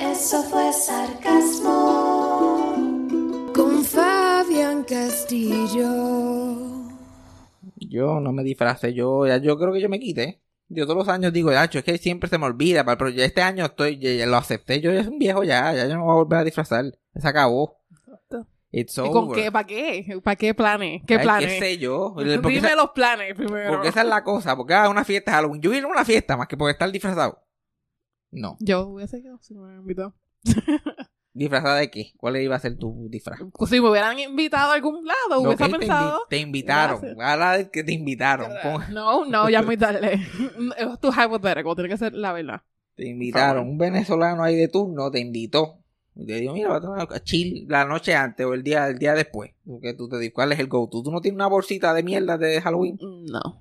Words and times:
Eso 0.00 0.42
fue 0.44 0.72
sarcasmo. 0.72 1.72
Con 3.54 3.84
Fabián 3.84 4.84
Castillo. 4.84 5.88
Yo 7.76 8.20
no 8.20 8.32
me 8.32 8.42
disfracé, 8.42 8.94
yo 8.94 9.26
ya 9.26 9.36
yo 9.38 9.56
creo 9.58 9.72
que 9.72 9.80
yo 9.80 9.88
me 9.88 10.00
quité. 10.00 10.40
Yo 10.68 10.84
todos 10.86 10.96
los 10.98 11.08
años 11.08 11.32
digo, 11.32 11.52
Yacho, 11.52 11.78
es 11.78 11.84
que 11.84 11.98
siempre 11.98 12.28
se 12.28 12.38
me 12.38 12.46
olvida, 12.46 12.84
pero 12.84 13.10
ya 13.10 13.24
este 13.24 13.42
año 13.42 13.66
estoy, 13.66 13.98
ya, 13.98 14.10
ya 14.12 14.26
lo 14.26 14.36
acepté, 14.36 14.80
yo 14.80 14.92
ya 14.92 15.04
soy 15.04 15.12
un 15.12 15.18
viejo 15.18 15.44
ya, 15.44 15.72
ya 15.74 15.86
yo 15.86 15.94
no 15.96 16.04
voy 16.04 16.12
a 16.12 16.16
volver 16.16 16.38
a 16.40 16.44
disfrazar. 16.44 16.86
Se 17.14 17.28
acabó. 17.28 17.78
It's 18.72 18.96
¿Y 18.96 19.00
over. 19.02 19.12
con 19.12 19.32
qué? 19.32 19.52
¿Para 19.52 19.66
qué? 19.66 20.20
¿Para 20.24 20.34
qué 20.34 20.52
planes? 20.52 21.02
¿Qué 21.06 21.14
Ay, 21.14 21.22
planes? 21.22 21.52
¿Qué 21.52 21.58
sé 21.60 21.78
yo? 21.78 22.12
Dime 22.18 22.56
esa, 22.56 22.74
los 22.74 22.90
planes 22.90 23.34
primero. 23.36 23.70
porque 23.70 23.88
esa 23.88 24.00
es 24.02 24.08
la 24.08 24.24
cosa, 24.24 24.56
porque 24.56 24.74
a 24.74 24.88
una 24.88 25.04
fiesta 25.04 25.30
Halloween. 25.32 25.62
Yo 25.62 25.72
ir 25.72 25.84
a 25.84 25.86
una 25.86 26.04
fiesta 26.04 26.36
más 26.36 26.48
que 26.48 26.56
por 26.56 26.68
estar 26.70 26.90
disfrazado. 26.90 27.43
No. 28.34 28.56
Yo 28.60 28.86
hubiese 28.88 29.22
quedado 29.22 29.38
si 29.42 29.54
me 29.54 29.60
hubieran 29.62 29.80
invitado. 29.80 30.14
¿Disfrazada 31.36 31.76
de 31.78 31.90
qué? 31.90 32.12
¿Cuál 32.16 32.36
iba 32.36 32.54
a 32.54 32.60
ser 32.60 32.78
tu 32.78 33.08
disfraz? 33.10 33.40
Pues 33.52 33.68
Si 33.68 33.80
me 33.80 33.90
hubieran 33.90 34.16
invitado 34.20 34.70
a 34.70 34.74
algún 34.74 35.04
lado, 35.04 35.42
Lo 35.42 35.48
hubiese 35.48 35.64
que 35.64 35.70
te, 35.72 35.78
pensado. 35.80 36.20
invi- 36.20 36.28
te 36.28 36.38
invitaron. 36.38 37.00
Ahora 37.20 37.56
es 37.58 37.70
que 37.70 37.82
te 37.82 37.92
invitaron. 37.92 38.52
No, 38.92 39.24
no, 39.24 39.50
ya 39.50 39.62
muy 39.62 39.76
tarde. 39.76 40.14
Es 40.78 41.00
tu 41.00 41.08
hypothetical, 41.10 41.74
tiene 41.74 41.88
que 41.88 41.96
ser 41.98 42.12
la 42.14 42.32
verdad. 42.32 42.62
Te 42.94 43.08
invitaron. 43.08 43.68
Un 43.68 43.78
venezolano 43.78 44.44
ahí 44.44 44.54
de 44.54 44.68
turno 44.68 45.10
te 45.10 45.18
invitó. 45.18 45.78
Y 46.14 46.24
te 46.26 46.34
dijo, 46.36 46.54
mira, 46.54 46.68
va 46.68 46.76
a 46.76 46.80
tomar 46.80 47.22
chill 47.24 47.66
la 47.68 47.84
noche 47.84 48.14
antes 48.14 48.46
o 48.46 48.54
el 48.54 48.62
día, 48.62 48.86
el 48.86 49.00
día 49.00 49.14
después. 49.14 49.50
Porque 49.66 49.92
tú 49.94 50.08
te 50.08 50.18
dices, 50.18 50.32
¿cuál 50.32 50.52
es 50.52 50.60
el 50.60 50.68
go-to? 50.68 51.02
¿Tú 51.02 51.10
no 51.10 51.20
tienes 51.20 51.34
una 51.34 51.48
bolsita 51.48 51.92
de 51.92 52.04
mierda 52.04 52.38
de 52.38 52.60
Halloween? 52.60 52.96
No. 53.00 53.60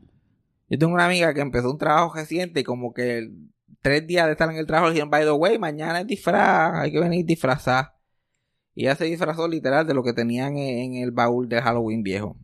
Yo 0.69 0.77
tengo 0.77 0.93
una 0.93 1.05
amiga 1.07 1.33
que 1.33 1.41
empezó 1.41 1.71
un 1.71 1.79
trabajo 1.79 2.13
reciente 2.13 2.59
y 2.59 2.63
como 2.63 2.93
que 2.93 3.31
tres 3.83 4.07
días 4.07 4.25
de 4.25 4.31
estar 4.31 4.49
en 4.49 4.57
el 4.57 4.65
trabajo 4.65 4.87
le 4.87 4.93
dijeron, 4.93 5.11
by 5.11 5.23
the 5.23 5.31
way, 5.31 5.59
mañana 5.59 5.99
es 5.99 6.07
disfraz, 6.07 6.73
hay 6.75 6.91
que 6.91 6.99
venir 6.99 7.25
disfrazar. 7.25 7.93
Y 8.73 8.85
ella 8.85 8.95
se 8.95 9.05
disfrazó 9.05 9.47
literal 9.47 9.85
de 9.85 9.93
lo 9.93 10.03
que 10.03 10.13
tenían 10.13 10.57
en, 10.57 10.95
el 10.95 11.11
baúl 11.11 11.47
de 11.47 11.61
Halloween 11.61 12.01
viejo. 12.01 12.37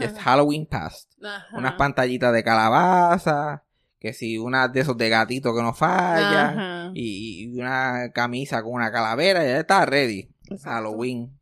Es 0.00 0.12
Halloween 0.18 0.66
past. 0.66 1.12
Ajá. 1.22 1.56
Unas 1.56 1.74
pantallitas 1.74 2.32
de 2.32 2.42
calabaza, 2.42 3.64
que 3.98 4.12
si 4.14 4.38
una 4.38 4.68
de 4.68 4.80
esos 4.80 4.96
de 4.96 5.08
gatito 5.10 5.54
que 5.54 5.62
no 5.62 5.74
falla, 5.74 6.90
y, 6.94 7.42
y 7.42 7.60
una 7.60 8.10
camisa 8.14 8.62
con 8.62 8.72
una 8.72 8.90
calavera, 8.90 9.44
ya 9.44 9.60
está 9.60 9.84
ready. 9.84 10.30
Exacto. 10.44 10.70
Halloween. 10.70 11.38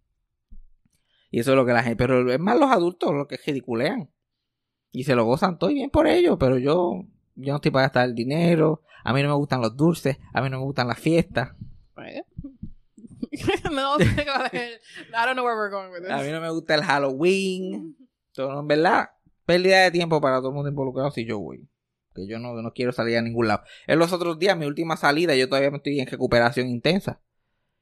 Y 1.30 1.40
eso 1.40 1.52
es 1.52 1.56
lo 1.56 1.66
que 1.66 1.72
la 1.72 1.82
gente, 1.82 1.96
pero 1.96 2.32
es 2.32 2.40
más 2.40 2.58
los 2.58 2.70
adultos 2.70 3.12
los 3.12 3.28
que 3.28 3.36
ridiculean. 3.36 4.10
Y 4.90 5.04
se 5.04 5.14
lo 5.14 5.24
gozan 5.24 5.58
todo 5.58 5.70
y 5.70 5.74
bien 5.74 5.90
por 5.90 6.06
ello, 6.06 6.38
pero 6.38 6.58
yo, 6.58 7.04
yo 7.34 7.52
no 7.52 7.56
estoy 7.56 7.70
para 7.70 7.84
gastar 7.84 8.06
el 8.06 8.14
dinero, 8.14 8.82
a 9.08 9.12
mí 9.12 9.22
no 9.22 9.28
me 9.28 9.34
gustan 9.34 9.60
los 9.60 9.76
dulces, 9.76 10.18
a 10.32 10.42
mí 10.42 10.50
no 10.50 10.58
me 10.58 10.64
gustan 10.64 10.88
las 10.88 10.98
fiestas, 10.98 11.50
no 13.72 13.98
sé 13.98 14.24
cuál 14.24 14.46
es 14.46 14.54
el- 14.54 14.80
I 15.08 15.24
don't 15.26 15.32
know 15.34 15.44
where 15.44 15.56
we're 15.58 15.70
going 15.70 15.90
with 15.90 16.02
this. 16.02 16.10
a 16.10 16.22
mí 16.22 16.30
no 16.30 16.40
me 16.40 16.50
gusta 16.50 16.74
el 16.74 16.82
Halloween. 16.82 17.96
Todo, 18.32 18.60
en 18.60 18.66
verdad, 18.68 19.10
pérdida 19.44 19.82
de 19.82 19.90
tiempo 19.90 20.20
para 20.20 20.38
todo 20.38 20.48
el 20.48 20.54
mundo 20.54 20.68
involucrado 20.68 21.10
si 21.10 21.24
yo 21.24 21.38
voy. 21.38 21.68
Que 22.14 22.26
yo 22.26 22.38
no, 22.38 22.54
no 22.62 22.72
quiero 22.72 22.92
salir 22.92 23.16
a 23.18 23.22
ningún 23.22 23.48
lado. 23.48 23.62
En 23.86 23.98
los 23.98 24.12
otros 24.12 24.38
días, 24.38 24.56
mi 24.56 24.66
última 24.66 24.96
salida, 24.96 25.34
yo 25.34 25.48
todavía 25.48 25.70
me 25.70 25.78
estoy 25.78 26.00
en 26.00 26.06
recuperación 26.06 26.68
intensa. 26.68 27.20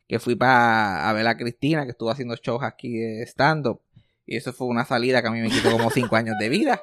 Que 0.06 0.18
fui 0.18 0.34
para 0.36 1.08
a 1.08 1.12
ver 1.12 1.26
a 1.26 1.36
Cristina, 1.36 1.84
que 1.84 1.92
estuvo 1.92 2.10
haciendo 2.10 2.34
shows 2.36 2.62
aquí 2.62 2.98
de 2.98 3.22
stand-up. 3.26 3.80
Y 4.26 4.36
eso 4.36 4.52
fue 4.52 4.66
una 4.66 4.84
salida 4.84 5.22
que 5.22 5.28
a 5.28 5.30
mí 5.30 5.40
me 5.40 5.48
quitó 5.50 5.70
como 5.70 5.90
cinco 5.90 6.16
años 6.16 6.36
de 6.38 6.48
vida. 6.48 6.82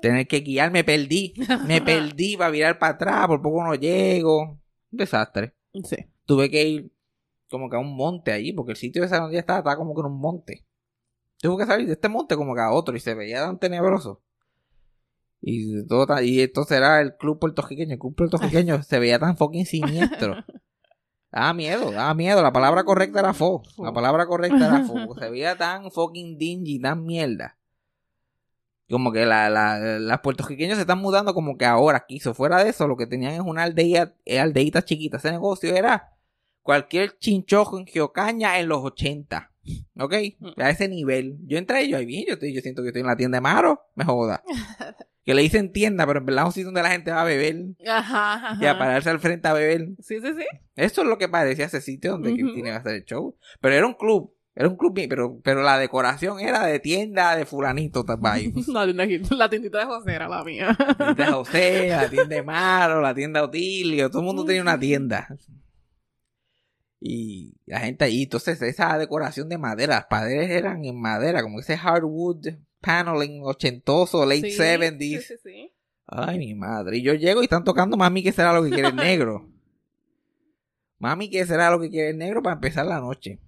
Tener 0.00 0.26
que 0.28 0.40
guiar, 0.40 0.70
me 0.70 0.84
perdí. 0.84 1.34
Me 1.66 1.80
perdí 1.82 2.36
para 2.36 2.50
virar 2.50 2.78
para 2.78 2.94
atrás, 2.94 3.26
por 3.26 3.42
poco 3.42 3.64
no 3.64 3.74
llego. 3.74 4.42
Un 4.42 4.60
desastre. 4.98 5.54
Sí. 5.84 5.96
Tuve 6.24 6.50
que 6.50 6.68
ir 6.68 6.92
como 7.50 7.68
que 7.68 7.76
a 7.76 7.80
un 7.80 7.96
monte 7.96 8.32
allí, 8.32 8.52
porque 8.52 8.72
el 8.72 8.76
sitio 8.76 9.02
ese 9.04 9.16
donde 9.16 9.34
yo 9.34 9.40
estaba 9.40 9.58
estaba 9.58 9.76
como 9.76 9.94
que 9.94 10.00
en 10.00 10.06
un 10.06 10.20
monte. 10.20 10.64
Tuve 11.38 11.58
que 11.62 11.66
salir 11.66 11.86
de 11.86 11.94
este 11.94 12.08
monte 12.08 12.36
como 12.36 12.54
que 12.54 12.60
a 12.60 12.70
otro 12.70 12.94
y 12.96 13.00
se 13.00 13.14
veía 13.14 13.40
tan 13.40 13.58
tenebroso. 13.58 14.22
Y, 15.40 15.72
de 15.72 15.84
todo 15.86 16.06
tan- 16.06 16.24
y 16.24 16.40
entonces 16.40 16.76
era 16.76 17.00
el 17.00 17.16
club 17.16 17.38
puertorriqueño. 17.38 17.94
El 17.94 17.98
club 17.98 18.14
puertorriqueño 18.14 18.82
se 18.84 18.98
veía 18.98 19.18
tan 19.18 19.36
fucking 19.36 19.66
siniestro. 19.66 20.44
Daba 21.32 21.54
miedo, 21.54 21.90
daba 21.92 22.12
miedo. 22.14 22.42
La 22.42 22.52
palabra 22.52 22.84
correcta 22.84 23.20
era 23.20 23.32
fo. 23.32 23.62
La 23.78 23.92
palabra 23.92 24.26
correcta 24.26 24.66
era 24.66 24.84
fo. 24.84 25.14
Se 25.18 25.30
veía 25.30 25.56
tan 25.56 25.90
fucking 25.90 26.36
dingy, 26.38 26.80
tan 26.80 27.04
mierda. 27.04 27.56
Como 28.90 29.12
que 29.12 29.24
la, 29.24 29.48
la, 29.48 29.78
las 29.98 30.20
puertorriqueños 30.20 30.76
se 30.76 30.82
están 30.82 30.98
mudando 30.98 31.32
como 31.32 31.56
que 31.56 31.64
ahora 31.64 31.98
aquí. 31.98 32.18
Si 32.20 32.32
fuera 32.34 32.62
de 32.62 32.70
eso, 32.70 32.88
lo 32.88 32.96
que 32.96 33.06
tenían 33.06 33.32
es 33.32 33.40
una 33.40 33.62
aldea, 33.62 34.14
eh, 34.24 34.40
aldeita 34.40 34.84
chiquita. 34.84 35.18
Ese 35.18 35.30
negocio 35.30 35.74
era 35.74 36.12
cualquier 36.62 37.16
chinchojo 37.18 37.78
en 37.78 37.86
Geocaña 37.86 38.58
en 38.58 38.68
los 38.68 38.84
80. 38.84 39.50
¿Ok? 39.98 40.14
A 40.56 40.70
ese 40.70 40.88
nivel. 40.88 41.38
Yo 41.46 41.58
entré 41.58 41.84
y 41.84 41.90
yo 41.90 41.98
ahí 41.98 42.06
bien, 42.06 42.24
yo, 42.26 42.34
estoy, 42.34 42.52
yo 42.54 42.60
siento 42.60 42.82
que 42.82 42.88
estoy 42.88 43.00
en 43.02 43.06
la 43.06 43.16
tienda 43.16 43.36
de 43.36 43.42
Maro. 43.42 43.80
Me 43.94 44.04
joda. 44.04 44.42
Que 45.22 45.34
le 45.34 45.42
dicen 45.42 45.70
tienda, 45.70 46.06
pero 46.06 46.20
en 46.20 46.26
verdad 46.26 46.44
es 46.44 46.46
un 46.46 46.52
sitio 46.54 46.64
donde 46.68 46.82
la 46.82 46.90
gente 46.90 47.10
va 47.10 47.20
a 47.20 47.24
beber. 47.24 47.54
Ajá, 47.86 48.32
ajá. 48.34 48.58
Y 48.58 48.66
a 48.66 48.78
pararse 48.78 49.10
al 49.10 49.20
frente 49.20 49.46
a 49.48 49.52
beber. 49.52 49.90
Sí, 50.00 50.18
sí, 50.18 50.28
sí. 50.34 50.46
Eso 50.76 51.02
es 51.02 51.08
lo 51.08 51.18
que 51.18 51.28
parecía 51.28 51.66
ese 51.66 51.82
sitio 51.82 52.12
donde 52.12 52.30
Ujú. 52.30 52.38
Cristina 52.38 52.68
iba 52.68 52.76
a 52.78 52.80
hacer 52.80 52.94
el 52.94 53.04
show. 53.04 53.36
Pero 53.60 53.74
era 53.74 53.86
un 53.86 53.92
club. 53.92 54.34
Era 54.60 54.68
un 54.68 54.76
club, 54.76 54.92
pero, 55.08 55.40
pero 55.42 55.62
la 55.62 55.78
decoración 55.78 56.38
era 56.38 56.66
de 56.66 56.78
tienda 56.80 57.34
de 57.34 57.46
fulanito. 57.46 58.04
Bye. 58.04 58.52
La, 58.68 58.84
tienda- 58.84 59.34
la 59.36 59.48
tiendita 59.48 59.78
de 59.78 59.84
José 59.86 60.12
era 60.14 60.28
la 60.28 60.44
mía. 60.44 60.76
La 60.78 60.94
tienda 61.14 61.24
de 61.24 61.32
José, 61.32 61.88
la 61.88 62.10
tienda 62.10 62.34
de 62.36 62.42
Maro, 62.42 63.00
la 63.00 63.14
tienda 63.14 63.40
de 63.40 63.46
Otilio. 63.46 64.10
Todo 64.10 64.20
el 64.20 64.26
mundo 64.26 64.44
tenía 64.44 64.60
una 64.60 64.78
tienda. 64.78 65.26
Y 67.00 67.54
la 67.64 67.80
gente 67.80 68.04
allí, 68.04 68.24
entonces 68.24 68.60
esa 68.60 68.98
decoración 68.98 69.48
de 69.48 69.56
madera, 69.56 69.94
las 69.94 70.04
paredes 70.04 70.50
eran 70.50 70.84
en 70.84 71.00
madera, 71.00 71.42
como 71.42 71.60
ese 71.60 71.78
hardwood 71.78 72.46
paneling 72.82 73.40
ochentoso, 73.42 74.26
late 74.26 74.50
Sí, 74.50 74.58
70s. 74.58 74.98
Sí, 75.00 75.20
sí, 75.22 75.34
sí. 75.42 75.72
Ay, 76.06 76.38
mi 76.38 76.54
madre. 76.54 76.98
Y 76.98 77.02
yo 77.02 77.14
llego 77.14 77.40
y 77.40 77.44
están 77.44 77.64
tocando 77.64 77.96
Mami 77.96 78.22
que 78.22 78.32
será 78.32 78.52
lo 78.52 78.62
que 78.62 78.68
quiere 78.68 78.88
el 78.88 78.96
negro. 78.96 79.48
Mami 80.98 81.30
que 81.30 81.46
será 81.46 81.70
lo 81.70 81.80
que 81.80 81.88
quiere 81.88 82.10
el 82.10 82.18
negro 82.18 82.42
para 82.42 82.56
empezar 82.56 82.84
la 82.84 83.00
noche. 83.00 83.38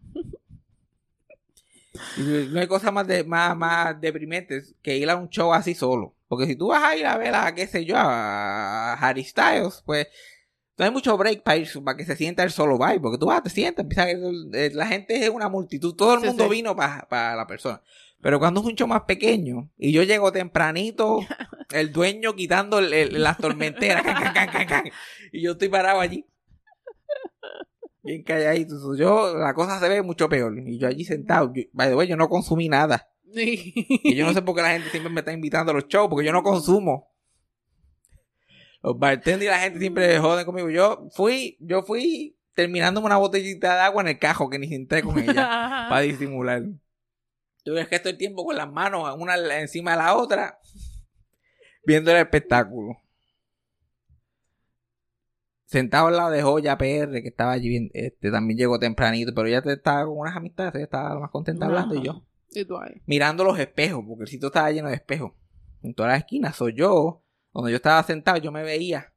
No 2.17 2.61
hay 2.61 2.67
cosa 2.67 2.91
más, 2.91 3.07
de, 3.07 3.25
más, 3.25 3.57
más 3.57 4.01
deprimente 4.01 4.63
que 4.83 4.97
ir 4.97 5.09
a 5.11 5.17
un 5.17 5.29
show 5.29 5.53
así 5.53 5.75
solo. 5.75 6.15
Porque 6.29 6.47
si 6.47 6.57
tú 6.57 6.69
vas 6.69 6.83
a 6.83 6.97
ir 6.97 7.07
a 7.07 7.17
ver 7.19 7.35
a, 7.35 7.55
qué 7.55 7.67
sé 7.67 7.85
yo, 7.85 7.97
a 7.99 8.95
Harry 8.95 9.25
Styles, 9.25 9.83
pues 9.85 10.07
no 10.79 10.87
hay 10.87 10.91
mucho 10.91 11.17
break 11.19 11.43
para 11.43 11.59
ir, 11.59 11.69
para 11.85 11.97
que 11.97 12.05
se 12.07 12.17
sienta 12.17 12.43
el 12.43 12.51
solo 12.51 12.79
vibe. 12.79 13.01
Porque 13.01 13.19
tú 13.19 13.27
vas, 13.27 13.43
te 13.43 13.51
sientas, 13.51 13.87
eh, 13.97 14.71
la 14.73 14.87
gente 14.87 15.23
es 15.23 15.29
una 15.29 15.49
multitud, 15.49 15.95
todo 15.95 16.15
el 16.15 16.21
Sí, 16.21 16.27
mundo 16.29 16.45
sí. 16.45 16.51
vino 16.51 16.75
para 16.75 17.37
la 17.37 17.47
persona. 17.47 17.83
Pero 18.23 18.39
cuando 18.39 18.61
es 18.61 18.67
un 18.67 18.75
show 18.77 18.87
más 18.87 19.03
pequeño 19.03 19.69
y 19.77 19.93
yo 19.93 20.03
llego 20.05 20.31
tempranito, 20.33 21.19
el 21.73 21.93
dueño 21.93 22.35
quitando 22.37 22.79
el- 22.79 22.93
el- 22.95 23.23
las 23.23 23.37
tormenteras, 23.37 24.03
can, 24.03 24.15
can, 24.15 24.33
can, 24.33 24.49
can, 24.51 24.67
can, 24.67 24.85
y 25.33 25.43
yo 25.43 25.53
estoy 25.53 25.69
parado 25.69 26.01
allí. 26.01 26.25
Bien 28.03 28.23
calladito. 28.23 28.97
Yo, 28.97 29.37
la 29.39 29.55
cosa 29.55 29.79
se 29.79 29.89
ve 29.89 30.03
mucho 30.03 30.29
peor. 30.29 30.59
Y 30.59 30.79
yo 30.79 30.89
allí 30.89 31.05
sentado. 31.05 31.53
Yo, 31.55 31.63
by 31.73 31.89
the 31.89 31.95
way, 31.95 32.09
yo 32.09 32.17
no 32.17 32.29
consumí 32.29 32.69
nada. 32.69 33.09
Y 33.35 34.15
yo 34.15 34.27
no 34.27 34.35
sé 34.35 34.43
por 34.43 34.55
qué 34.55 34.63
la 34.63 34.73
gente 34.73 34.91
siempre 34.91 35.11
me 35.11 35.21
está 35.21 35.33
invitando 35.33 35.73
a 35.73 35.75
los 35.75 35.89
shows, 35.89 36.09
porque 36.11 36.27
yo 36.27 36.33
no 36.33 36.43
consumo. 36.43 37.11
Los 38.83 38.99
bartenders 38.99 39.45
y 39.45 39.47
la 39.47 39.59
gente 39.61 39.79
siempre 39.79 40.19
joden 40.19 40.45
conmigo. 40.45 40.69
Yo 40.69 41.09
fui, 41.15 41.57
yo 41.61 41.83
fui 41.83 42.37
terminándome 42.55 43.07
una 43.07 43.17
botellita 43.17 43.75
de 43.75 43.81
agua 43.81 44.03
en 44.03 44.09
el 44.09 44.19
cajo 44.19 44.51
que 44.51 44.59
ni 44.59 44.75
entré 44.75 45.03
con 45.03 45.19
ella 45.19 45.35
para 45.89 46.01
disimular. 46.01 46.63
Tú 47.65 47.75
ves 47.75 47.89
que 47.89 48.01
todo 48.01 48.11
el 48.11 48.19
tiempo 48.19 48.45
con 48.45 48.57
las 48.57 48.71
manos 48.71 49.15
una 49.19 49.37
encima 49.59 49.93
de 49.93 49.99
la 49.99 50.17
otra, 50.17 50.59
viendo 51.87 52.11
el 52.11 52.19
espectáculo. 52.19 52.99
Sentado 55.73 56.09
al 56.09 56.17
lado 56.17 56.31
de 56.31 56.43
Joya 56.43 56.77
PR, 56.77 57.23
que 57.23 57.29
estaba 57.29 57.53
allí, 57.53 57.69
bien- 57.71 57.91
este, 57.95 58.31
también 58.31 58.59
llegó 58.59 58.79
tempranito, 58.79 59.33
pero 59.35 59.49
ella 59.49 59.63
te- 59.63 59.73
estaba 59.73 60.05
con 60.05 60.19
unas 60.19 60.37
amistades, 60.37 60.75
ella 60.75 60.85
estaba 60.85 61.19
más 61.19 61.31
contenta 61.31 61.65
hablando 61.65 61.95
y 61.95 62.03
yo 62.05 62.27
Y 62.51 62.67
tú 62.67 62.77
ahí. 62.77 63.01
mirando 63.07 63.43
los 63.43 63.59
espejos, 63.59 64.05
porque 64.07 64.25
el 64.25 64.29
sitio 64.29 64.49
estaba 64.49 64.71
lleno 64.71 64.89
de 64.91 64.97
espejos. 64.97 65.33
En 65.83 65.95
todas 65.95 66.13
las 66.13 66.19
esquinas, 66.19 66.55
soy 66.57 66.75
yo, 66.77 67.25
donde 67.55 67.71
yo 67.71 67.77
estaba 67.77 68.03
sentado, 68.03 68.37
yo 68.37 68.53
me 68.53 68.63
veía 68.63 69.15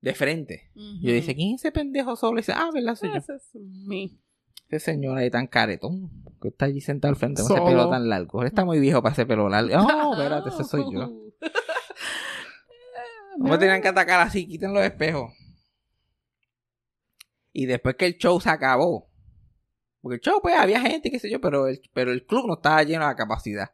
de 0.00 0.14
frente. 0.14 0.70
Yo 0.74 1.12
dije, 1.12 1.34
¿quién 1.34 1.54
es 1.56 1.62
ese 1.62 1.72
pendejo 1.72 2.14
solo? 2.14 2.38
Y 2.38 2.42
dice, 2.42 2.52
ah, 2.54 2.70
¿verdad? 2.72 2.94
Soy 2.94 3.08
yo. 3.10 3.16
Ese 3.16 3.34
es 3.34 3.50
mi. 3.56 4.20
Ese 4.68 4.78
señor 4.92 5.18
ahí 5.18 5.30
tan 5.30 5.48
caretón, 5.48 6.10
que 6.40 6.48
está 6.48 6.66
allí 6.66 6.80
sentado 6.80 7.10
al 7.10 7.16
frente 7.16 7.42
con 7.42 7.50
ese 7.52 7.60
pelo 7.60 7.90
tan 7.90 8.08
largo. 8.08 8.42
Él 8.42 8.46
está 8.48 8.64
muy 8.64 8.78
viejo 8.78 9.02
para 9.02 9.14
ese 9.14 9.26
pelo 9.26 9.48
largo. 9.48 9.70
Oh, 10.06 10.12
espérate, 10.14 10.48
ese 10.50 10.62
soy 10.62 10.84
yo. 10.92 11.10
No 13.38 13.50
me 13.50 13.58
tenían 13.58 13.82
que 13.82 13.88
atacar 13.88 14.20
así, 14.20 14.46
quiten 14.46 14.72
los 14.72 14.82
espejos. 14.82 15.32
Y 17.58 17.64
después 17.64 17.96
que 17.96 18.04
el 18.04 18.18
show 18.18 18.38
se 18.38 18.50
acabó, 18.50 19.10
porque 20.02 20.16
el 20.16 20.20
show, 20.20 20.40
pues 20.42 20.54
había 20.54 20.78
gente, 20.78 21.10
qué 21.10 21.18
sé 21.18 21.30
yo, 21.30 21.40
pero 21.40 21.68
el, 21.68 21.80
pero 21.94 22.12
el 22.12 22.26
club 22.26 22.46
no 22.46 22.56
estaba 22.56 22.82
lleno 22.82 23.06
la 23.06 23.16
capacidad. 23.16 23.70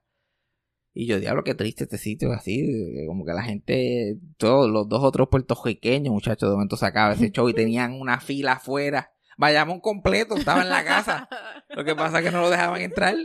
Y 0.95 1.09
yo, 1.09 1.19
diablo, 1.19 1.43
qué 1.43 1.57
triste 1.57 1.83
este 1.83 1.99
sitio, 1.99 2.33
así, 2.33 2.65
como 3.09 3.25
que 3.25 3.33
la 3.33 3.43
gente, 3.43 4.21
todos 4.37 4.71
los 4.71 4.89
dos 4.89 5.03
otros 5.03 5.27
puertorriqueños, 5.29 6.15
muchachos, 6.15 6.49
de 6.49 6.55
momento 6.55 6.77
se 6.77 6.87
ese 6.87 7.33
show 7.33 7.49
y 7.49 7.55
tenían 7.55 7.95
una 7.95 8.21
fila 8.21 8.53
afuera. 8.53 9.11
Vayamos 9.37 9.81
completo, 9.81 10.37
estaba 10.37 10.63
en 10.63 10.69
la 10.69 10.85
casa. 10.85 11.29
Lo 11.71 11.85
que 11.85 11.97
pasa 11.97 12.21
es 12.21 12.25
que 12.25 12.31
no 12.31 12.41
lo 12.41 12.51
dejaban 12.51 12.83
entrar. 12.83 13.17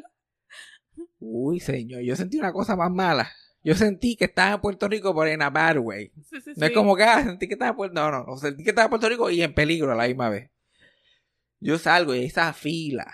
Uy, 1.20 1.60
señor, 1.60 2.02
yo 2.02 2.16
sentí 2.16 2.40
una 2.40 2.52
cosa 2.52 2.76
más 2.76 2.90
mala. 2.90 3.30
Yo 3.68 3.76
sentí 3.76 4.16
que 4.16 4.24
estaba 4.24 4.54
en 4.54 4.62
Puerto 4.62 4.88
Rico, 4.88 5.14
pero 5.14 5.30
en 5.30 5.42
a 5.42 5.50
bad 5.50 5.80
way. 5.80 6.10
Sí, 6.30 6.40
sí, 6.40 6.54
No 6.56 6.68
es 6.68 6.72
como 6.72 6.96
que 6.96 7.04
ah, 7.04 7.22
sentí 7.22 7.50
que 7.50 7.56
estaba 7.56 7.72
en 7.72 7.76
Puerto 7.76 7.96
No, 7.96 8.10
no, 8.10 8.24
no. 8.24 8.38
Sentí 8.38 8.64
que 8.64 8.70
estaba 8.70 8.86
en 8.86 8.90
Puerto 8.92 9.10
Rico 9.10 9.30
y 9.30 9.42
en 9.42 9.54
peligro 9.54 9.92
a 9.92 9.96
la 9.96 10.08
misma 10.08 10.30
vez. 10.30 10.50
Yo 11.60 11.78
salgo 11.78 12.16
y 12.16 12.24
esa 12.24 12.54
fila. 12.54 13.14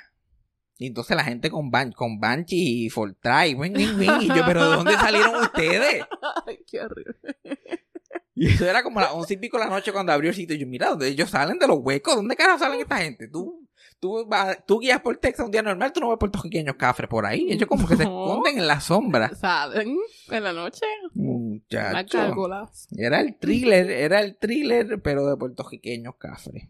Y 0.77 0.85
entonces 0.85 1.17
la 1.17 1.23
gente 1.23 1.50
con, 1.50 1.71
ban 1.71 1.91
con 1.91 2.19
Banshee 2.19 2.85
y 2.85 2.89
Fortray. 2.91 3.55
wing, 3.55 3.71
wing, 3.75 3.97
wing, 3.97 4.21
Y 4.21 4.27
yo, 4.27 4.45
¿pero 4.45 4.69
de 4.69 4.75
dónde 4.75 4.94
salieron 4.94 5.38
ustedes? 5.38 6.05
Ay, 6.45 6.59
qué 6.69 6.81
horrible. 6.81 7.15
Y 8.35 8.47
eso 8.47 8.67
era 8.67 8.81
como 8.81 9.00
a 9.00 9.03
las 9.03 9.11
once 9.13 9.35
y 9.35 9.38
pico 9.38 9.57
de 9.57 9.65
la 9.65 9.69
noche 9.69 9.91
cuando 9.91 10.11
abrió 10.11 10.29
el 10.29 10.35
sitio. 10.35 10.55
Y 10.55 10.59
yo, 10.59 10.67
mira, 10.67 10.89
¿dónde 10.89 11.07
ellos 11.07 11.29
salen 11.29 11.57
de 11.57 11.67
los 11.67 11.79
huecos? 11.79 12.15
¿Dónde 12.15 12.35
carajo 12.35 12.59
salen 12.59 12.79
esta 12.79 12.97
gente? 12.97 13.27
Tú, 13.27 13.62
tú, 14.03 14.27
tú 14.65 14.79
guías 14.79 15.00
por 15.00 15.15
Texas 15.15 15.45
un 15.45 15.51
día 15.53 15.61
normal, 15.61 15.94
tú 15.94 16.01
no 16.01 16.09
ves 16.09 16.17
puertorriqueños 16.19 16.75
cafres 16.75 17.09
por 17.09 17.25
ahí. 17.25 17.47
Ellos 17.50 17.69
como 17.69 17.88
que 17.88 17.95
se 17.95 18.03
esconden 18.03 18.57
en 18.57 18.67
la 18.67 18.81
sombra. 18.81 19.33
¿Saben? 19.33 19.97
En 20.29 20.44
la 20.44 20.51
noche. 20.51 20.85
La 21.15 21.21
Muchacho. 21.23 22.17
cálculas. 22.17 22.89
Era 22.97 23.21
el 23.21 23.38
thriller, 23.38 23.89
era 23.89 24.19
el 24.19 24.35
thriller, 24.35 25.01
pero 25.01 25.25
de 25.25 25.38
puertorriqueños 25.38 26.15
cafres. 26.17 26.67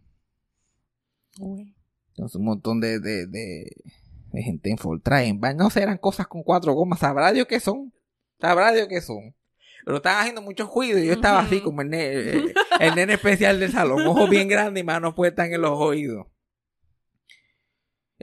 Entonces, 1.39 2.35
un 2.35 2.45
montón 2.45 2.79
de, 2.79 2.99
de, 2.99 3.25
de, 3.25 3.77
de 4.31 4.43
gente 4.43 4.69
en 4.69 4.77
Fortran. 4.77 5.23
En 5.23 5.57
No 5.57 5.71
sé, 5.71 5.81
eran 5.81 5.97
cosas 5.97 6.27
con 6.27 6.43
cuatro 6.43 6.73
gomas. 6.73 6.99
Sabrá 6.99 7.31
Dios 7.31 7.47
qué 7.47 7.59
son. 7.59 7.91
Sabrá 8.39 8.71
Dios 8.73 8.87
qué 8.87 9.01
son. 9.01 9.33
Pero 9.83 9.97
estaban 9.97 10.19
haciendo 10.19 10.43
mucho 10.43 10.69
ruido 10.71 10.99
y 10.99 11.07
yo 11.07 11.13
estaba 11.13 11.39
así 11.39 11.61
como 11.61 11.81
el, 11.81 11.93
el 12.79 12.95
nene 12.95 13.13
especial 13.13 13.59
del 13.59 13.71
salón. 13.71 14.05
Ojos 14.05 14.29
bien 14.29 14.47
grandes 14.47 14.83
y 14.83 14.85
manos 14.85 15.15
puestas 15.15 15.49
en 15.49 15.61
los 15.61 15.71
oídos. 15.79 16.27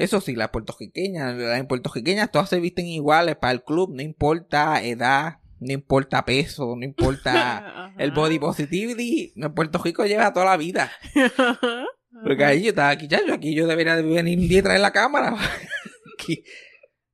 Eso 0.01 0.21
sí, 0.23 0.35
las 0.35 0.49
puertorriqueñas, 0.49 1.37
las 1.37 1.59
en 1.61 1.67
puertorriqueñas 1.67 2.31
todas 2.33 2.49
se 2.49 2.59
visten 2.59 2.87
iguales 2.87 3.37
para 3.37 3.53
el 3.53 3.63
club. 3.63 3.91
No 3.95 4.01
importa 4.01 4.83
edad, 4.83 5.41
no 5.59 5.73
importa 5.75 6.25
peso, 6.25 6.75
no 6.75 6.85
importa 6.87 7.93
el 7.99 8.11
body 8.11 8.39
positivity. 8.39 9.35
En 9.37 9.53
Puerto 9.53 9.79
Rico 9.83 10.07
lleva 10.07 10.33
toda 10.33 10.47
la 10.47 10.57
vida. 10.57 10.91
Porque 12.25 12.45
ahí 12.45 12.63
yo 12.63 12.71
estaba 12.71 12.89
aquí, 12.91 13.09
ya, 13.09 13.21
yo 13.27 13.35
aquí 13.35 13.55
yo 13.55 13.67
debería 13.67 13.95
de 13.97 14.03
venir 14.03 14.39
un 14.39 14.49
día 14.49 14.61
y 14.61 14.63
traer 14.63 14.81
la 14.81 14.91
cámara. 14.93 15.37
Aquí. 16.15 16.45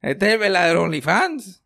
Este 0.00 0.26
es 0.26 0.32
el 0.34 0.38
verdadero 0.38 0.82
OnlyFans. 0.84 1.62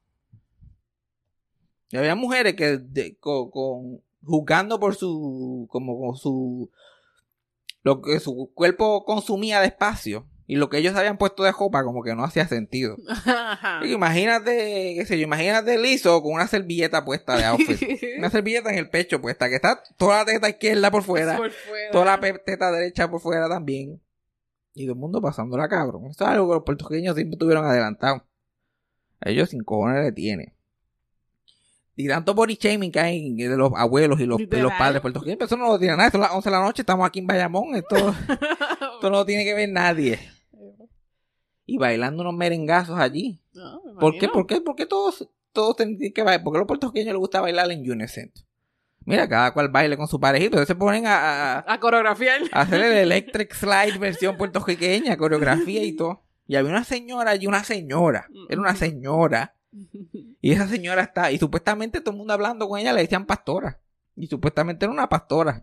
Y 1.91 1.97
había 1.99 2.15
mujeres 2.15 2.55
que 2.55 2.79
de- 2.79 3.17
con, 3.19 3.51
con- 3.51 4.01
juzgando 4.23 4.81
por 4.81 4.95
su 4.95 5.67
como 5.71 5.99
con 6.01 6.17
su 6.17 6.71
lo 7.83 8.01
que 8.01 8.21
su 8.21 8.51
cuerpo 8.55 9.05
consumía 9.05 9.61
de 9.61 9.67
espacio 9.67 10.27
y 10.51 10.57
lo 10.57 10.69
que 10.69 10.79
ellos 10.79 10.97
habían 10.97 11.17
puesto 11.17 11.45
de 11.45 11.53
ropa 11.53 11.85
como 11.85 12.03
que 12.03 12.13
no 12.17 12.25
hacía 12.25 12.45
sentido. 12.49 12.97
Imagínate, 13.87 14.97
qué 14.97 15.05
sé 15.07 15.17
yo, 15.17 15.23
imagínate 15.23 15.79
liso 15.79 16.21
con 16.25 16.33
una 16.33 16.49
servilleta 16.49 17.05
puesta 17.05 17.37
de 17.37 17.45
outfit. 17.45 17.81
Una 18.19 18.31
servilleta 18.31 18.69
en 18.73 18.79
el 18.79 18.91
pecho 18.91 19.21
puesta, 19.21 19.49
que 19.49 19.55
está 19.55 19.81
toda 19.97 20.19
la 20.19 20.25
teta 20.25 20.49
izquierda 20.49 20.91
por 20.91 21.05
fuera. 21.05 21.37
Por 21.37 21.53
fuera. 21.53 21.93
Toda 21.93 22.05
la 22.05 22.21
teta 22.45 22.73
derecha 22.73 23.09
por 23.09 23.21
fuera 23.21 23.49
también. 23.49 24.03
Y 24.75 24.87
todo 24.87 24.95
el 24.95 24.99
mundo 24.99 25.23
pasándola 25.23 25.69
cabrón. 25.69 26.07
Eso 26.07 26.25
es 26.25 26.31
algo 26.31 26.49
que 26.49 26.55
los 26.55 26.65
puertorriqueños 26.65 27.15
siempre 27.15 27.39
tuvieron 27.39 27.65
adelantado. 27.65 28.27
Ellos 29.21 29.51
sin 29.51 29.63
cojones 29.63 30.03
le 30.03 30.11
tiene. 30.11 30.57
Y 31.95 32.09
tanto 32.09 32.35
body 32.35 32.57
shaming 32.61 32.91
que 32.91 32.99
hay 32.99 33.35
de 33.37 33.57
los 33.57 33.71
abuelos 33.77 34.19
y 34.19 34.27
los, 34.27 34.41
y 34.41 34.47
los 34.47 34.73
padres 34.73 35.01
puertorriqueños. 35.01 35.39
Pero 35.39 35.47
eso 35.47 35.57
no 35.57 35.69
lo 35.69 35.79
tiene 35.79 35.97
nada. 35.97 36.11
Son 36.11 36.21
las 36.21 36.33
11 36.33 36.51
de 36.51 36.57
la 36.57 36.63
noche, 36.63 36.83
estamos 36.83 37.07
aquí 37.07 37.21
en 37.21 37.29
Bayamón. 37.29 37.77
Esto, 37.77 37.95
esto 38.29 39.11
no 39.11 39.11
lo 39.11 39.25
tiene 39.25 39.45
que 39.45 39.55
ver 39.55 39.69
nadie. 39.69 40.19
Y 41.71 41.79
bailando 41.79 42.23
unos 42.23 42.35
merengazos 42.35 42.99
allí. 42.99 43.41
No, 43.53 43.83
me 43.85 44.01
¿Por 44.01 44.19
qué? 44.19 44.29
¿Por 44.29 44.47
qué? 44.47 44.61
¿Por 44.61 44.75
qué 44.77 44.87
todos, 44.87 45.29
todos 45.53 45.77
tienen 45.77 45.99
que 46.13 46.23
bailar? 46.23 46.43
¿Por 46.43 46.53
qué 46.53 46.59
a 46.59 46.61
los 46.61 46.67
puertorriqueños 46.69 47.13
les 47.15 47.19
gusta 47.21 47.41
bailar 47.41 47.71
en 47.71 47.89
Unicent? 47.91 48.35
Mira, 49.07 49.29
cada 49.29 49.53
cual 49.53 49.69
baile 49.71 49.97
con 49.97 50.09
su 50.09 50.21
parejito. 50.21 50.57
Ellos 50.57 50.67
se 50.69 50.75
ponen 50.75 51.07
a, 51.07 51.17
a- 51.17 51.59
a- 51.61 51.73
A 51.75 51.81
coreografiar. 51.81 52.43
hacer 52.53 52.81
el 52.83 52.93
Electric 52.99 53.55
Slide 53.55 53.99
versión 53.99 54.37
puertorriqueña, 54.37 55.17
coreografía 55.17 55.83
y 55.85 55.93
todo. 55.97 56.23
Y 56.47 56.57
había 56.57 56.71
una 56.71 56.85
señora 56.85 57.31
allí, 57.31 57.47
una 57.47 57.65
señora. 57.65 58.29
Era 58.49 58.61
una 58.61 58.75
señora. 58.75 59.55
Y 60.43 60.53
esa 60.53 60.67
señora 60.67 61.03
está, 61.03 61.31
y 61.33 61.39
supuestamente 61.39 62.01
todo 62.01 62.13
el 62.13 62.17
mundo 62.19 62.33
hablando 62.33 62.67
con 62.69 62.81
ella 62.81 62.93
le 62.95 63.03
decían 63.03 63.27
pastora. 63.27 63.79
Y 64.17 64.27
supuestamente 64.27 64.87
era 64.87 64.93
una 64.93 65.09
pastora. 65.09 65.63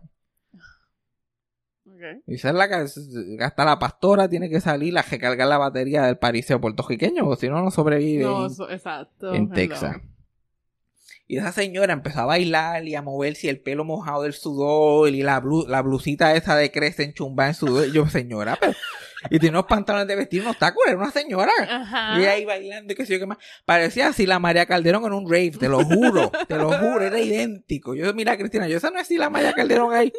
Ok. 1.98 2.22
Y 2.28 2.34
esa 2.36 2.50
es 2.50 2.54
la 2.54 2.68
que 2.68 3.42
hasta 3.42 3.64
la 3.64 3.78
pastora 3.78 4.28
tiene 4.28 4.48
que 4.48 4.60
salir 4.60 4.96
a 4.96 5.02
recargar 5.02 5.48
la 5.48 5.58
batería 5.58 6.02
del 6.04 6.16
pariseo 6.16 6.60
puertorriqueño, 6.60 7.26
o 7.26 7.34
si 7.36 7.48
no, 7.48 7.60
no 7.62 7.70
sobrevive 7.72 8.22
No, 8.24 8.46
en, 8.46 8.52
exacto. 8.70 9.32
Texas. 9.52 9.96
Y 11.26 11.36
esa 11.36 11.52
señora 11.52 11.92
empezó 11.92 12.20
a 12.20 12.24
bailar 12.24 12.86
y 12.86 12.94
a 12.94 13.02
moverse 13.02 13.48
y 13.48 13.50
el 13.50 13.60
pelo 13.60 13.84
mojado 13.84 14.22
del 14.22 14.32
sudor 14.32 15.10
y 15.10 15.22
la, 15.22 15.42
blu- 15.42 15.66
la 15.66 15.82
blusita 15.82 16.34
esa 16.34 16.56
de 16.56 16.70
crece 16.70 17.02
enchumbada 17.04 17.50
en 17.50 17.54
sudor. 17.54 17.88
Y 17.88 17.92
yo, 17.92 18.06
señora, 18.08 18.56
pero... 18.58 18.72
Y 19.30 19.38
tiene 19.38 19.56
unos 19.58 19.66
pantalones 19.66 20.06
de 20.08 20.16
vestir, 20.16 20.42
unos 20.42 20.58
tacos, 20.58 20.82
era 20.86 20.96
una 20.96 21.10
señora. 21.10 21.52
Ajá. 21.68 22.20
Y 22.20 22.24
ahí 22.26 22.44
bailando 22.44 22.92
y 22.92 22.96
qué 22.96 23.04
sé 23.04 23.14
yo 23.14 23.18
qué 23.18 23.26
más. 23.26 23.38
Parecía 23.64 24.08
así 24.08 24.26
la 24.26 24.38
María 24.38 24.66
Calderón 24.66 25.04
en 25.06 25.12
un 25.12 25.24
rave, 25.28 25.52
te 25.58 25.68
lo 25.68 25.84
juro, 25.84 26.30
te 26.46 26.56
lo 26.56 26.70
juro, 26.72 27.00
era 27.02 27.18
idéntico. 27.18 27.94
Yo, 27.94 28.12
mira, 28.14 28.36
Cristina, 28.36 28.68
yo 28.68 28.76
esa 28.76 28.90
no 28.90 28.96
es 28.96 29.02
así 29.02 29.16
la 29.18 29.30
María 29.30 29.52
Calderón 29.52 29.92
ahí. 29.92 30.12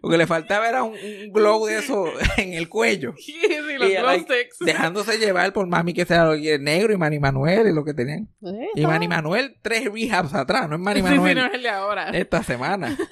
Porque 0.00 0.16
le 0.18 0.26
faltaba 0.26 0.68
era 0.68 0.82
un, 0.84 0.92
un 0.94 1.32
glow 1.32 1.66
de 1.66 1.78
eso 1.78 2.06
en 2.36 2.54
el 2.54 2.68
cuello. 2.68 3.14
Sí, 3.18 3.34
sí, 3.40 3.78
los 3.78 3.88
Y, 3.88 3.92
glow 3.94 4.06
like, 4.06 4.24
sticks. 4.24 4.58
Dejándose 4.60 5.18
llevar 5.18 5.52
por 5.52 5.66
mami 5.66 5.94
que 5.94 6.04
sea 6.04 6.24
negro 6.58 6.92
y 6.92 6.96
Manny 6.96 7.18
Manuel 7.18 7.68
y 7.68 7.72
lo 7.72 7.84
que 7.84 7.94
tenían. 7.94 8.28
Eh, 8.42 8.68
Y 8.74 8.86
Manny 8.86 9.08
Manuel, 9.08 9.56
tres 9.62 9.84
rehabs 9.92 10.34
atrás, 10.34 10.68
no 10.68 10.76
es 10.76 10.80
Manny 10.80 11.00
Sí, 11.00 11.06
sí, 11.06 11.14
Manuel 11.14 11.36
no 11.38 11.46
es 11.46 11.54
el 11.54 11.62
de 11.62 11.68
ahora. 11.68 12.10
esta 12.10 12.42
semana. 12.42 12.96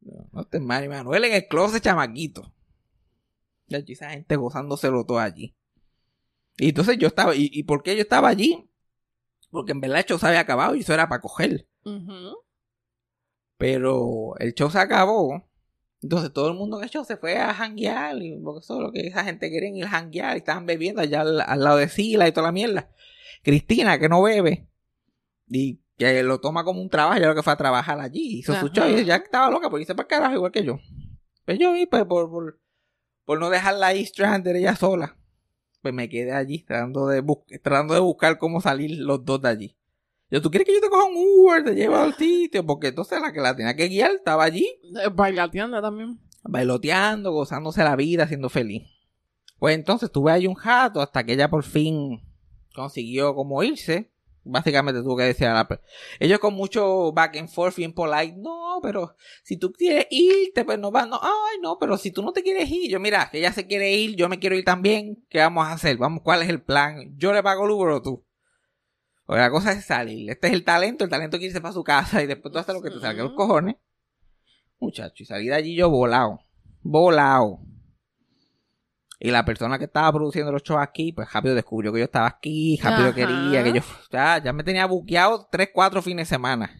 No, 0.00 0.28
no, 0.32 0.40
este 0.42 0.56
es 0.56 0.62
Manny 0.62 0.88
Manuel 0.88 1.24
en 1.24 1.32
el 1.34 1.46
closet 1.46 1.82
chamaquito. 1.82 2.52
Ya 3.78 3.92
esa 3.92 4.10
gente 4.10 4.36
gozándoselo 4.36 5.04
todo 5.04 5.18
allí. 5.18 5.54
Y 6.58 6.68
entonces 6.70 6.98
yo 6.98 7.08
estaba, 7.08 7.34
¿y, 7.34 7.50
y 7.52 7.62
por 7.62 7.82
qué 7.82 7.96
yo 7.96 8.02
estaba 8.02 8.28
allí? 8.28 8.68
Porque 9.50 9.72
en 9.72 9.80
verdad 9.80 9.98
el 9.98 10.04
show 10.04 10.18
se 10.18 10.26
había 10.26 10.40
acabado 10.40 10.74
y 10.74 10.80
eso 10.80 10.94
era 10.94 11.08
para 11.08 11.20
coger. 11.20 11.68
Pero 13.58 14.34
el 14.38 14.54
show 14.54 14.70
se 14.70 14.78
acabó. 14.78 15.48
Entonces 16.00 16.32
todo 16.32 16.48
el 16.48 16.54
mundo 16.54 16.78
en 16.78 16.84
el 16.84 16.90
show 16.90 17.04
se 17.04 17.16
fue 17.16 17.36
a 17.38 17.54
janguear. 17.54 18.16
Y 18.22 18.40
porque 18.40 18.60
eso 18.60 18.76
es 18.76 18.80
lo 18.80 18.92
que 18.92 19.06
esa 19.06 19.24
gente 19.24 19.50
quería 19.50 19.68
ir 19.70 19.84
a 19.84 19.90
janguear. 19.90 20.36
Y 20.36 20.38
estaban 20.38 20.66
bebiendo 20.66 21.00
allá 21.00 21.20
al, 21.20 21.40
al 21.40 21.62
lado 21.62 21.76
de 21.76 21.88
Sila 21.88 22.26
y 22.26 22.32
toda 22.32 22.46
la 22.48 22.52
mierda. 22.52 22.90
Cristina, 23.42 23.98
que 23.98 24.08
no 24.08 24.22
bebe. 24.22 24.68
Y 25.48 25.80
que 25.96 26.22
lo 26.22 26.40
toma 26.40 26.64
como 26.64 26.80
un 26.80 26.88
trabajo. 26.88 27.18
Yo 27.18 27.24
creo 27.24 27.34
que 27.34 27.42
fue 27.42 27.52
a 27.52 27.56
trabajar 27.56 28.00
allí. 28.00 28.38
Hizo 28.38 28.54
su 28.54 28.68
show 28.68 28.88
y 28.88 29.04
ya 29.04 29.16
estaba 29.16 29.50
loca 29.50 29.68
porque 29.68 29.82
hice 29.82 29.94
para 29.94 30.08
carajo 30.08 30.34
igual 30.34 30.50
que 30.50 30.64
yo. 30.64 30.78
Pues 31.44 31.58
yo 31.58 31.72
vi, 31.72 31.86
pues 31.86 32.04
por, 32.04 32.30
por, 32.30 32.60
por 33.24 33.38
no 33.40 33.50
dejarla 33.50 33.88
ahí 33.88 34.04
stranded 34.04 34.56
ella 34.56 34.76
sola. 34.76 35.16
Pues 35.80 35.92
me 35.94 36.08
quedé 36.08 36.32
allí 36.32 36.62
tratando 36.64 37.08
de, 37.08 37.24
tratando 37.62 37.94
de 37.94 38.00
buscar 38.00 38.38
cómo 38.38 38.60
salir 38.60 38.98
los 39.00 39.24
dos 39.24 39.40
de 39.42 39.48
allí. 39.48 39.76
Yo, 40.30 40.40
¿tú 40.40 40.50
quieres 40.50 40.66
que 40.66 40.74
yo 40.74 40.80
te 40.80 40.88
coja 40.88 41.04
un 41.04 41.14
Uber, 41.16 41.64
te 41.64 41.74
lleve 41.74 41.94
al 41.96 42.14
sitio? 42.14 42.64
Porque 42.64 42.88
entonces 42.88 43.20
la 43.20 43.32
que 43.32 43.40
la 43.40 43.54
tenía 43.56 43.74
que 43.76 43.88
guiar 43.88 44.12
estaba 44.12 44.44
allí, 44.44 44.66
Eh, 45.04 45.08
Bailateando 45.12 45.82
también. 45.82 46.18
bailoteando, 46.44 47.32
gozándose 47.32 47.82
la 47.84 47.96
vida, 47.96 48.26
siendo 48.28 48.48
feliz. 48.48 48.84
Pues 49.58 49.74
entonces 49.74 50.06
estuve 50.08 50.32
ahí 50.32 50.46
un 50.46 50.56
rato 50.56 51.00
hasta 51.00 51.24
que 51.24 51.32
ella 51.34 51.48
por 51.50 51.64
fin 51.64 52.20
consiguió 52.74 53.34
como 53.34 53.62
irse. 53.62 54.11
Básicamente 54.44 55.02
tuvo 55.02 55.16
que 55.16 55.22
decir 55.24 55.46
a 55.46 55.54
la 55.54 55.68
per- 55.68 55.80
Ellos 56.18 56.38
con 56.40 56.54
mucho 56.54 57.12
back 57.12 57.36
and 57.36 57.48
forth, 57.48 57.76
bien 57.76 57.92
polite. 57.92 58.34
No, 58.38 58.80
pero 58.82 59.14
si 59.44 59.56
tú 59.56 59.72
quieres 59.72 60.06
irte, 60.10 60.64
pues 60.64 60.78
no 60.78 60.90
vas. 60.90 61.06
No, 61.08 61.20
ay, 61.22 61.58
no, 61.62 61.78
pero 61.78 61.96
si 61.96 62.10
tú 62.10 62.22
no 62.22 62.32
te 62.32 62.42
quieres 62.42 62.68
ir. 62.70 62.90
Yo, 62.90 62.98
mira, 62.98 63.28
que 63.30 63.38
ella 63.38 63.52
se 63.52 63.66
quiere 63.66 63.92
ir, 63.92 64.16
yo 64.16 64.28
me 64.28 64.38
quiero 64.40 64.56
ir 64.56 64.64
también. 64.64 65.24
¿Qué 65.28 65.38
vamos 65.38 65.66
a 65.66 65.72
hacer? 65.72 65.96
Vamos, 65.96 66.22
¿cuál 66.24 66.42
es 66.42 66.48
el 66.48 66.60
plan? 66.60 67.16
Yo 67.16 67.32
le 67.32 67.42
pago 67.42 67.64
el 67.64 67.70
Uber 67.70 67.88
o 67.94 68.02
tú. 68.02 68.24
Porque 69.26 69.40
la 69.40 69.50
cosa 69.50 69.72
es 69.72 69.84
salir. 69.84 70.28
Este 70.30 70.48
es 70.48 70.52
el 70.52 70.64
talento. 70.64 71.04
El 71.04 71.10
talento 71.10 71.38
quiere 71.38 71.46
irse 71.50 71.60
para 71.60 71.72
su 71.74 71.84
casa 71.84 72.22
y 72.22 72.26
después 72.26 72.52
tú 72.52 72.58
haces 72.58 72.74
lo 72.74 72.82
que 72.82 72.90
te 72.90 72.98
salga 73.00 73.22
los 73.22 73.34
cojones. 73.34 73.76
Muchacho, 74.80 75.22
y 75.22 75.26
salí 75.26 75.46
de 75.46 75.54
allí 75.54 75.76
yo 75.76 75.88
volado. 75.88 76.40
Volado. 76.82 77.60
Y 79.24 79.30
la 79.30 79.44
persona 79.44 79.78
que 79.78 79.84
estaba 79.84 80.12
produciendo 80.12 80.50
los 80.50 80.64
shows 80.64 80.82
aquí, 80.82 81.12
pues 81.12 81.32
rápido 81.32 81.54
descubrió 81.54 81.92
que 81.92 82.00
yo 82.00 82.06
estaba 82.06 82.26
aquí, 82.26 82.76
rápido 82.82 83.10
Ajá. 83.10 83.14
quería 83.14 83.62
que 83.62 83.72
yo, 83.72 83.80
ya, 84.10 84.42
ya 84.42 84.52
me 84.52 84.64
tenía 84.64 84.84
buqueado 84.86 85.46
tres, 85.48 85.68
cuatro 85.72 86.02
fines 86.02 86.28
de 86.28 86.34
semana. 86.34 86.76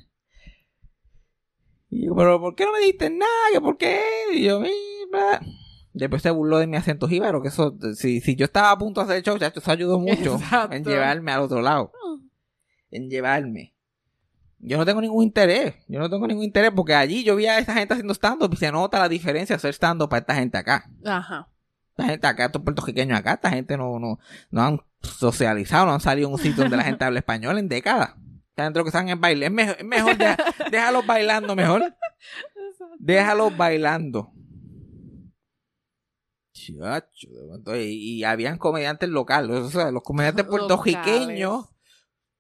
Y 1.88 2.04
yo, 2.04 2.16
pero 2.16 2.40
¿por 2.40 2.56
qué 2.56 2.64
no 2.64 2.72
me 2.72 2.80
dijiste 2.80 3.10
nada? 3.10 3.30
¿Que 3.52 3.60
por 3.60 3.76
qué? 3.76 4.00
Y 4.32 4.42
yo, 4.42 4.58
mira. 4.58 5.40
Después 5.92 6.20
se 6.20 6.32
burló 6.32 6.58
de 6.58 6.66
mi 6.66 6.76
acento 6.76 7.06
jíbaro, 7.06 7.42
que 7.42 7.48
eso, 7.48 7.76
si, 7.94 8.20
si 8.20 8.34
yo 8.34 8.46
estaba 8.46 8.72
a 8.72 8.78
punto 8.78 9.00
de 9.00 9.04
hacer 9.04 9.16
el 9.18 9.22
show, 9.22 9.38
ya 9.38 9.52
eso 9.54 9.70
ayudó 9.70 10.00
mucho 10.00 10.34
Exacto. 10.34 10.74
en 10.74 10.82
llevarme 10.82 11.30
al 11.30 11.42
otro 11.42 11.62
lado. 11.62 11.92
En 12.90 13.08
llevarme. 13.08 13.76
Yo 14.58 14.78
no 14.78 14.84
tengo 14.84 15.00
ningún 15.00 15.22
interés. 15.22 15.76
Yo 15.86 16.00
no 16.00 16.10
tengo 16.10 16.26
ningún 16.26 16.42
interés 16.42 16.72
porque 16.74 16.94
allí 16.94 17.22
yo 17.22 17.36
vi 17.36 17.46
a 17.46 17.58
esa 17.60 17.74
gente 17.74 17.94
haciendo 17.94 18.14
stand-up 18.14 18.52
y 18.52 18.56
se 18.56 18.72
nota 18.72 18.98
la 18.98 19.08
diferencia 19.08 19.54
de 19.54 19.58
hacer 19.58 19.74
stand-up 19.74 20.08
para 20.08 20.20
esta 20.20 20.34
gente 20.34 20.58
acá. 20.58 20.90
Ajá. 21.04 21.51
Esta 21.96 22.04
gente 22.04 22.26
acá, 22.26 22.46
estos 22.46 22.62
puertorriqueños 22.62 23.18
acá, 23.18 23.34
esta 23.34 23.50
gente 23.50 23.76
no, 23.76 23.98
no, 23.98 24.18
no 24.50 24.62
han 24.62 24.80
socializado, 25.02 25.86
no 25.86 25.92
han 25.92 26.00
salido 26.00 26.28
en 26.28 26.34
un 26.34 26.40
sitio 26.40 26.62
donde 26.62 26.76
la 26.76 26.84
gente 26.84 27.04
habla 27.04 27.18
español 27.18 27.58
en 27.58 27.68
décadas. 27.68 28.14
Lo 28.56 28.84
que 28.84 28.88
están 28.90 29.08
es 29.08 29.18
baile. 29.18 29.46
Es 29.46 29.52
mejor, 29.52 29.76
es 29.78 29.84
mejor 29.84 30.16
deja- 30.16 30.36
déjalos 30.70 31.06
bailando 31.06 31.56
mejor. 31.56 31.94
Déjalos 32.98 33.56
bailando. 33.56 34.32
Chacho, 36.54 37.28
y, 37.76 38.18
y 38.18 38.24
habían 38.24 38.58
comediantes 38.58 39.08
locales, 39.08 39.56
o 39.56 39.70
sea, 39.70 39.90
los 39.90 40.02
comediantes 40.02 40.44
puertorriqueños. 40.44 41.68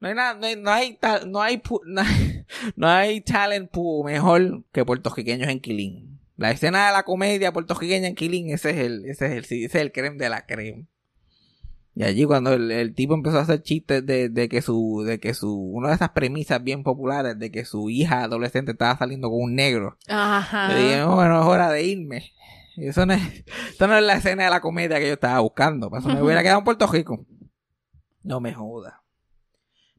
No 0.00 0.08
hay 0.08 0.14
nada, 0.14 0.34
no 0.34 0.46
hay, 0.46 0.56
no 0.56 0.70
hay, 0.70 0.98
no 1.26 1.40
hay, 1.42 1.62
no 1.86 2.00
hay, 2.02 2.44
no 2.76 2.88
hay 2.88 3.20
talent 3.22 3.70
pool 3.70 4.04
mejor 4.04 4.64
que 4.72 4.84
puertorriqueños 4.84 5.48
en 5.48 5.60
Quilín. 5.60 6.11
La 6.42 6.50
escena 6.50 6.88
de 6.88 6.92
la 6.92 7.04
comedia 7.04 7.52
puertorriqueña 7.52 8.08
en 8.08 8.16
Quilín, 8.16 8.50
ese 8.50 8.70
es 8.70 8.78
el, 8.78 9.04
ese 9.04 9.26
es 9.26 9.32
el, 9.32 9.38
ese 9.44 9.64
es 9.64 9.74
el 9.76 9.92
creme 9.92 10.16
de 10.16 10.28
la 10.28 10.44
creme. 10.44 10.88
Y 11.94 12.02
allí 12.02 12.24
cuando 12.24 12.52
el, 12.52 12.68
el 12.72 12.96
tipo 12.96 13.14
empezó 13.14 13.38
a 13.38 13.42
hacer 13.42 13.62
chistes 13.62 14.04
de, 14.04 14.28
de 14.28 14.48
que 14.48 14.60
su, 14.60 15.04
de 15.06 15.20
que 15.20 15.34
su, 15.34 15.54
una 15.54 15.90
de 15.90 15.94
esas 15.94 16.10
premisas 16.10 16.60
bien 16.60 16.82
populares 16.82 17.38
de 17.38 17.52
que 17.52 17.64
su 17.64 17.90
hija 17.90 18.24
adolescente 18.24 18.72
estaba 18.72 18.98
saliendo 18.98 19.30
con 19.30 19.40
un 19.40 19.54
negro. 19.54 19.96
Ajá. 20.08 20.74
Le 20.74 20.82
dije, 20.82 21.04
bueno, 21.04 21.42
es 21.42 21.46
hora 21.46 21.70
de 21.70 21.84
irme. 21.84 22.32
Eso 22.76 23.06
no 23.06 23.12
es, 23.12 23.44
eso 23.74 23.86
no 23.86 23.96
es 23.96 24.02
la 24.02 24.14
escena 24.14 24.42
de 24.42 24.50
la 24.50 24.60
comedia 24.60 24.98
que 24.98 25.06
yo 25.06 25.12
estaba 25.12 25.38
buscando. 25.38 25.90
Para 25.90 26.00
eso 26.00 26.08
me 26.08 26.20
hubiera 26.20 26.42
quedado 26.42 26.58
en 26.58 26.64
Puerto 26.64 26.88
Rico. 26.88 27.24
No 28.24 28.40
me 28.40 28.52
joda. 28.52 29.04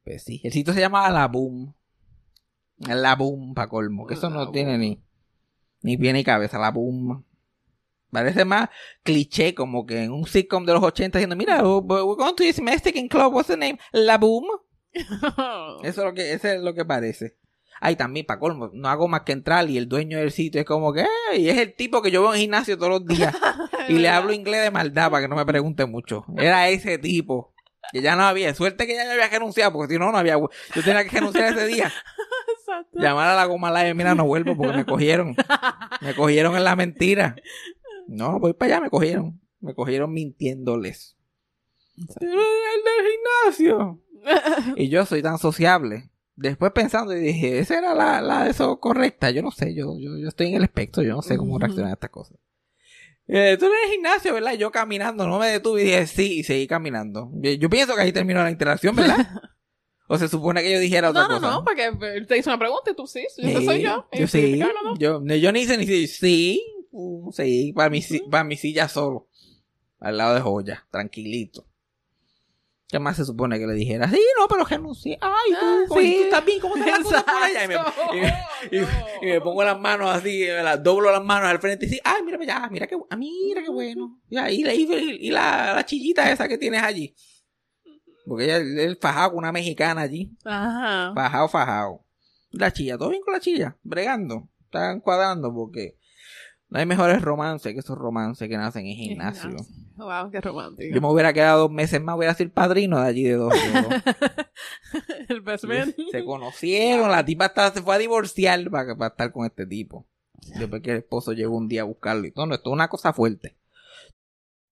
Pues 0.03 0.23
sí, 0.23 0.41
el 0.43 0.51
sitio 0.51 0.73
se 0.73 0.81
llama 0.81 1.09
La 1.09 1.25
Boom. 1.29 1.73
La 2.79 3.15
Boom, 3.15 3.53
pa' 3.53 3.69
colmo. 3.69 4.05
Que 4.05 4.15
eso 4.15 4.29
no 4.29 4.51
tiene 4.51 4.77
ni, 4.77 5.01
ni 5.83 5.97
pie 5.97 6.13
ni 6.13 6.23
cabeza. 6.23 6.57
La 6.57 6.71
Boom. 6.71 7.23
Parece 8.11 8.45
más 8.45 8.69
cliché, 9.03 9.55
como 9.55 9.85
que 9.85 10.03
en 10.03 10.11
un 10.11 10.27
sitcom 10.27 10.65
de 10.65 10.73
los 10.73 10.83
80 10.83 11.17
diciendo, 11.17 11.35
mira, 11.35 11.63
we're 11.63 12.15
going 12.15 12.35
to 12.35 12.43
this 12.43 12.61
Mexican 12.61 13.07
club, 13.07 13.33
what's 13.33 13.47
the 13.47 13.57
name? 13.57 13.79
La 13.91 14.17
Boom. 14.17 14.45
Eso 15.83 15.83
es 15.83 15.97
lo 15.97 16.13
que, 16.13 16.33
ese 16.33 16.55
es 16.55 16.61
lo 16.61 16.75
que 16.75 16.85
parece. 16.85 17.37
Ay, 17.81 17.95
también, 17.95 18.25
para 18.25 18.39
colmo, 18.39 18.69
no 18.71 18.87
hago 18.87 19.07
más 19.07 19.23
que 19.23 19.31
entrar 19.33 19.69
y 19.69 19.77
el 19.77 19.89
dueño 19.89 20.19
del 20.19 20.31
sitio 20.31 20.61
es 20.61 20.67
como 20.67 20.93
que, 20.93 21.05
y 21.35 21.49
es 21.49 21.57
el 21.57 21.75
tipo 21.75 22.01
que 22.01 22.11
yo 22.11 22.21
veo 22.21 22.33
en 22.33 22.39
gimnasio 22.39 22.77
todos 22.77 22.91
los 22.91 23.05
días 23.05 23.35
y 23.89 23.93
le 23.93 24.07
hablo 24.07 24.31
inglés 24.31 24.61
de 24.61 24.71
maldad 24.71 25.11
para 25.11 25.23
que 25.23 25.27
no 25.27 25.35
me 25.35 25.45
pregunte 25.45 25.85
mucho. 25.85 26.23
Era 26.37 26.69
ese 26.69 26.97
tipo. 26.97 27.53
Que 27.91 28.01
ya 28.01 28.15
no 28.15 28.23
había, 28.23 28.53
suerte 28.53 28.87
que 28.87 28.95
ya 28.95 29.11
había 29.11 29.27
renunciado, 29.27 29.73
porque 29.73 29.93
si 29.93 29.99
no, 29.99 30.11
no 30.11 30.17
había, 30.17 30.35
yo 30.35 30.83
tenía 30.83 31.03
que 31.03 31.09
renunciar 31.09 31.51
ese 31.51 31.67
día. 31.67 31.91
Exacto. 32.74 33.00
Llamar 33.00 33.30
a 33.30 33.36
la 33.36 33.46
goma 33.46 33.72
live, 33.72 33.94
mira, 33.94 34.15
no 34.15 34.25
vuelvo 34.25 34.56
porque 34.56 34.74
me 34.77 34.86
cogieron. 34.86 35.36
Me 36.01 36.15
cogieron 36.15 36.56
en 36.56 36.63
la 36.63 36.75
mentira. 36.75 37.36
No, 38.08 38.39
voy 38.39 38.53
para 38.53 38.75
allá, 38.75 38.84
me 38.84 38.89
cogieron. 38.89 39.39
Me 39.60 39.74
cogieron 39.74 40.12
mintiéndoles. 40.12 41.15
Pero 42.20 42.32
el 42.32 42.84
del 42.84 43.12
gimnasio. 43.12 44.00
Y 44.77 44.89
yo 44.89 45.06
soy 45.06 45.22
tan 45.22 45.38
sociable. 45.38 46.10
Después 46.36 46.72
pensando 46.72 47.15
y 47.15 47.20
dije, 47.20 47.60
esa 47.60 47.77
era 47.77 47.94
la, 47.94 48.22
la 48.22 48.46
de 48.46 48.51
eso 48.51 48.80
correcta. 48.80 49.30
Yo 49.32 49.42
no 49.42 49.51
sé, 49.51 49.75
yo, 49.75 49.98
yo, 50.00 50.18
yo 50.18 50.27
estoy 50.30 50.48
en 50.48 50.56
el 50.56 50.63
espectro, 50.63 51.03
yo 51.03 51.13
no 51.13 51.22
sé 51.22 51.38
cómo 51.38 51.60
reaccionar 51.60 51.92
a 51.92 51.94
estas 51.94 52.10
cosas. 52.10 52.38
Eh, 53.27 53.56
tú 53.60 53.65
eres 53.65 53.77
el 53.86 53.92
gimnasio, 53.92 54.34
¿verdad? 54.34 54.53
Yo 54.53 54.72
caminando, 54.72 55.27
no 55.27 55.39
me 55.39 55.48
detuve 55.48 55.82
y 55.82 55.86
dije 55.86 56.08
sí 56.08 56.39
y 56.39 56.44
seguí 56.44 56.68
caminando. 56.68 57.30
Yo, 57.36 57.51
yo 57.51 57.70
pienso 57.70 57.96
que 57.96 58.01
ahí 58.01 58.12
terminó 58.12 58.42
la 58.42 58.51
interacción, 58.51 58.96
¿verdad? 58.96 59.18
o 60.07 60.17
se 60.17 60.27
supone 60.27 60.62
que 60.62 60.72
yo 60.72 60.79
dijera 60.79 61.10
otra 61.10 61.24
No, 61.24 61.27
no, 61.29 61.36
cosa. 61.36 61.51
no, 61.51 61.63
porque 61.63 61.91
él 62.15 62.27
te 62.27 62.38
hizo 62.38 62.50
una 62.50 62.60
pregunta 62.60 62.91
y 62.91 62.95
tú 62.95 63.07
sí, 63.07 63.25
yo 63.38 63.60
Sí, 63.60 63.65
soy 63.65 63.81
yo. 63.81 64.07
Yo 64.12 64.24
Y 64.24 64.27
sí. 64.27 64.60
no. 64.60 64.98
Yo, 64.98 65.19
no, 65.22 65.36
yo 65.36 65.51
ni 65.51 65.62
hice 65.62 65.77
ni 65.77 65.86
sí. 65.86 66.07
Sí, 66.07 66.63
uh, 66.91 67.31
sí, 67.31 67.74
para 67.74 67.89
mi, 67.89 68.01
si- 68.01 68.19
para 68.29 68.43
mi 68.43 68.57
silla 68.57 68.88
solo. 68.88 69.27
Al 70.00 70.17
lado 70.17 70.36
de 70.36 70.41
joya, 70.41 70.86
tranquilito. 70.91 71.65
¿Qué 72.89 73.00
más 73.00 73.15
se 73.17 73.25
supone 73.25 73.57
que 73.57 73.65
le 73.65 73.74
dijera? 73.74 74.07
Sí, 74.07 74.19
no, 74.38 74.48
pero 74.48 74.65
renuncié. 74.65 75.17
Ay, 75.19 75.51
tú, 75.51 75.57
Ah, 75.65 75.83
¿cómo- 75.88 76.01
sí. 76.01 76.15
tú 76.17 76.24
estás 76.25 76.45
bien, 76.45 76.60
¿cómo 76.60 76.75
te 76.75 76.91
cosa 77.03 77.25
allá? 77.27 77.63
Y 77.63 77.67
me, 77.67 77.74
Exacto. 77.74 78.01
y 78.13 78.19
me- 78.19 78.33
y 78.72 78.79
me- 78.81 78.88
y 79.22 79.25
me 79.31 79.41
pongo 79.41 79.63
las 79.63 79.79
manos 79.79 80.10
así, 80.12 80.41
me 80.41 80.62
las 80.62 80.83
doblo 80.83 81.12
las 81.12 81.24
manos 81.24 81.50
al 81.50 81.60
frente 81.60 81.88
y 81.88 81.89
sí, 81.89 82.00
ay, 82.03 82.22
mira, 82.24 82.38
ya, 82.45 82.67
mira 82.69 82.86
qué, 82.86 82.95
ah, 83.10 83.15
mira 83.15 83.63
qué 83.63 83.69
bueno. 83.69 84.19
Y, 84.29 84.38
y, 84.38 85.27
y 85.27 85.31
la, 85.31 85.74
la 85.74 85.86
chillita 85.86 86.29
esa 86.31 86.48
que 86.48 86.60
tienes 86.60 86.83
allí. 86.83 87.15
Porque 88.25 88.46
ella, 88.46 88.58
él 88.58 88.98
fajado 89.00 89.32
con 89.32 89.39
una 89.39 89.51
mexicana 89.51 90.01
allí. 90.01 90.36
Ajá. 90.46 91.13
Fajado, 91.13 91.48
fajado. 91.50 92.06
La 92.51 92.72
chilla, 92.72 92.98
todo 92.98 93.10
bien 93.10 93.22
con 93.24 93.34
la 93.34 93.39
chilla, 93.39 93.77
bregando. 93.84 94.50
Están 94.65 95.01
cuadrando 95.01 95.53
porque 95.53 95.98
no 96.74 96.80
hay 96.80 96.88
mejores 96.88 97.22
romances 97.22 97.72
que 97.74 97.80
esos 97.80 97.98
romances 97.98 98.50
que 98.50 98.58
nacen 98.58 98.88
en 98.88 98.96
gimnasio. 98.96 99.50
Gimnasio. 99.50 99.75
Wow, 99.96 100.32
qué 100.32 100.42
romántico. 100.42 100.96
Yo 100.96 101.01
me 101.01 101.08
hubiera 101.08 101.32
quedado 101.32 101.62
dos 101.62 101.72
meses 101.72 102.01
más, 102.01 102.18
hubiera 102.18 102.34
sido 102.34 102.46
el 102.46 102.51
padrino 102.51 103.00
de 103.00 103.08
allí 103.08 103.24
de 103.24 103.34
dos. 103.34 103.53
el 105.30 105.42
best 105.42 105.65
man. 105.65 105.94
se 106.12 106.25
conocieron, 106.25 107.12
la 107.12 107.24
tipa 107.24 107.46
hasta 107.46 107.72
se 107.74 107.84
fue 107.84 107.94
a 107.94 108.00
divorciar 108.00 108.72
para, 108.72 108.96
para 108.96 109.10
estar 109.10 109.32
con 109.32 109.46
este 109.46 109.68
tipo. 109.68 110.08
Después 110.58 110.82
que 110.82 110.92
el 110.92 110.98
esposo 110.98 111.34
llegó 111.34 111.56
un 111.56 111.68
día 111.68 111.82
a 111.82 111.86
buscarlo 111.86 112.25
y 112.25 112.32
todo, 112.32 112.48
no, 112.48 112.56
esto 112.56 112.72
es 112.72 112.74
una 112.74 112.88
cosa 112.88 113.13
fuerte. 113.13 113.56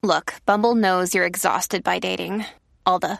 Look, 0.01 0.31
Bumble 0.47 0.73
knows 0.73 1.13
you're 1.13 1.27
exhausted 1.27 1.83
by 1.83 1.99
dating. 1.99 2.43
All 2.83 2.99
the 2.99 3.19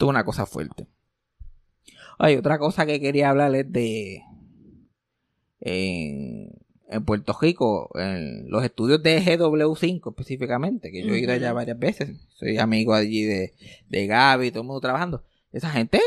Esto 0.00 0.06
es 0.06 0.10
una 0.12 0.24
cosa 0.24 0.46
fuerte. 0.46 0.86
Hay 2.18 2.34
otra 2.36 2.58
cosa 2.58 2.86
que 2.86 2.98
quería 3.02 3.28
hablarles 3.28 3.70
de. 3.70 4.22
En, 5.60 6.58
en 6.88 7.04
Puerto 7.04 7.36
Rico, 7.38 7.90
en 7.94 8.48
los 8.50 8.64
estudios 8.64 9.02
de 9.02 9.20
GW5 9.22 10.08
específicamente, 10.08 10.90
que 10.90 11.06
yo 11.06 11.12
he 11.12 11.18
ido 11.18 11.34
allá 11.34 11.52
varias 11.52 11.78
veces. 11.78 12.26
Soy 12.30 12.56
amigo 12.56 12.94
allí 12.94 13.24
de, 13.24 13.52
de 13.90 14.06
Gaby, 14.06 14.50
todo 14.52 14.62
el 14.62 14.68
mundo 14.68 14.80
trabajando. 14.80 15.22
Esa 15.52 15.68
gente, 15.68 16.00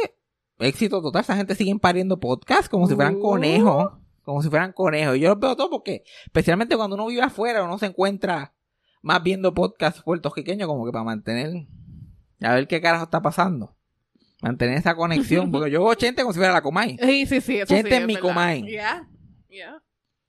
éxito 0.57 0.99
total, 0.99 1.21
esa 1.21 1.35
gente 1.35 1.53
sigue 1.53 1.77
pariendo 1.77 2.19
podcast 2.19 2.71
como 2.71 2.87
si 2.87 2.95
fueran 2.95 3.17
Uh. 3.17 3.21
conejos. 3.21 3.91
como 4.23 4.41
si 4.41 4.49
fueran 4.49 4.73
conejos. 4.73 5.19
Yo 5.19 5.29
los 5.29 5.39
veo 5.39 5.55
todos 5.55 5.69
porque, 5.69 6.03
especialmente 6.25 6.75
cuando 6.75 6.95
uno 6.95 7.05
vive 7.05 7.21
afuera, 7.21 7.63
uno 7.63 7.77
se 7.77 7.85
encuentra 7.85 8.55
más 9.03 9.21
viendo 9.21 9.53
podcasts 9.53 10.01
puertorriqueños 10.01 10.67
como 10.67 10.83
que 10.83 10.91
para 10.91 11.03
mantener, 11.03 11.67
a 12.41 12.55
ver 12.55 12.67
qué 12.67 12.81
carajo 12.81 13.03
está 13.03 13.21
pasando. 13.21 13.75
Mantener 14.43 14.77
esa 14.77 14.93
conexión, 14.95 15.51
porque 15.51 15.71
yo 15.71 15.81
veo 15.85 15.93
Chente 15.95 16.21
como 16.21 16.33
si 16.33 16.39
fuera 16.39 16.53
la 16.53 16.61
Comay. 16.61 16.97
Sí, 17.01 17.25
sí, 17.25 17.41
sí. 17.41 17.57
Eso 17.59 17.73
Gente 17.73 17.89
sí, 17.89 17.95
es 17.95 18.05
mi 18.05 18.13
verdad. 18.15 18.27
Comay. 18.27 18.61
Yeah, 18.67 19.07
yeah. 19.49 19.81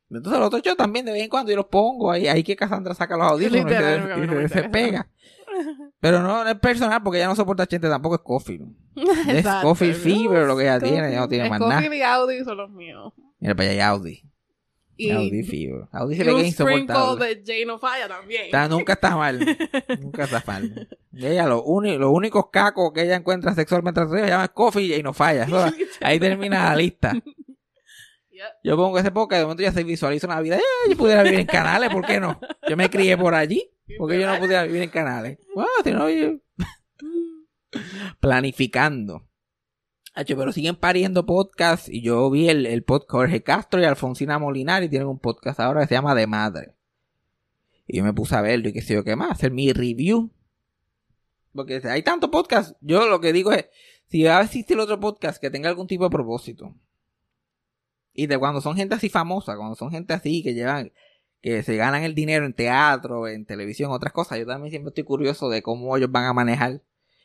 Entonces 0.08 0.38
los 0.38 0.46
otros 0.46 0.62
yo 0.62 0.76
también 0.76 1.04
de 1.04 1.12
vez 1.12 1.22
en 1.22 1.28
cuando 1.28 1.50
yo 1.50 1.56
los 1.56 1.66
pongo 1.66 2.10
ahí, 2.12 2.28
ahí 2.28 2.44
que 2.44 2.54
Cassandra 2.54 2.94
saca 2.94 3.16
los 3.16 3.26
audífonos 3.32 3.72
y 3.72 3.74
se, 3.74 3.94
y 3.96 4.26
no 4.26 4.34
se- 4.42 4.48
se 4.48 4.68
pega. 4.68 5.08
Pero 6.00 6.22
no, 6.22 6.46
es 6.46 6.54
personal 6.60 7.02
porque 7.02 7.18
ella 7.18 7.26
no 7.28 7.34
soporta 7.36 7.66
Chente, 7.66 7.88
tampoco 7.88 8.14
es 8.14 8.20
Scofield. 8.20 8.72
Es. 9.28 9.44
Scofield 9.44 9.96
Fever 9.96 10.46
lo 10.46 10.56
que 10.56 10.62
ella 10.64 10.78
tiene, 10.78 11.08
ella 11.08 11.20
no 11.20 11.28
tiene 11.28 11.50
más 11.50 11.58
nada. 11.58 11.72
Scofield 11.80 11.94
y 11.94 12.02
Audi 12.02 12.44
son 12.44 12.56
los 12.56 12.70
míos. 12.70 13.12
Mira 13.40 13.54
para 13.56 13.70
allá 13.70 13.88
hay 13.88 13.92
Audi. 13.92 14.22
Y, 14.96 15.10
Audi 15.10 15.42
Fever. 15.42 15.88
Audi 15.92 16.16
se 16.16 16.24
le 16.24 16.30
queda 16.30 16.46
insoportable. 16.46 17.36
de 17.36 17.66
of 17.70 17.80
Fire 17.80 18.08
también. 18.08 18.44
Está- 18.46 18.68
nunca 18.68 18.92
está 18.92 19.16
mal. 19.16 19.38
nunca 20.00 20.24
está 20.24 20.42
mal. 20.46 20.88
Y 21.12 21.26
ella, 21.26 21.46
lo 21.46 21.64
los 21.66 22.10
únicos 22.12 22.46
cacos 22.50 22.92
que 22.92 23.02
ella 23.02 23.16
encuentra 23.16 23.54
sexualmente 23.54 24.00
se 24.08 24.26
llaman 24.26 24.50
Coffee 24.54 24.96
y 24.96 25.02
no 25.02 25.12
falla. 25.12 25.46
Ahí 26.00 26.20
termina 26.20 26.70
la 26.70 26.76
lista. 26.76 27.12
Yo 28.62 28.76
pongo 28.76 28.98
ese 28.98 29.10
podcast, 29.10 29.38
de 29.40 29.44
momento 29.44 29.62
ya 29.62 29.72
se 29.72 29.84
visualiza 29.84 30.26
una 30.26 30.40
vida. 30.40 30.56
Eh, 30.56 30.90
yo 30.90 30.96
pudiera 30.96 31.22
vivir 31.22 31.40
en 31.40 31.46
canales, 31.46 31.88
¿por 31.90 32.04
qué 32.04 32.20
no? 32.20 32.38
Yo 32.68 32.76
me 32.76 32.90
crié 32.90 33.16
por 33.16 33.34
allí, 33.34 33.70
porque 33.98 34.20
yo 34.20 34.30
no 34.30 34.38
pudiera 34.38 34.64
vivir 34.64 34.82
en 34.82 34.90
canales. 34.90 35.38
Si 35.82 35.92
no, 35.92 36.10
yo- 36.10 36.38
Planificando. 38.20 39.26
Pero 40.14 40.52
siguen 40.52 40.76
pariendo 40.76 41.26
podcasts 41.26 41.88
y 41.88 42.00
yo 42.00 42.30
vi 42.30 42.48
el, 42.48 42.66
el 42.66 42.84
podcast 42.84 43.10
Jorge 43.10 43.42
Castro 43.42 43.80
y 43.80 43.84
Alfonsina 43.84 44.38
Molinari 44.38 44.88
tienen 44.88 45.08
un 45.08 45.18
podcast 45.18 45.58
ahora 45.58 45.80
que 45.80 45.88
se 45.88 45.94
llama 45.94 46.14
De 46.14 46.26
Madre. 46.28 46.74
Y 47.86 47.98
yo 47.98 48.04
me 48.04 48.12
puse 48.12 48.36
a 48.36 48.40
verlo 48.40 48.68
y 48.68 48.72
qué 48.72 48.80
sé 48.80 48.94
yo 48.94 49.04
qué 49.04 49.16
más, 49.16 49.32
hacer 49.32 49.50
mi 49.50 49.72
review. 49.72 50.30
Porque 51.52 51.80
hay 51.84 52.02
tantos 52.02 52.30
podcasts, 52.30 52.76
yo 52.80 53.08
lo 53.08 53.20
que 53.20 53.32
digo 53.32 53.52
es, 53.52 53.66
si 54.06 54.22
va 54.22 54.38
a 54.38 54.42
existir 54.44 54.78
otro 54.78 55.00
podcast 55.00 55.40
que 55.40 55.50
tenga 55.50 55.68
algún 55.68 55.86
tipo 55.86 56.04
de 56.04 56.10
propósito. 56.10 56.74
Y 58.12 58.28
de 58.28 58.38
cuando 58.38 58.60
son 58.60 58.76
gente 58.76 58.94
así 58.94 59.08
famosa, 59.08 59.56
cuando 59.56 59.74
son 59.74 59.90
gente 59.90 60.14
así 60.14 60.42
que 60.44 60.54
llevan, 60.54 60.92
que 61.42 61.64
se 61.64 61.76
ganan 61.76 62.04
el 62.04 62.14
dinero 62.14 62.46
en 62.46 62.54
teatro, 62.54 63.26
en 63.26 63.44
televisión, 63.44 63.90
otras 63.90 64.12
cosas, 64.12 64.38
yo 64.38 64.46
también 64.46 64.70
siempre 64.70 64.90
estoy 64.90 65.04
curioso 65.04 65.48
de 65.48 65.62
cómo 65.62 65.96
ellos 65.96 66.10
van 66.10 66.24
a 66.24 66.32
manejar 66.32 66.82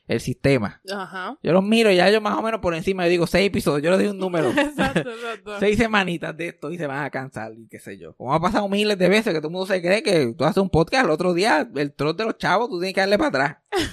el 0.09 0.19
sistema. 0.19 0.81
Ajá. 0.91 1.37
Yo 1.41 1.53
los 1.53 1.63
miro 1.63 1.91
y 1.91 1.95
ya 1.95 2.09
yo 2.09 2.19
más 2.19 2.37
o 2.37 2.41
menos 2.41 2.59
por 2.59 2.73
encima, 2.73 3.05
yo 3.05 3.11
digo 3.11 3.27
seis 3.27 3.47
episodios, 3.47 3.83
yo 3.83 3.91
les 3.91 3.99
doy 3.99 4.07
un 4.09 4.17
número. 4.17 4.49
Exacto, 4.57 5.09
exacto. 5.11 5.59
seis 5.59 5.77
semanitas 5.77 6.35
de 6.35 6.47
esto 6.47 6.71
y 6.71 6.77
se 6.77 6.87
van 6.87 7.05
a 7.05 7.09
cansar 7.11 7.53
y 7.55 7.67
qué 7.67 7.79
sé 7.79 7.97
yo. 7.97 8.15
Como 8.15 8.33
ha 8.33 8.41
pasado 8.41 8.67
miles 8.67 8.97
de 8.97 9.07
veces 9.07 9.33
que 9.33 9.39
todo 9.39 9.47
el 9.49 9.53
mundo 9.53 9.67
se 9.67 9.81
cree 9.81 10.01
que 10.03 10.33
tú 10.37 10.43
haces 10.43 10.57
un 10.61 10.69
podcast 10.71 11.05
el 11.05 11.11
otro 11.11 11.33
día, 11.33 11.69
el 11.75 11.93
troll 11.93 12.15
de 12.17 12.25
los 12.25 12.37
chavos, 12.37 12.69
tú 12.69 12.79
tienes 12.79 12.93
que 12.95 13.01
darle 13.01 13.17
para 13.17 13.27
atrás. 13.29 13.57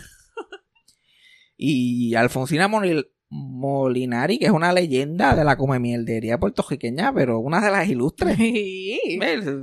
y 1.56 2.14
Alfonsina 2.14 2.66
Molin- 2.68 3.06
Molinari, 3.28 4.38
que 4.38 4.46
es 4.46 4.52
una 4.52 4.72
leyenda 4.72 5.34
de 5.34 5.44
la 5.44 5.56
comemierdería 5.56 6.38
puertorriqueña, 6.38 7.12
pero 7.12 7.40
una 7.40 7.60
de 7.60 7.70
las 7.72 7.88
ilustres. 7.88 8.36
Sí. 8.36 9.00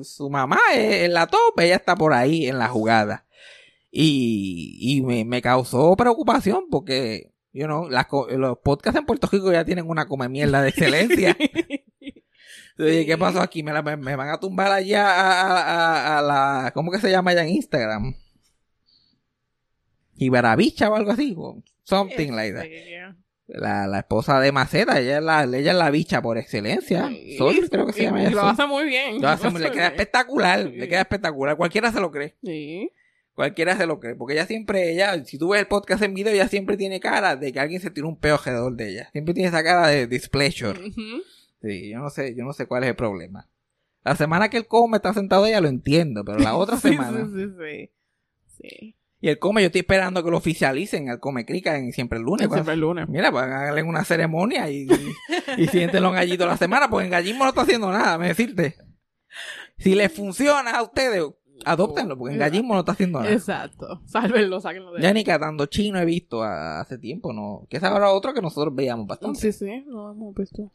Su 0.04 0.30
mamá 0.30 0.60
es 0.76 1.04
en 1.06 1.14
la 1.14 1.28
top, 1.28 1.60
ella 1.60 1.76
está 1.78 1.96
por 1.96 2.14
ahí 2.14 2.46
en 2.48 2.60
la 2.60 2.68
jugada. 2.68 3.26
Y, 3.96 4.76
y 4.80 5.02
me, 5.04 5.24
me 5.24 5.40
causó 5.44 5.96
preocupación 5.96 6.64
porque, 6.72 7.32
you 7.52 7.66
know, 7.66 7.88
las 7.90 8.08
los 8.36 8.58
podcasts 8.58 9.00
en 9.00 9.06
Puerto 9.06 9.30
Rico 9.32 9.52
ya 9.52 9.64
tienen 9.66 9.88
una 9.88 10.08
come 10.08 10.28
mierda 10.30 10.64
de 10.64 10.70
excelencia. 10.70 11.38
Entonces, 12.76 13.06
¿qué 13.06 13.18
pasó 13.20 13.40
aquí? 13.40 13.62
Me, 13.62 13.72
la- 13.72 13.84
me- 13.84 13.96
me 13.98 14.16
van 14.16 14.30
a 14.30 14.40
tumbar 14.40 14.72
allá 14.72 15.08
a, 15.08 15.42
a- 15.52 16.18
a- 16.18 16.22
la, 16.24 16.72
¿cómo 16.74 16.92
que 16.92 16.98
se 16.98 17.12
llama 17.12 17.30
allá 17.32 17.44
en 17.44 17.50
Instagram? 17.50 18.16
Ibarabicha 20.18 20.90
o 20.90 20.96
algo 20.96 21.12
así. 21.12 21.36
Something 21.84 22.32
like 22.32 22.54
that. 22.56 22.66
La, 23.46 23.86
la 23.88 24.00
esposa 24.00 24.40
de 24.40 24.52
Maceta, 24.52 25.00
ella 25.00 25.18
es 25.18 25.24
la, 25.24 25.44
ella 25.44 25.72
es 25.72 25.78
la 25.78 25.92
bicha 25.92 26.22
por 26.22 26.38
excelencia. 26.40 27.12
Sol, 27.38 27.56
creo 27.70 27.86
que 27.86 27.94
se 27.94 28.04
llama 28.04 28.24
Y 28.24 28.26
ella. 28.28 28.36
Lo 28.36 28.42
hace 28.44 28.66
muy 28.66 28.86
bien. 28.86 29.22
Lo 29.22 29.28
hace- 29.28 29.52
Lo 29.52 29.60
le 29.60 29.66
queda 29.70 29.90
bien. 29.90 29.92
espectacular, 29.92 30.60
le 30.66 30.88
queda 30.88 31.02
espectacular. 31.02 31.58
Cualquiera 31.58 31.92
se 31.92 32.00
lo 32.00 32.10
cree. 32.10 32.36
Sí. 32.44 32.90
Cualquiera 33.34 33.76
se 33.78 33.86
lo 33.88 34.00
cree. 34.00 34.16
Porque 34.16 34.34
ella 34.34 34.46
siempre, 34.46 34.92
ella, 34.92 35.24
si 35.26 35.38
tú 35.38 35.50
ves 35.50 35.62
el 35.62 35.68
podcast 35.68 36.04
en 36.04 36.14
video, 36.14 36.34
ella 36.34 36.48
siempre 36.48 36.78
tiene 36.78 37.00
cara 37.00 37.36
de 37.36 37.52
que 37.52 37.60
alguien 37.60 37.82
se 37.82 37.90
tiró 37.90 38.08
un 38.08 38.18
peo 38.20 38.36
alrededor 38.36 38.76
de 38.76 38.90
ella. 38.90 39.10
Siempre 39.12 39.34
tiene 39.34 39.50
esa 39.50 39.64
cara 39.64 39.88
de 39.88 40.08
displeasure. 40.08 40.80
Sí, 41.62 41.90
yo 41.90 42.00
no 42.00 42.10
sé, 42.10 42.36
yo 42.36 42.44
no 42.46 42.54
sé 42.54 42.68
cuál 42.68 42.84
es 42.84 42.90
el 42.90 42.96
problema. 42.96 43.48
La 44.04 44.16
semana 44.16 44.50
que 44.50 44.58
él 44.58 44.68
come 44.68 44.98
está 44.98 45.14
sentado 45.14 45.46
ella 45.46 45.62
lo 45.62 45.70
entiendo, 45.70 46.24
pero 46.26 46.38
la 46.40 46.56
otra 46.56 46.78
Sí, 46.82 46.90
semana. 46.90 47.26
Sí, 47.26 47.32
sí, 47.34 47.50
sí. 47.58 47.92
Sí. 48.62 48.96
Y 49.22 49.30
el 49.30 49.40
come, 49.40 49.62
yo 49.62 49.68
estoy 49.68 49.80
esperando 49.80 50.22
que 50.22 50.30
lo 50.30 50.36
oficialicen 50.38 51.10
al 51.10 51.22
come 51.22 51.46
crica 51.46 51.78
en 51.78 51.94
siempre 51.94 52.20
el 52.20 52.26
lunes. 52.26 52.50
Siempre 52.52 52.74
el 52.74 52.82
lunes. 52.82 53.08
Mira, 53.08 53.32
pues 53.32 53.46
háganle 53.46 53.82
una 53.82 54.04
ceremonia 54.04 54.70
y, 54.70 54.86
y, 55.58 55.64
y 55.64 55.68
siéntenlo 55.68 56.10
en 56.10 56.16
gallito 56.16 56.46
la 56.46 56.58
semana, 56.58 56.90
porque 56.90 57.06
en 57.06 57.12
gallismo 57.12 57.46
no 57.46 57.52
está 57.52 57.62
haciendo 57.62 57.90
nada, 57.90 58.18
me 58.18 58.28
decirte. 58.28 58.76
Si 59.78 59.96
les 59.96 60.12
funciona 60.12 60.72
a 60.72 60.84
ustedes, 60.84 61.24
adóptenlo, 61.66 62.18
porque 62.18 62.34
en 62.34 62.40
gallismo 62.40 62.74
no 62.74 62.80
está 62.82 62.92
haciendo 62.94 63.20
nada. 63.20 63.32
Exacto. 63.32 64.02
Sálvenlo, 64.06 64.60
sáquenlo 64.60 64.92
de 64.94 65.02
Ya 65.02 65.14
ni 65.14 65.24
catando 65.24 65.66
chino 65.68 66.00
he 66.00 66.06
visto 66.06 66.44
a- 66.44 66.82
hace 66.82 66.98
tiempo, 66.98 67.32
¿no? 67.34 67.66
Que 67.70 67.78
es 67.78 67.84
ahora 67.84 68.12
otro 68.12 68.34
que 68.34 68.42
nosotros 68.42 68.74
veíamos 68.76 69.08
bastante. 69.08 69.40
Sí, 69.40 69.52
sí, 69.52 69.84
lo 69.88 70.12
hemos 70.12 70.34
visto. 70.36 70.72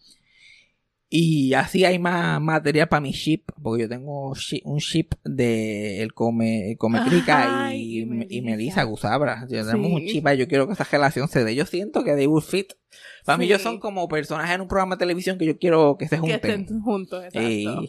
Y 1.10 1.54
así 1.54 1.86
hay 1.86 1.98
más 1.98 2.38
material 2.38 2.86
para 2.88 3.00
mi 3.00 3.12
ship, 3.12 3.44
porque 3.62 3.84
yo 3.84 3.88
tengo 3.88 4.34
un 4.64 4.78
ship 4.78 5.08
de 5.24 6.02
el 6.02 6.12
come, 6.12 6.72
el 6.72 6.76
come 6.76 7.00
crica 7.08 7.72
y, 7.74 8.00
y 8.00 8.00
y 8.02 8.04
Melissa. 8.06 8.42
Melissa 8.42 8.82
Gusabra. 8.82 9.46
Yo 9.48 9.64
tenemos 9.66 9.90
un 9.90 10.06
chip 10.06 10.26
ahí, 10.26 10.36
yo 10.36 10.46
quiero 10.48 10.66
que 10.66 10.74
esa 10.74 10.84
relación 10.84 11.26
se 11.28 11.44
dé. 11.44 11.54
Yo 11.54 11.64
siento 11.64 12.04
que 12.04 12.26
will 12.26 12.42
fit. 12.42 12.72
Para 13.24 13.38
mí 13.38 13.44
Sí. 13.44 13.50
ellos 13.52 13.62
son 13.62 13.78
como 13.78 14.06
personajes 14.08 14.54
en 14.54 14.60
un 14.62 14.68
programa 14.68 14.96
de 14.96 15.00
televisión 15.00 15.38
que 15.38 15.46
yo 15.46 15.58
quiero 15.58 15.96
que 15.98 16.08
se 16.08 16.16
Que 16.16 16.20
junten. 16.20 16.60
estén 16.62 16.80
juntos, 16.80 17.24
exacto. 17.24 17.82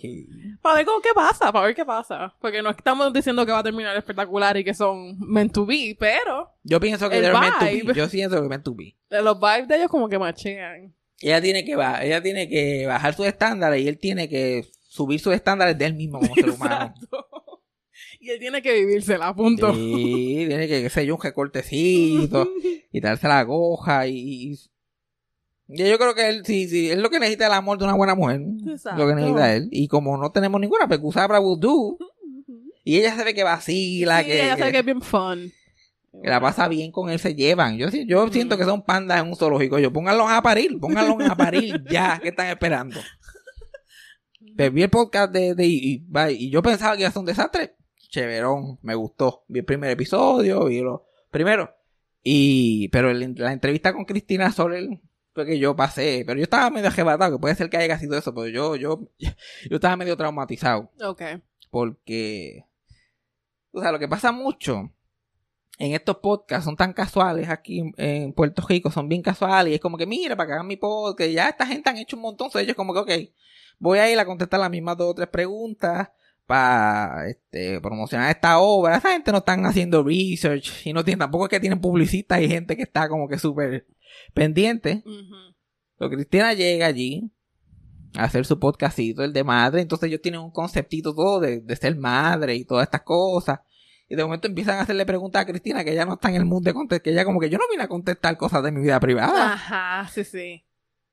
Para 0.61 0.75
ver 0.77 0.85
cómo, 0.85 1.01
qué 1.01 1.09
pasa, 1.15 1.51
para 1.51 1.65
ver 1.67 1.75
qué 1.75 1.85
pasa. 1.85 2.35
Porque 2.39 2.61
no 2.61 2.69
estamos 2.69 3.11
diciendo 3.13 3.45
que 3.45 3.51
va 3.51 3.59
a 3.59 3.63
terminar 3.63 3.95
espectacular 3.97 4.55
y 4.57 4.63
que 4.63 4.73
son 4.73 5.17
meant 5.19 5.53
to 5.53 5.65
be, 5.65 5.95
pero 5.99 6.51
yo 6.63 6.79
pienso 6.79 7.09
que 7.09 7.17
El 7.17 7.23
they're 7.23 7.39
meant 7.39 7.55
to 7.59 7.65
be. 7.65 7.71
vibe. 7.81 7.93
Yo 7.95 8.07
siento 8.09 8.41
que 8.41 8.47
meant 8.49 8.63
to 8.63 8.75
be. 8.75 8.95
los 9.09 9.39
vibes 9.39 9.67
de 9.67 9.75
ellos 9.77 9.89
como 9.89 10.07
que 10.09 10.19
machean. 10.19 10.93
Ella 11.21 11.41
tiene 11.41 11.65
que 11.65 11.73
ella 11.73 12.21
tiene 12.21 12.47
que 12.47 12.85
bajar 12.85 13.13
sus 13.13 13.25
estándares 13.27 13.81
y 13.83 13.87
él 13.87 13.97
tiene 13.97 14.29
que 14.29 14.65
subir 14.87 15.19
sus 15.19 15.33
estándares 15.33 15.77
de 15.77 15.85
él 15.85 15.93
mismo 15.93 16.19
como 16.19 16.33
ser 16.35 16.49
humano. 16.49 16.93
Y 18.21 18.29
él 18.31 18.39
tiene 18.39 18.61
que 18.61 18.73
vivírsela, 18.73 19.33
punto. 19.33 19.73
Sí, 19.73 20.45
tiene 20.47 20.67
que, 20.67 20.81
qué 20.83 20.89
sé 20.89 21.05
yo, 21.05 21.15
un 21.15 21.21
recortecito, 21.21 22.49
quitarse 22.91 23.27
la 23.27 23.43
goja 23.43 24.07
y... 24.07 24.55
yo 25.67 25.97
creo 25.97 26.13
que 26.15 26.27
él, 26.27 26.45
sí, 26.45 26.67
sí, 26.67 26.89
es 26.89 26.97
lo 26.97 27.09
que 27.09 27.19
necesita 27.19 27.47
el 27.47 27.53
amor 27.53 27.77
de 27.77 27.85
una 27.85 27.93
buena 27.95 28.15
mujer. 28.15 28.41
Exacto. 28.67 29.01
Lo 29.01 29.07
que 29.07 29.15
necesita 29.15 29.55
él. 29.55 29.69
Y 29.71 29.87
como 29.87 30.17
no 30.17 30.31
tenemos 30.31 30.59
ninguna, 30.59 30.87
pues 30.87 30.99
Kusabra 30.99 31.39
will 31.39 31.59
do. 31.59 31.97
Y 32.83 32.97
ella 32.97 33.15
se 33.15 33.23
ve 33.23 33.33
que 33.33 33.43
vacila, 33.43 34.19
Sí, 34.19 34.25
que, 34.25 34.43
ella 34.43 34.55
que- 34.55 34.59
sabe 34.59 34.71
que 34.73 34.79
es 34.79 34.85
bien 34.85 35.01
fun. 35.01 35.51
Que 36.21 36.29
la 36.29 36.39
pasa 36.41 36.67
bien 36.67 36.91
con 36.91 37.09
él, 37.09 37.19
se 37.19 37.35
llevan. 37.35 37.77
Yo, 37.77 37.87
yo 37.89 38.27
siento 38.29 38.57
que 38.57 38.65
son 38.65 38.83
pandas 38.83 39.21
en 39.21 39.27
un 39.27 39.35
zoológico. 39.35 39.79
Yo, 39.79 39.91
pónganlos 39.93 40.29
a 40.29 40.41
parir, 40.41 40.79
pónganlos 40.79 41.29
a 41.29 41.35
parir 41.35 41.83
ya, 41.89 42.19
¿qué 42.21 42.29
están 42.29 42.47
esperando? 42.47 42.99
Pues 44.55 44.73
vi 44.73 44.83
el 44.83 44.89
podcast 44.89 45.31
de, 45.31 45.55
de- 45.55 45.67
y, 45.67 46.49
yo 46.49 46.61
pensaba 46.61 46.93
que 46.95 47.01
iba 47.01 47.09
a 47.09 47.11
ser 47.11 47.19
un 47.19 47.25
desastre. 47.25 47.75
Chéverón, 48.09 48.79
me 48.81 48.95
gustó. 48.95 49.43
Vi 49.47 49.59
el 49.59 49.65
primer 49.65 49.91
episodio, 49.91 50.65
vi 50.65 50.81
lo 50.81 51.05
primero. 51.31 51.73
Y, 52.23 52.89
pero 52.89 53.09
el- 53.11 53.35
la 53.37 53.53
entrevista 53.53 53.93
con 53.93 54.05
Cristina 54.05 54.51
Soler 54.51 54.99
fue 55.33 55.45
que 55.45 55.59
yo 55.59 55.75
pasé, 55.75 56.23
pero 56.25 56.37
yo 56.37 56.43
estaba 56.43 56.69
medio 56.69 56.87
arrebatado, 56.87 57.37
que 57.37 57.41
puede 57.41 57.55
ser 57.55 57.69
que 57.69 57.77
haya 57.77 57.97
sido 57.99 58.17
eso, 58.17 58.33
pero 58.33 58.47
yo, 58.47 58.75
yo, 58.75 59.07
yo 59.19 59.75
estaba 59.75 59.95
medio 59.95 60.17
traumatizado 60.17 60.91
Ok. 61.01 61.21
porque 61.69 62.65
o 63.71 63.79
sea 63.81 63.91
lo 63.91 63.99
que 63.99 64.07
pasa 64.07 64.31
mucho 64.31 64.91
en 65.79 65.93
estos 65.93 66.17
podcasts 66.17 66.65
son 66.65 66.75
tan 66.75 66.91
casuales 66.91 67.49
aquí 67.49 67.81
en, 67.97 68.33
Puerto 68.33 68.63
Rico 68.67 68.91
son 68.91 69.07
bien 69.07 69.21
casuales 69.21 69.71
y 69.71 69.75
es 69.75 69.81
como 69.81 69.97
que 69.97 70.05
mira 70.05 70.35
para 70.35 70.47
que 70.47 70.53
hagan 70.53 70.67
mi 70.67 70.75
podcast 70.75 71.31
ya 71.31 71.49
esta 71.49 71.65
gente 71.65 71.89
han 71.89 71.97
hecho 71.97 72.17
un 72.17 72.21
montón 72.21 72.51
so 72.51 72.59
ellos 72.59 72.75
como 72.75 72.93
que 72.93 72.99
ok 72.99 73.11
voy 73.79 73.99
a 73.99 74.11
ir 74.11 74.19
a 74.19 74.25
contestar 74.25 74.59
las 74.59 74.69
mismas 74.69 74.97
dos 74.97 75.11
o 75.11 75.15
tres 75.15 75.29
preguntas 75.29 76.09
para 76.45 77.29
este, 77.29 77.79
promocionar 77.79 78.29
esta 78.29 78.59
obra 78.59 78.97
esa 78.97 79.11
gente 79.13 79.31
no 79.31 79.37
están 79.37 79.65
haciendo 79.65 80.03
research 80.03 80.85
y 80.85 80.91
no 80.91 81.03
tienen 81.03 81.19
tampoco 81.19 81.45
es 81.45 81.49
que 81.49 81.59
tienen 81.61 81.79
publicistas 81.79 82.41
y 82.41 82.49
gente 82.49 82.75
que 82.75 82.83
está 82.83 83.07
como 83.07 83.29
que 83.29 83.39
súper 83.39 83.87
pendiente 84.33 85.01
Ujú. 85.05 85.55
pero 85.97 86.11
Cristina 86.11 86.53
llega 86.53 86.87
allí 86.87 87.31
a 88.15 88.23
hacer 88.23 88.43
su 88.43 88.59
podcastito, 88.59 89.23
el 89.23 89.33
de 89.33 89.43
madre. 89.43 89.81
Entonces 89.81 90.07
ellos 90.07 90.19
tienen 90.19 90.41
un 90.41 90.49
conceptito 90.49 91.13
todo 91.13 91.39
de, 91.39 91.59
de 91.59 91.75
ser 91.75 91.95
madre 91.95 92.55
y 92.55 92.65
todas 92.65 92.85
estas 92.85 93.03
cosas. 93.03 93.59
Y 94.09 94.15
de 94.15 94.23
momento 94.23 94.47
empiezan 94.47 94.79
a 94.79 94.81
hacerle 94.81 95.05
preguntas 95.05 95.43
a 95.43 95.45
Cristina 95.45 95.83
que 95.83 95.91
ella 95.91 96.03
no 96.05 96.13
está 96.15 96.29
en 96.29 96.35
el 96.35 96.45
mundo 96.45 96.67
de 96.69 96.73
contestar, 96.73 97.03
que 97.03 97.11
ella 97.11 97.23
como 97.25 97.39
que 97.39 97.49
yo 97.49 97.57
no 97.59 97.65
vine 97.69 97.83
a 97.83 97.87
contestar 97.87 98.35
cosas 98.37 98.63
de 98.63 98.71
mi 98.71 98.81
vida 98.81 98.99
privada. 98.99 99.53
Ajá, 99.53 100.09
sí, 100.11 100.23
sí. 100.23 100.65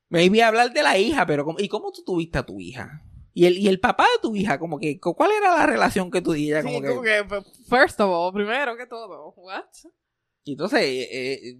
Me 0.08 0.24
iba 0.24 0.44
a 0.44 0.48
hablar 0.48 0.72
de 0.72 0.82
la 0.82 0.96
hija, 0.98 1.26
pero 1.26 1.44
como- 1.44 1.60
¿y 1.60 1.68
cómo 1.68 1.92
tú 1.92 2.02
tuviste 2.04 2.38
a 2.38 2.46
tu 2.46 2.58
hija? 2.60 3.02
Y 3.34 3.44
el, 3.44 3.58
y 3.58 3.68
el 3.68 3.80
papá 3.80 4.04
de 4.04 4.22
tu 4.22 4.34
hija, 4.34 4.58
como 4.58 4.78
que, 4.78 4.98
¿cuál 4.98 5.30
era 5.32 5.54
la 5.54 5.66
relación 5.66 6.10
que 6.10 6.22
tú 6.22 6.32
dirías? 6.32 6.64
Sí, 6.64 6.68
Como 6.72 6.80
que, 6.80 6.88
como 6.88 7.02
que, 7.02 7.24
pues, 7.28 7.44
first 7.68 8.00
of 8.00 8.08
all, 8.10 8.32
primero 8.32 8.76
que 8.78 8.86
todo, 8.86 9.34
what? 9.36 9.64
Y 10.44 10.52
entonces, 10.52 10.80
eh, 10.80 11.08
eh, 11.10 11.58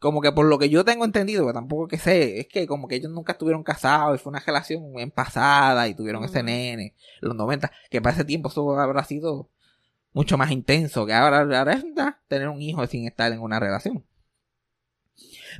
como 0.00 0.20
que 0.20 0.32
por 0.32 0.46
lo 0.46 0.58
que 0.58 0.68
yo 0.68 0.84
tengo 0.84 1.04
entendido, 1.04 1.46
que 1.46 1.52
tampoco 1.52 1.86
que 1.86 1.98
sé, 1.98 2.40
es 2.40 2.48
que 2.48 2.66
como 2.66 2.88
que 2.88 2.96
ellos 2.96 3.12
nunca 3.12 3.32
estuvieron 3.32 3.62
casados 3.62 4.18
y 4.18 4.22
fue 4.22 4.30
una 4.30 4.40
relación 4.40 4.82
en 4.98 5.12
pasada 5.12 5.86
y 5.86 5.94
tuvieron 5.94 6.24
ese 6.24 6.42
nene, 6.42 6.96
los 7.20 7.36
90, 7.36 7.70
que 7.88 8.02
para 8.02 8.16
ese 8.16 8.24
tiempo 8.24 8.48
eso 8.48 8.76
habrá 8.80 9.04
sido 9.04 9.50
mucho 10.12 10.36
más 10.38 10.50
intenso, 10.50 11.06
que 11.06 11.12
ahora, 11.12 11.40
ahora 11.40 11.72
es 11.74 11.84
tener 12.28 12.48
un 12.48 12.60
hijo 12.60 12.86
sin 12.86 13.06
estar 13.06 13.32
en 13.32 13.40
una 13.40 13.58
relación. 13.60 14.04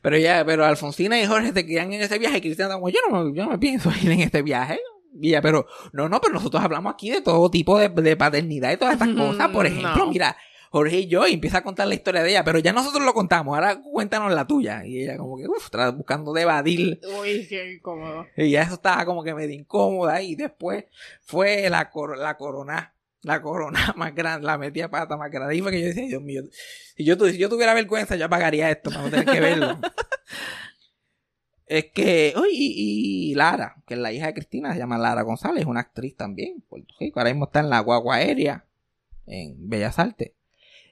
Pero 0.03 0.17
ya, 0.19 0.45
pero 0.45 0.65
Alfonsina 0.65 1.21
y 1.21 1.27
Jorge 1.27 1.53
se 1.53 1.67
quedan 1.67 1.93
en 1.93 2.01
ese 2.01 2.19
viaje 2.19 2.39
y 2.39 2.41
Cristiana 2.41 2.75
como, 2.75 2.89
yo 2.89 2.99
no, 3.11 3.25
me- 3.25 3.37
yo 3.37 3.45
no 3.45 3.51
me 3.51 3.59
pienso 3.59 3.91
ir 4.03 4.11
en 4.11 4.21
este 4.21 4.43
viaje. 4.43 4.79
Y 5.21 5.29
ella, 5.29 5.43
pero, 5.43 5.67
no, 5.93 6.09
no, 6.09 6.21
pero 6.21 6.33
nosotros 6.33 6.63
hablamos 6.63 6.95
aquí 6.95 7.11
de 7.11 7.21
todo 7.21 7.51
tipo 7.51 7.79
de, 7.79 7.91
de 7.91 8.17
paternidad 8.17 8.73
y 8.73 8.79
todas 8.79 8.95
estas 8.95 9.09
Mm, 9.09 9.17
cosas. 9.19 9.49
Por 9.51 9.67
ejemplo, 9.67 10.07
no. 10.07 10.11
mira, 10.11 10.37
Jorge 10.71 11.01
y 11.01 11.07
yo, 11.07 11.27
y 11.27 11.35
empieza 11.35 11.59
a 11.59 11.63
contar 11.63 11.87
la 11.87 11.95
historia 11.95 12.23
de 12.23 12.31
ella, 12.31 12.45
pero 12.45 12.59
ya 12.59 12.73
nosotros 12.73 13.05
lo 13.05 13.13
contamos, 13.13 13.55
ahora 13.55 13.83
cuéntanos 13.83 14.33
la 14.33 14.47
tuya. 14.47 14.87
Y 14.87 15.03
ella 15.03 15.19
como 15.19 15.37
que, 15.37 15.47
uff, 15.47 15.69
buscando 15.95 16.33
de 16.33 16.43
evadir. 16.43 16.99
Uy, 17.21 17.47
qué 17.47 17.75
incómodo. 17.75 18.27
Y 18.39 18.53
ya 18.53 18.63
eso 18.63 18.75
estaba 18.75 19.05
como 19.05 19.23
que 19.23 19.35
medio 19.35 19.55
incómoda. 19.55 20.23
Y 20.23 20.35
después 20.35 20.87
fue 21.21 21.69
la, 21.69 21.91
cor- 21.91 22.17
la 22.17 22.39
corona, 22.39 22.95
la 23.23 23.41
corona 23.43 23.93
más 23.97 24.15
grande, 24.15 24.47
la 24.47 24.59
metía 24.59 24.91
pata 24.91 25.17
más 25.17 25.31
grande. 25.31 25.57
Y 25.57 25.63
fue 25.63 25.71
que 25.71 25.81
yo 25.81 25.87
decía, 25.87 26.07
Dios 26.07 26.23
mío, 26.23 26.43
si 26.97 27.05
yo, 27.05 27.17
tu- 27.17 27.27
si 27.29 27.39
yo 27.39 27.49
tuviera 27.49 27.75
vergüenza, 27.75 28.17
yo 28.17 28.27
apagaría 28.27 28.71
esto 28.71 28.91
para 28.91 29.03
no 29.03 29.11
tener 29.11 29.27
que 29.27 29.41
verlo. 29.41 29.79
es 31.67 31.87
que, 31.95 32.35
uy, 32.37 32.49
y, 32.53 33.31
y 33.31 33.35
Lara, 33.35 33.77
que 33.87 33.95
es 33.95 34.01
la 34.01 34.13
hija 34.13 34.27
de 34.27 34.35
Cristina, 34.35 34.73
se 34.73 34.79
llama 34.79 34.99
Lara 34.99 35.23
González, 35.23 35.63
es 35.63 35.67
una 35.67 35.81
actriz 35.81 36.17
también, 36.17 36.61
Puerto 36.69 36.95
Rico. 36.99 37.21
Ahora 37.21 37.31
mismo 37.33 37.47
está 37.47 37.61
en 37.61 37.71
la 37.71 37.81
guagua 37.81 38.17
aérea, 38.17 38.67
en 39.27 39.69
Bellas 39.69 39.99
Artes. 39.99 40.33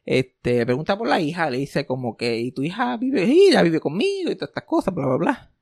Este, 0.07 0.65
pregunta 0.65 0.97
por 0.97 1.09
la 1.09 1.21
hija, 1.21 1.51
le 1.51 1.59
dice 1.59 1.85
como 1.85 2.17
que, 2.17 2.39
¿y 2.39 2.53
tu 2.53 2.63
hija 2.63 2.97
vive? 2.97 3.27
Sí, 3.27 3.49
ella 3.51 3.63
vive 3.63 3.81
conmigo 3.81 4.31
y 4.31 4.35
todas 4.35 4.49
estas 4.51 4.65
cosas, 4.65 4.95
bla, 4.95 5.07
bla, 5.07 5.17
bla. 5.17 5.53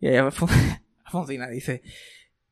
Y 0.00 0.08
ella, 0.08 0.28
Alfonsina 1.04 1.48
dice, 1.48 1.82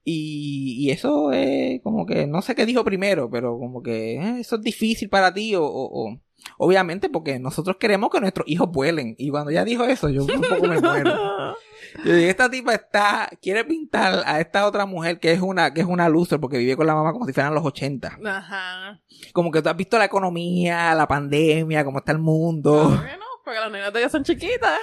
y, 0.04 0.76
y 0.78 0.90
eso 0.90 1.32
es 1.32 1.80
como 1.82 2.06
que, 2.06 2.26
no 2.26 2.42
sé 2.42 2.54
qué 2.54 2.66
dijo 2.66 2.84
primero, 2.84 3.30
pero 3.30 3.58
como 3.58 3.82
que 3.82 4.14
eh, 4.16 4.40
eso 4.40 4.56
es 4.56 4.62
difícil 4.62 5.08
para 5.08 5.32
ti 5.34 5.54
o, 5.54 5.64
o- 5.64 6.06
o- 6.08 6.20
obviamente 6.58 7.08
porque 7.10 7.38
nosotros 7.38 7.76
queremos 7.78 8.10
que 8.10 8.20
nuestros 8.20 8.48
hijos 8.48 8.70
vuelen. 8.70 9.14
Y 9.18 9.30
cuando 9.30 9.50
ella 9.50 9.64
dijo 9.64 9.84
eso, 9.84 10.08
yo 10.08 10.24
un 10.24 10.40
poco 10.40 10.66
me 10.66 10.80
muero. 10.80 11.14
Yo 12.04 12.14
dije, 12.14 12.30
esta 12.30 12.48
tipa 12.48 12.72
está, 12.72 13.28
quiere 13.42 13.64
pintar 13.64 14.22
a 14.24 14.38
esta 14.40 14.64
otra 14.64 14.86
mujer 14.86 15.18
que 15.18 15.32
es 15.32 15.40
una, 15.40 15.74
que 15.74 15.80
es 15.80 15.88
una 15.88 16.08
loser 16.08 16.38
porque 16.38 16.56
vive 16.56 16.76
con 16.76 16.86
la 16.86 16.94
mamá 16.94 17.12
como 17.12 17.26
si 17.26 17.32
fueran 17.32 17.52
los 17.52 17.64
80. 17.64 18.16
Ajá. 18.24 19.00
Como 19.32 19.50
que 19.50 19.60
tú 19.60 19.70
has 19.70 19.76
visto 19.76 19.98
la 19.98 20.04
economía, 20.04 20.94
la 20.94 21.08
pandemia, 21.08 21.84
cómo 21.84 21.98
está 21.98 22.12
el 22.12 22.20
mundo. 22.20 22.90
¿Por 22.96 23.04
qué 23.04 23.16
no? 23.16 23.24
Porque 23.44 23.58
las 23.58 23.72
nenas 23.72 23.92
ellas 23.96 24.12
son 24.12 24.22
chiquitas. 24.22 24.78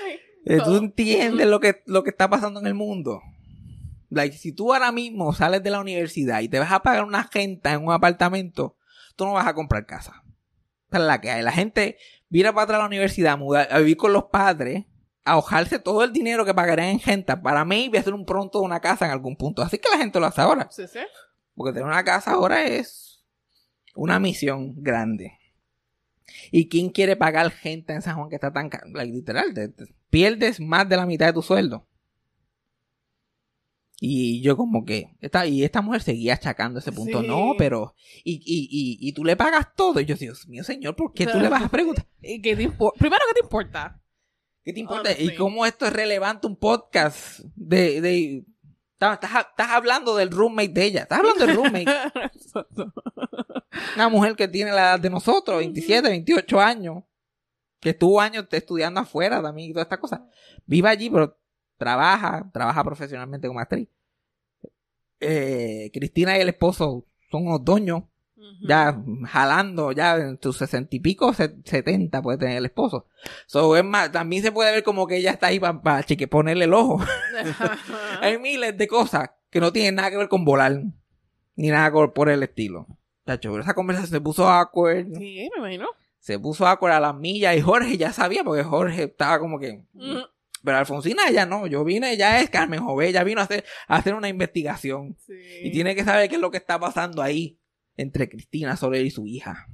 Eh, 0.46 0.60
¿Tú 0.66 0.76
entiendes 0.76 1.48
lo 1.48 1.62
que, 1.62 1.82
lo 1.86 2.04
que 2.04 2.10
está 2.10 2.30
pasando 2.30 2.60
en 2.60 2.68
el 2.68 2.74
mundo? 2.74 3.22
Like, 4.10 4.38
si 4.38 4.52
tú 4.54 4.74
ahora 4.74 4.92
mismo 4.92 5.34
sales 5.34 5.62
de 5.64 5.70
la 5.70 5.80
universidad 5.82 6.42
y 6.42 6.50
te 6.50 6.60
vas 6.60 6.72
a 6.72 6.82
pagar 6.82 7.04
una 7.04 7.20
agenda 7.22 7.74
en 7.74 7.84
un 7.84 7.92
apartamento, 7.92 8.78
tú 9.16 9.26
no 9.26 9.34
vas 9.34 9.48
a 9.48 9.54
comprar 9.54 9.86
casa. 9.86 10.24
Esa 10.90 11.00
es 11.00 11.04
la 11.04 11.20
que 11.20 11.30
hay. 11.32 11.44
La 11.44 11.52
gente 11.52 11.98
viene 12.30 12.52
para 12.54 12.64
atrás 12.64 12.76
a 12.78 12.80
la 12.84 12.88
universidad 12.88 13.34
a, 13.34 13.38
mudar, 13.38 13.68
a 13.72 13.80
vivir 13.80 13.98
con 13.98 14.14
los 14.14 14.26
padres, 14.26 14.86
a 15.26 15.32
ahogarse 15.34 15.80
todo 15.80 16.04
el 16.06 16.14
dinero 16.14 16.46
que 16.46 16.54
pagarían 16.54 16.88
en 16.90 17.00
gente 17.00 17.36
para 17.36 17.66
maybe 17.66 17.98
hacer 18.00 18.14
un 18.14 18.26
pronto 18.26 18.60
de 18.60 18.66
una 18.66 18.80
casa 18.80 19.06
en 19.06 19.12
algún 19.12 19.36
punto. 19.36 19.62
Así 19.62 19.78
que 19.78 19.90
la 19.92 19.98
gente 19.98 20.20
lo 20.20 20.26
hace 20.28 20.40
ahora. 20.40 20.70
Sí, 20.72 20.88
sí. 20.88 21.00
Porque 21.54 21.74
tener 21.74 21.88
una 21.88 22.04
casa 22.06 22.32
ahora 22.32 22.64
es 22.66 23.26
una 23.96 24.20
misión 24.20 24.74
grande. 24.78 25.34
¿Y 26.52 26.70
quién 26.70 26.90
quiere 26.90 27.16
pagar 27.18 27.52
gente 27.52 27.94
en 27.94 28.02
San 28.02 28.16
Juan 28.16 28.30
que 28.30 28.36
está 28.36 28.54
tan 28.54 28.70
like, 28.94 29.12
literal? 29.12 29.54
te- 29.54 29.70
te- 29.70 29.86
pierdes 30.10 30.60
más 30.62 30.88
de 30.88 30.96
la 30.96 31.06
mitad 31.06 31.26
de 31.28 31.34
tu 31.34 31.42
sueldo. 31.42 31.86
Y 34.00 34.42
yo 34.42 34.56
como 34.56 34.86
que, 34.86 35.16
esta, 35.22 35.48
y 35.48 35.64
esta 35.64 35.82
mujer 35.82 36.02
seguía 36.04 36.34
achacando 36.36 36.78
ese 36.80 36.92
punto. 36.92 37.22
Sí. 37.22 37.28
No, 37.28 37.56
pero, 37.58 37.96
y, 38.24 38.34
y, 38.36 38.68
y, 38.70 39.10
y 39.10 39.14
tú 39.14 39.24
le 39.26 39.36
pagas 39.36 39.74
todo. 39.76 40.00
Y 40.00 40.06
yo, 40.06 40.16
Dios 40.16 40.48
mío, 40.48 40.64
señor, 40.64 40.96
¿por 40.96 41.14
qué 41.14 41.26
tú 41.26 41.40
le 41.40 41.50
vas 41.50 41.64
a 41.64 41.70
preguntar? 41.70 42.06
¿Y 42.22 42.42
qué 42.42 42.56
te 42.56 42.70
Primero, 42.70 42.92
¿qué 43.00 43.34
te 43.34 43.42
importa? 43.44 44.02
¿Qué 44.64 44.74
te 44.74 44.80
importa? 44.82 45.10
Honestly. 45.10 45.34
¿Y 45.34 45.36
cómo 45.36 45.66
esto 45.66 45.86
es 45.88 45.94
relevante 45.94 46.46
un 46.46 46.58
podcast 46.58 47.40
de... 47.56 48.02
de 48.02 48.46
estás, 48.94 49.20
estás- 49.24 49.70
hablando 49.72 50.16
del 50.16 50.30
roommate 50.30 50.70
de 50.70 50.84
ella. 50.86 51.02
Estás 51.04 51.20
hablando 51.20 51.46
del 51.46 51.56
roommate. 51.56 51.86
Una 53.96 54.10
mujer 54.10 54.36
que 54.36 54.48
tiene 54.48 54.72
la 54.72 54.82
edad 54.82 55.00
de 55.00 55.10
nosotros, 55.10 55.58
27, 55.60 56.08
28 56.08 56.60
años, 56.60 57.04
que 57.80 57.90
estuvo 57.92 58.20
años 58.22 58.46
estudiando 58.52 59.00
afuera 59.00 59.42
también 59.42 59.70
y 59.70 59.74
todas 59.74 59.86
estas 59.86 60.00
cosas. 60.00 60.22
Vive 60.66 60.90
allí, 60.90 61.10
pero 61.10 61.38
trabaja, 61.78 62.50
trabaja 62.54 62.84
profesionalmente 62.84 63.48
como 63.48 63.60
actriz. 63.60 63.88
Eh, 65.20 65.90
Cristina 65.94 66.38
y 66.38 66.42
el 66.42 66.50
esposo 66.50 67.06
son 67.32 67.48
unos 67.48 67.64
doños, 67.66 68.04
ya 68.62 68.98
jalando, 69.26 69.92
ya 69.92 70.16
en 70.18 70.40
sus 70.42 70.58
sesenta 70.58 70.96
y 70.96 71.00
pico, 71.00 71.34
se- 71.34 71.58
setenta 71.66 72.22
puede 72.22 72.38
tener 72.38 72.58
el 72.58 72.66
esposo. 72.66 73.08
So, 73.46 73.76
es 73.76 73.84
más, 73.84 74.12
también 74.12 74.44
se 74.44 74.52
puede 74.52 74.72
ver 74.72 74.84
como 74.84 75.06
que 75.08 75.18
ella 75.18 75.32
está 75.32 75.48
ahí 75.48 75.60
para 75.60 75.82
ponerle 76.30 76.66
el 76.66 76.74
ojo. 76.74 77.00
Hay 78.22 78.38
miles 78.40 78.78
de 78.78 78.88
cosas 78.88 79.32
que 79.50 79.60
no 79.60 79.72
tienen 79.74 79.96
nada 79.96 80.12
que 80.12 80.18
ver 80.18 80.30
con 80.30 80.46
volar, 80.46 80.82
ni 81.56 81.70
nada 81.70 81.92
por, 81.92 82.30
el 82.30 82.44
estilo. 82.44 82.88
Chacho, 83.26 83.60
esa 83.60 83.74
conversación 83.74 84.12
se 84.12 84.22
puso 84.22 84.48
awkward. 84.48 85.08
Sí, 85.18 85.50
me 85.54 85.60
imagino. 85.60 85.88
Se 86.20 86.40
puso 86.40 86.66
awkward 86.68 86.94
a 86.94 87.00
las 87.00 87.16
millas 87.16 87.56
y 87.58 87.62
Jorge 87.62 87.98
ya 87.98 88.14
sabía 88.14 88.44
porque 88.44 88.64
Jorge 88.64 89.04
estaba 89.04 89.40
como 89.40 89.60
que... 89.60 89.84
Mm, 89.94 90.18
Pero 90.68 90.80
Alfonsina 90.80 91.24
ella 91.30 91.46
no, 91.46 91.66
yo 91.66 91.86
vine, 91.86 92.12
ella 92.12 92.42
es 92.42 92.50
Carmen 92.50 92.82
Jové, 92.84 93.08
ella 93.08 93.24
vino 93.24 93.40
a 93.40 93.46
hacer, 93.46 93.64
a 93.88 93.96
hacer 93.96 94.14
una 94.16 94.28
investigación. 94.28 95.16
Sí. 95.26 95.34
Y 95.64 95.72
tiene 95.72 95.96
que 95.96 96.04
saber 96.04 96.28
qué 96.28 96.36
es 96.36 96.42
lo 96.42 96.52
que 96.52 96.58
está 96.58 96.78
pasando 96.78 97.22
ahí 97.22 97.58
entre 97.96 98.28
Cristina 98.28 98.76
Soler 98.76 99.06
y 99.06 99.10
su 99.12 99.26
hija. 99.26 99.68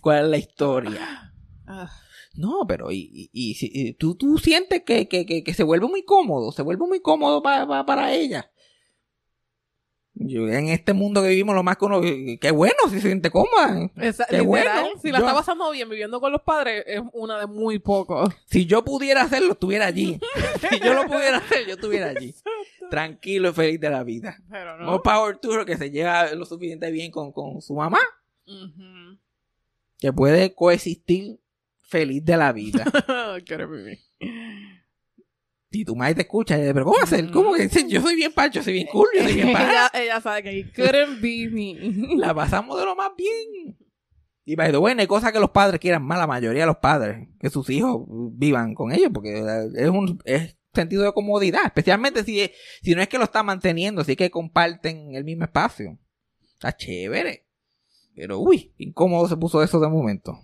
¿Cuál 0.00 0.26
es 0.26 0.30
la 0.30 0.36
historia? 0.38 1.34
Ah, 1.66 1.90
No, 2.36 2.64
pero 2.68 2.92
y, 2.92 3.30
y, 3.32 3.56
y 3.60 3.92
tú, 3.94 4.14
tú 4.14 4.38
sientes 4.38 4.82
que, 4.86 5.08
que, 5.08 5.26
que, 5.26 5.42
que 5.42 5.54
se 5.54 5.64
vuelve 5.64 5.88
muy 5.88 6.04
cómodo, 6.04 6.52
se 6.52 6.62
vuelve 6.62 6.86
muy 6.86 7.00
cómodo 7.00 7.42
pa- 7.42 7.66
pa- 7.66 7.84
para 7.84 8.12
ella. 8.14 8.50
Yo, 10.26 10.48
en 10.48 10.68
este 10.68 10.94
mundo 10.94 11.22
que 11.22 11.28
vivimos, 11.28 11.54
lo 11.54 11.62
más 11.62 11.76
que 11.76 11.84
uno, 11.84 12.00
qué 12.00 12.50
bueno 12.50 12.76
si 12.88 12.96
se 12.96 13.08
siente 13.08 13.30
cómoda. 13.30 13.90
esa- 13.96 14.24
Qué 14.24 14.38
literal, 14.38 14.46
bueno. 14.46 14.88
si 15.02 15.10
la 15.12 15.18
Yo- 15.18 15.24
está 15.26 15.36
pasando 15.36 15.70
bien 15.70 15.88
viviendo 15.90 16.18
con 16.20 16.32
los 16.32 16.40
padres, 16.40 16.82
es 16.86 17.02
una 17.12 17.38
de 17.40 17.46
muy 17.46 17.78
pocos. 17.78 18.30
Si 18.46 18.64
yo 18.64 18.82
pudiera 18.84 19.22
hacerlo, 19.22 19.52
estuviera 19.52 19.86
allí. 19.86 20.18
si 20.70 20.80
yo 20.80 20.94
lo 20.94 21.06
pudiera 21.06 21.36
hacer, 21.38 21.66
yo 21.66 21.74
estuviera 21.74 22.08
allí. 22.08 22.34
Tranquilo 22.90 23.50
y 23.50 23.52
feliz 23.52 23.80
de 23.80 23.90
la 23.90 24.02
vida. 24.02 24.38
Pero 24.50 24.78
no. 24.78 24.86
No 24.86 25.02
Power 25.02 25.36
Tour 25.38 25.66
que 25.66 25.76
se 25.76 25.90
lleva 25.90 26.32
lo 26.32 26.46
suficiente 26.46 26.90
bien 26.90 27.10
con, 27.10 27.30
con 27.30 27.60
su 27.60 27.74
mamá, 27.74 27.98
que 29.98 30.12
puede 30.12 30.54
coexistir 30.54 31.38
feliz 31.82 32.24
de 32.24 32.36
la 32.36 32.52
vida. 32.52 32.84
Quiero 33.46 33.68
vivir. 33.68 33.98
Y 35.74 35.84
tu 35.84 35.96
madre 35.96 36.14
te 36.14 36.22
escucha 36.22 36.56
y 36.56 36.60
dice, 36.60 36.72
pero 36.74 36.86
¿cómo 36.86 37.02
hacer? 37.02 37.30
¿Cómo 37.30 37.52
que 37.54 37.68
yo 37.88 38.00
soy 38.00 38.14
bien 38.14 38.32
pacho, 38.32 38.62
soy 38.62 38.74
bien 38.74 38.86
cool, 38.86 39.08
yo 39.14 39.22
soy 39.24 39.34
bien 39.34 39.48
ella, 39.50 39.58
pana? 39.58 39.90
ella 39.92 40.20
sabe 40.20 40.42
que 40.42 40.58
it 40.58 40.74
couldn't 40.74 41.20
be 41.20 41.48
me. 41.50 42.16
La 42.16 42.34
pasamos 42.34 42.78
de 42.78 42.84
lo 42.84 42.94
más 42.94 43.10
bien. 43.16 43.76
Y 44.44 44.56
by 44.56 44.70
the 44.70 44.78
way, 44.78 44.94
no 44.94 45.00
hay 45.00 45.06
cosa 45.06 45.32
que 45.32 45.40
los 45.40 45.50
padres 45.50 45.80
quieran 45.80 46.04
más, 46.04 46.18
la 46.18 46.26
mayoría 46.26 46.62
de 46.62 46.66
los 46.66 46.76
padres, 46.76 47.28
que 47.40 47.50
sus 47.50 47.68
hijos 47.70 48.04
vivan 48.32 48.74
con 48.74 48.92
ellos, 48.92 49.10
porque 49.12 49.42
es 49.74 49.88
un 49.88 50.18
es 50.24 50.56
sentido 50.74 51.02
de 51.04 51.12
comodidad, 51.12 51.64
especialmente 51.64 52.24
si, 52.24 52.50
si 52.82 52.94
no 52.94 53.00
es 53.00 53.08
que 53.08 53.18
lo 53.18 53.24
está 53.24 53.42
manteniendo, 53.42 54.04
si 54.04 54.16
que 54.16 54.30
comparten 54.30 55.14
el 55.14 55.24
mismo 55.24 55.44
espacio. 55.44 55.98
Está 56.54 56.76
chévere. 56.76 57.46
Pero 58.14 58.38
uy, 58.38 58.72
incómodo 58.78 59.28
se 59.28 59.36
puso 59.36 59.62
eso 59.62 59.80
de 59.80 59.88
momento. 59.88 60.38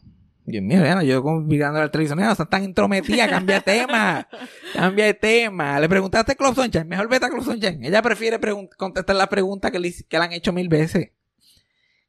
Dios 0.51 0.63
mío, 0.63 0.83
Diana, 0.83 1.03
yo 1.03 1.23
mirando 1.23 1.81
la 1.81 1.91
televisión, 1.91 2.19
no 2.19 2.31
están 2.31 2.49
tan 2.49 2.65
entrometida, 2.65 3.29
cambia 3.29 3.57
de 3.57 3.61
tema, 3.63 4.29
cambia 4.75 5.07
de 5.07 5.15
tema. 5.15 5.81
Le 5.81 5.89
preguntaste 5.89 6.33
a 6.33 6.35
Club 6.35 6.55
Sunshine, 6.55 6.85
mejor 6.85 7.09
vete 7.09 7.27
a 7.27 7.31
Club 7.31 7.45
Sunshine. 7.45 7.85
Ella 7.85 8.03
prefiere 8.03 8.39
contestar 8.77 9.17
la 9.17 9.29
pregunta 9.29 9.71
que 9.71 9.79
le, 9.79 9.93
que 9.93 10.19
le 10.19 10.25
han 10.25 10.33
hecho 10.33 10.53
mil 10.53 10.69
veces. 10.69 11.11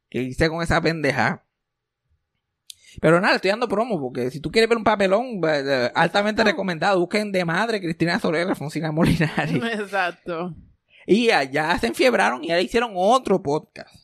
Que 0.08 0.22
hice 0.22 0.48
con 0.48 0.62
esa 0.62 0.80
pendeja. 0.80 1.44
Pero 3.00 3.20
nada, 3.20 3.36
estoy 3.36 3.50
dando 3.50 3.68
promo 3.68 3.98
porque 3.98 4.30
si 4.30 4.40
tú 4.40 4.50
quieres 4.50 4.68
ver 4.68 4.76
un 4.76 4.84
papelón 4.84 5.40
altamente 5.94 6.44
recomendado, 6.44 7.00
busquen 7.00 7.32
de 7.32 7.44
madre 7.44 7.80
Cristina 7.80 8.18
Soler, 8.18 8.46
Alfonsina 8.48 8.92
Molinari. 8.92 9.56
Exacto. 9.72 10.54
y 11.06 11.30
allá 11.30 11.78
se 11.78 11.86
enfiebraron 11.86 12.44
y 12.44 12.50
ahora 12.50 12.60
hicieron 12.60 12.92
otro 12.94 13.42
podcast 13.42 14.01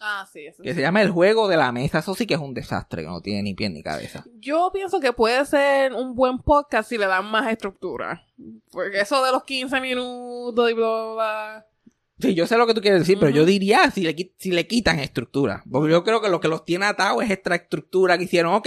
Ah, 0.00 0.26
sí, 0.32 0.46
eso 0.46 0.62
que 0.62 0.70
sí. 0.70 0.76
se 0.76 0.80
llama 0.80 1.02
El 1.02 1.10
Juego 1.10 1.48
de 1.48 1.56
la 1.56 1.72
Mesa. 1.72 1.98
Eso 1.98 2.14
sí 2.14 2.26
que 2.26 2.34
es 2.34 2.40
un 2.40 2.54
desastre, 2.54 3.02
que 3.02 3.08
no 3.08 3.20
tiene 3.20 3.42
ni 3.42 3.54
pie 3.54 3.68
ni 3.68 3.82
cabeza. 3.82 4.24
Yo 4.34 4.70
pienso 4.72 5.00
que 5.00 5.12
puede 5.12 5.44
ser 5.44 5.92
un 5.92 6.14
buen 6.14 6.38
podcast 6.38 6.88
si 6.88 6.98
le 6.98 7.06
dan 7.06 7.26
más 7.30 7.50
estructura. 7.50 8.24
Porque 8.70 9.00
eso 9.00 9.24
de 9.24 9.32
los 9.32 9.44
15 9.44 9.80
minutos 9.80 10.70
y 10.70 10.74
bla, 10.74 10.86
bla, 10.86 11.12
bla. 11.14 11.66
Sí, 12.20 12.34
yo 12.34 12.46
sé 12.48 12.56
lo 12.56 12.66
que 12.66 12.74
tú 12.74 12.80
quieres 12.80 13.00
decir, 13.00 13.16
pero 13.20 13.30
yo 13.30 13.44
diría 13.44 13.90
si 13.92 14.02
le, 14.02 14.16
qui- 14.16 14.32
si 14.38 14.50
le 14.50 14.66
quitan 14.66 14.98
estructura. 14.98 15.62
Porque 15.70 15.92
yo 15.92 16.02
creo 16.02 16.20
que 16.20 16.28
lo 16.28 16.40
que 16.40 16.48
los 16.48 16.64
tiene 16.64 16.86
atados 16.86 17.22
es 17.22 17.30
esta 17.30 17.54
estructura 17.54 18.18
que 18.18 18.24
hicieron. 18.24 18.54
Ok, 18.54 18.66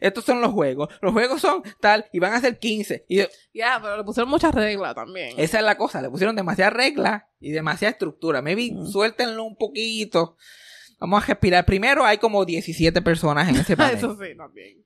estos 0.00 0.24
son 0.24 0.40
los 0.40 0.50
juegos. 0.52 0.88
Los 1.00 1.12
juegos 1.12 1.40
son 1.40 1.62
tal 1.80 2.06
y 2.12 2.18
van 2.18 2.32
a 2.32 2.40
ser 2.40 2.58
15. 2.58 3.06
Y 3.08 3.18
Ya, 3.54 3.78
pero 3.80 3.96
le 3.96 4.02
pusieron 4.02 4.28
muchas 4.28 4.52
reglas 4.54 4.94
también. 4.96 5.34
esa 5.38 5.58
es 5.58 5.64
la 5.64 5.76
cosa. 5.76 6.02
Le 6.02 6.10
pusieron 6.10 6.34
demasiadas 6.34 6.72
reglas 6.74 7.22
y 7.38 7.52
demasiada 7.52 7.92
estructura. 7.92 8.42
Maybe 8.42 8.72
suéltenlo 8.90 9.44
un 9.44 9.56
poquito. 9.56 10.36
Vamos 10.98 11.22
a 11.22 11.26
respirar. 11.28 11.64
Primero 11.64 12.04
hay 12.04 12.18
como 12.18 12.44
17 12.44 13.00
personas 13.02 13.48
en 13.48 13.56
ese 13.56 13.76
panel. 13.76 13.96
Eso 13.98 14.14
sí, 14.20 14.36
también. 14.36 14.84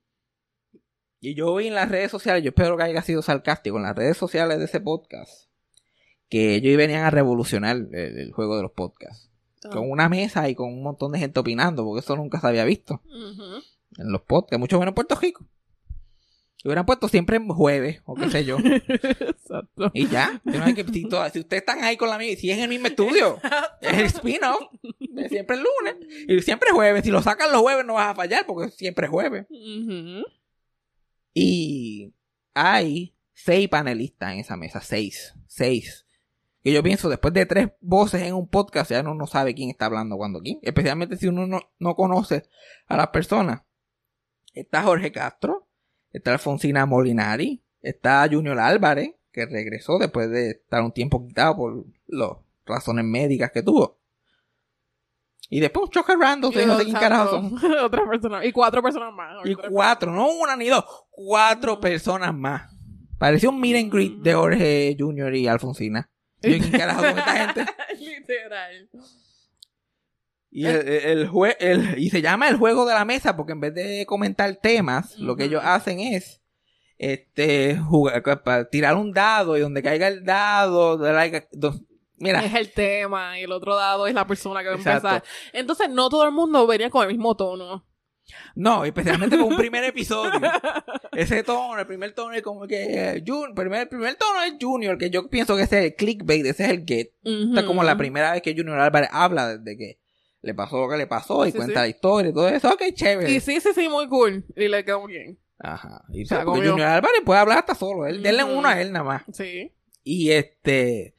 Y 1.20 1.34
yo 1.34 1.54
vi 1.54 1.68
en 1.68 1.74
las 1.74 1.88
redes 1.88 2.10
sociales, 2.10 2.42
yo 2.44 2.50
espero 2.50 2.76
que 2.76 2.82
haya 2.82 3.00
sido 3.00 3.22
sarcástico, 3.22 3.78
en 3.78 3.84
las 3.84 3.96
redes 3.96 4.18
sociales 4.18 4.58
de 4.58 4.66
ese 4.66 4.78
podcast, 4.80 5.48
que 6.34 6.54
ellos 6.56 6.76
venían 6.76 7.04
a 7.04 7.10
revolucionar 7.10 7.76
el, 7.76 7.94
el 7.94 8.32
juego 8.32 8.56
de 8.56 8.62
los 8.62 8.72
podcasts. 8.72 9.30
Ah. 9.64 9.70
Con 9.70 9.90
una 9.90 10.08
mesa 10.08 10.48
y 10.48 10.54
con 10.54 10.72
un 10.72 10.82
montón 10.82 11.12
de 11.12 11.18
gente 11.20 11.40
opinando, 11.40 11.84
porque 11.84 12.00
eso 12.00 12.16
nunca 12.16 12.40
se 12.40 12.46
había 12.48 12.64
visto 12.64 13.00
en 13.98 14.10
los 14.12 14.22
podcasts, 14.22 14.58
mucho 14.58 14.78
menos 14.78 14.90
en 14.90 14.94
Puerto 14.96 15.14
Rico. 15.14 15.46
Lo 16.64 16.70
hubieran 16.70 16.86
puesto 16.86 17.08
siempre 17.08 17.36
en 17.36 17.46
jueves, 17.48 18.00
o 18.06 18.14
qué 18.14 18.30
sé 18.30 18.44
yo. 18.46 18.56
Exacto. 18.58 19.90
Y 19.92 20.06
ya, 20.08 20.40
no 20.44 20.64
hay 20.64 20.72
que- 20.74 20.84
si, 20.84 21.02
si 21.02 21.38
ustedes 21.40 21.60
están 21.62 21.84
ahí 21.84 21.96
con 21.98 22.08
la 22.08 22.16
misma, 22.18 22.40
si 22.40 22.50
es 22.50 22.56
en 22.56 22.62
el 22.64 22.68
mismo 22.70 22.86
estudio, 22.86 23.38
es 23.82 23.92
el 23.98 24.06
spin-off, 24.06 24.62
es 25.18 25.28
siempre 25.30 25.56
el 25.56 25.62
lunes, 25.62 26.08
y 26.26 26.40
siempre 26.40 26.68
es 26.70 26.74
jueves. 26.74 27.04
Si 27.04 27.10
lo 27.10 27.20
sacan 27.22 27.52
los 27.52 27.60
jueves 27.60 27.84
no 27.84 27.94
vas 27.94 28.08
a 28.12 28.14
fallar, 28.14 28.46
porque 28.46 28.70
siempre 28.70 29.06
es 29.06 29.10
jueves. 29.10 29.46
Y 31.34 32.12
hay 32.54 33.14
seis 33.32 33.68
panelistas 33.68 34.32
en 34.32 34.38
esa 34.40 34.56
mesa, 34.56 34.80
seis, 34.80 35.34
seis. 35.46 36.03
Que 36.64 36.72
yo 36.72 36.82
pienso, 36.82 37.10
después 37.10 37.34
de 37.34 37.44
tres 37.44 37.68
voces 37.82 38.22
en 38.22 38.34
un 38.34 38.48
podcast, 38.48 38.90
ya 38.90 39.02
uno 39.02 39.14
no 39.14 39.26
sabe 39.26 39.54
quién 39.54 39.68
está 39.68 39.84
hablando 39.84 40.16
cuando 40.16 40.40
quién. 40.40 40.60
Especialmente 40.62 41.18
si 41.18 41.26
uno 41.28 41.46
no, 41.46 41.60
no 41.78 41.94
conoce 41.94 42.48
a 42.86 42.96
las 42.96 43.08
personas. 43.08 43.64
Está 44.54 44.82
Jorge 44.82 45.12
Castro, 45.12 45.68
está 46.10 46.32
Alfonsina 46.32 46.86
Molinari, 46.86 47.62
está 47.82 48.26
Junior 48.30 48.58
Álvarez, 48.58 49.10
que 49.30 49.44
regresó 49.44 49.98
después 49.98 50.30
de 50.30 50.52
estar 50.52 50.82
un 50.82 50.92
tiempo 50.92 51.26
quitado 51.26 51.54
por 51.54 51.84
las 52.06 52.30
razones 52.64 53.04
médicas 53.04 53.50
que 53.52 53.62
tuvo. 53.62 54.00
Y 55.50 55.60
después 55.60 55.84
un 55.84 55.90
choque 55.90 56.16
random, 56.16 56.50
que 56.50 56.64
no 56.64 56.78
sé 56.78 56.84
quién 56.84 56.96
carajo 56.96 57.28
son. 57.28 57.58
Otra 57.84 58.08
persona. 58.08 58.42
Y 58.42 58.52
cuatro 58.52 58.82
personas 58.82 59.12
más. 59.12 59.44
Y 59.44 59.54
cuatro, 59.54 60.10
no 60.10 60.32
una 60.32 60.56
ni 60.56 60.68
dos, 60.68 60.82
cuatro 61.10 61.78
personas 61.78 62.32
más. 62.34 62.74
Parecía 63.18 63.50
un 63.50 63.60
meet 63.60 63.76
and 63.76 63.92
greet 63.92 64.14
de 64.22 64.32
Jorge 64.32 64.96
Junior 64.98 65.34
y 65.34 65.46
Alfonsina. 65.46 66.10
Yo, 66.50 66.58
¿quién 66.58 66.70
carajo 66.72 67.00
son 67.02 67.18
esta 67.18 67.36
gente? 67.46 67.66
Literal. 67.98 68.88
Y, 70.50 70.66
el, 70.66 70.88
el 70.88 71.28
jue- 71.30 71.56
el- 71.58 71.98
y 71.98 72.10
se 72.10 72.22
llama 72.22 72.48
el 72.48 72.56
juego 72.56 72.86
de 72.86 72.94
la 72.94 73.04
mesa 73.04 73.36
porque 73.36 73.52
en 73.52 73.60
vez 73.60 73.74
de 73.74 74.06
comentar 74.06 74.54
temas, 74.56 75.18
lo 75.18 75.34
que 75.36 75.44
ellos 75.44 75.62
hacen 75.64 75.98
es 76.00 76.40
este 76.96 77.76
jugar, 77.76 78.22
para 78.44 78.68
tirar 78.70 78.94
un 78.94 79.12
dado 79.12 79.56
y 79.56 79.60
donde 79.60 79.82
caiga 79.82 80.06
el 80.06 80.24
dado, 80.24 80.96
mira, 82.18 82.44
Es 82.44 82.54
el 82.54 82.70
tema 82.70 83.38
y 83.38 83.42
el 83.42 83.50
otro 83.52 83.74
dado 83.74 84.06
es 84.06 84.14
la 84.14 84.26
persona 84.28 84.60
que 84.62 84.68
va 84.68 84.74
a 84.74 84.78
empezar. 84.78 85.24
Entonces, 85.52 85.90
no 85.90 86.08
todo 86.08 86.24
el 86.24 86.30
mundo 86.32 86.66
venía 86.68 86.88
con 86.88 87.02
el 87.02 87.08
mismo 87.08 87.36
tono. 87.36 87.84
No, 88.54 88.84
especialmente 88.84 89.36
con 89.36 89.46
un 89.52 89.56
primer 89.56 89.84
episodio. 89.84 90.32
Ese 91.12 91.42
tono, 91.42 91.78
el 91.78 91.86
primer 91.86 92.12
tono 92.14 92.32
es 92.34 92.42
como 92.42 92.66
que 92.66 92.84
eh, 93.16 93.22
Jun- 93.26 93.54
primer, 93.54 93.82
el 93.82 93.88
primer 93.88 94.14
tono 94.16 94.42
es 94.42 94.54
Junior, 94.60 94.96
que 94.98 95.10
yo 95.10 95.28
pienso 95.28 95.56
que 95.56 95.62
ese 95.62 95.78
es 95.80 95.84
el 95.86 95.94
clickbait, 95.96 96.44
ese 96.46 96.64
es 96.64 96.70
el 96.70 96.84
get. 96.86 97.12
Esta 97.22 97.60
es 97.60 97.66
como 97.66 97.82
la 97.84 97.96
primera 97.96 98.32
vez 98.32 98.42
que 98.42 98.54
Junior 98.56 98.78
Álvarez 98.78 99.08
habla 99.12 99.56
desde 99.56 99.76
que 99.76 99.98
le 100.42 100.54
pasó 100.54 100.78
lo 100.80 100.88
que 100.90 100.96
le 100.98 101.06
pasó 101.06 101.46
y 101.46 101.52
Sí, 101.52 101.56
cuenta 101.56 101.74
sí. 101.74 101.80
la 101.80 101.88
historia 101.88 102.30
y 102.30 102.34
todo 102.34 102.48
eso. 102.48 102.68
Ok, 102.72 102.82
chévere. 102.94 103.30
Y 103.30 103.40
sí, 103.40 103.60
sí, 103.60 103.70
sí, 103.74 103.88
muy 103.88 104.08
cool. 104.08 104.44
Y 104.56 104.68
le 104.68 104.84
quedó 104.84 105.06
bien. 105.06 105.38
Ajá. 105.58 106.02
Y 106.10 106.26
Se 106.26 106.34
la 106.34 106.40
sí, 106.40 106.44
porque 106.46 106.58
comió. 106.60 106.72
Junior 106.72 106.88
Álvarez 106.90 107.20
puede 107.24 107.40
hablar 107.40 107.58
hasta 107.58 107.74
solo. 107.74 108.06
Él, 108.06 108.22
denle 108.22 108.44
Ujú. 108.44 108.58
uno 108.58 108.68
a 108.68 108.80
él 108.80 108.92
nada 108.92 109.04
más. 109.04 109.22
Sí. 109.32 109.72
Y 110.02 110.30
este. 110.32 111.14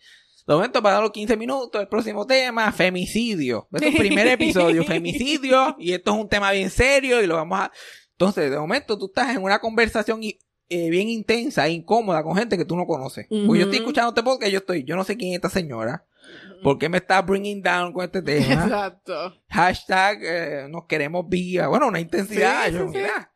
De 0.48 0.54
momento, 0.54 0.82
para 0.84 1.02
los 1.02 1.12
15 1.12 1.38
minutos, 1.38 1.82
el 1.82 1.88
próximo 1.88 2.26
tema, 2.28 2.72
femicidio. 2.72 3.68
Este 3.74 3.88
es 3.88 3.96
el 3.96 4.00
primer 4.00 4.28
episodio, 4.28 4.84
femicidio. 4.86 5.76
Y 5.80 5.94
esto 5.94 6.14
es 6.14 6.18
un 6.22 6.30
tema 6.30 6.52
bien 6.52 6.70
serio 6.70 7.22
y 7.24 7.28
lo 7.28 7.36
vamos 7.36 7.60
a. 7.60 7.72
Entonces, 8.12 8.52
de 8.52 8.60
momento, 8.60 8.98
tú 8.98 9.08
estás 9.08 9.36
en 9.36 9.42
una 9.44 9.60
conversación 9.60 10.22
y- 10.24 10.38
eh, 10.68 10.90
bien 10.90 11.10
intensa 11.10 11.68
e 11.68 11.72
incómoda 11.72 12.24
con 12.24 12.36
gente 12.36 12.58
que 12.58 12.66
tú 12.66 12.76
no 12.76 12.86
conoces. 12.88 13.28
Porque 13.30 13.60
yo 13.60 13.66
estoy 13.66 13.78
escuchando 13.78 14.10
este 14.10 14.24
podcast, 14.24 14.52
yo 14.52 14.58
estoy, 14.60 14.84
yo 14.84 14.96
no 14.96 15.04
sé 15.04 15.16
quién 15.16 15.32
es 15.32 15.36
esta 15.36 15.50
señora. 15.50 16.06
¿Por 16.64 16.80
qué 16.80 16.90
me 16.90 16.98
está 16.98 17.22
bringing 17.22 17.62
down 17.62 17.94
con 17.94 18.04
este 18.04 18.22
tema? 18.24 18.64
Exacto. 18.64 19.34
Hashtag 19.50 20.20
eh, 20.24 20.68
nos 20.70 20.86
queremos 20.86 21.28
viva. 21.30 21.68
Bueno, 21.68 21.88
una 21.88 22.00
intensidad. 22.00 22.66
Sí, 22.68 22.74
yo, 22.74 22.80
sí, 22.80 22.86
sí. 22.94 22.98
mira. 22.98 23.32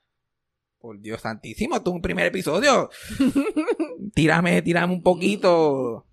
Por 0.79 0.99
Dios 1.01 1.21
santísimo, 1.21 1.75
esto 1.75 1.89
es 1.91 1.95
un 1.95 2.01
primer 2.01 2.25
episodio. 2.27 2.89
tírame, 4.15 4.61
tírame 4.61 4.93
un 4.93 5.03
poquito. 5.03 6.05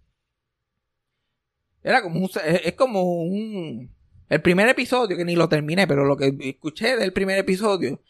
Era 1.89 2.03
como 2.03 2.19
un, 2.19 2.29
es, 2.65 2.73
como 2.73 3.23
un, 3.23 3.89
el 4.29 4.43
primer 4.43 4.69
episodio, 4.69 5.17
que 5.17 5.25
ni 5.25 5.37
lo 5.37 5.49
terminé, 5.49 5.87
pero 5.87 6.05
lo 6.05 6.17
que 6.17 6.35
escuché 6.41 6.97
del 6.97 7.13
primer 7.13 7.39
episodio 7.39 8.03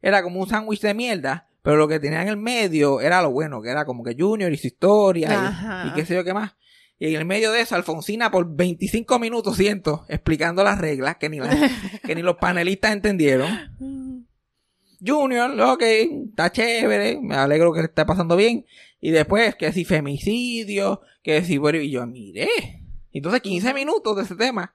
era 0.00 0.22
como 0.22 0.38
un 0.40 0.48
sándwich 0.48 0.80
de 0.82 0.94
mierda, 0.94 1.48
pero 1.62 1.76
lo 1.76 1.88
que 1.88 1.98
tenía 1.98 2.22
en 2.22 2.28
el 2.28 2.36
medio 2.36 3.00
era 3.00 3.20
lo 3.22 3.32
bueno, 3.32 3.60
que 3.60 3.70
era 3.70 3.84
como 3.84 4.04
que 4.04 4.14
Junior 4.16 4.52
y 4.52 4.56
su 4.56 4.68
historia 4.68 5.28
y- 5.30 5.88
y, 5.88 5.92
qué 5.94 6.06
sé 6.06 6.14
yo 6.14 6.22
qué 6.22 6.32
más. 6.32 6.54
Y 6.96 7.08
en 7.08 7.16
el 7.16 7.24
medio 7.24 7.50
de 7.50 7.60
eso, 7.60 7.74
Alfonsina 7.74 8.30
por 8.30 8.54
25 8.54 9.18
minutos, 9.18 9.56
siento, 9.56 10.04
explicando 10.08 10.62
las 10.62 10.78
reglas 10.78 11.16
que 11.16 11.28
ni, 11.28 11.38
las- 11.40 11.56
que 12.06 12.14
ni 12.14 12.22
los 12.22 12.36
panelistas 12.36 12.92
entendieron. 12.92 13.48
Junior, 15.04 15.60
ok, 15.60 15.82
está 16.30 16.52
chévere, 16.52 17.18
me 17.20 17.34
alegro 17.34 17.72
que 17.72 17.80
le 17.80 17.86
esté 17.86 18.04
pasando 18.06 18.36
bien. 18.36 18.64
Y 19.00 19.10
después, 19.10 19.54
que 19.56 19.72
si 19.72 19.84
femicidio, 19.84 21.00
que 21.22 21.42
si... 21.42 21.58
bueno, 21.58 21.78
Y 21.80 21.90
yo, 21.90 22.06
mire. 22.06 22.48
Entonces, 23.18 23.40
15 23.40 23.72
minutos 23.74 24.16
de 24.16 24.22
ese 24.24 24.36
tema. 24.36 24.74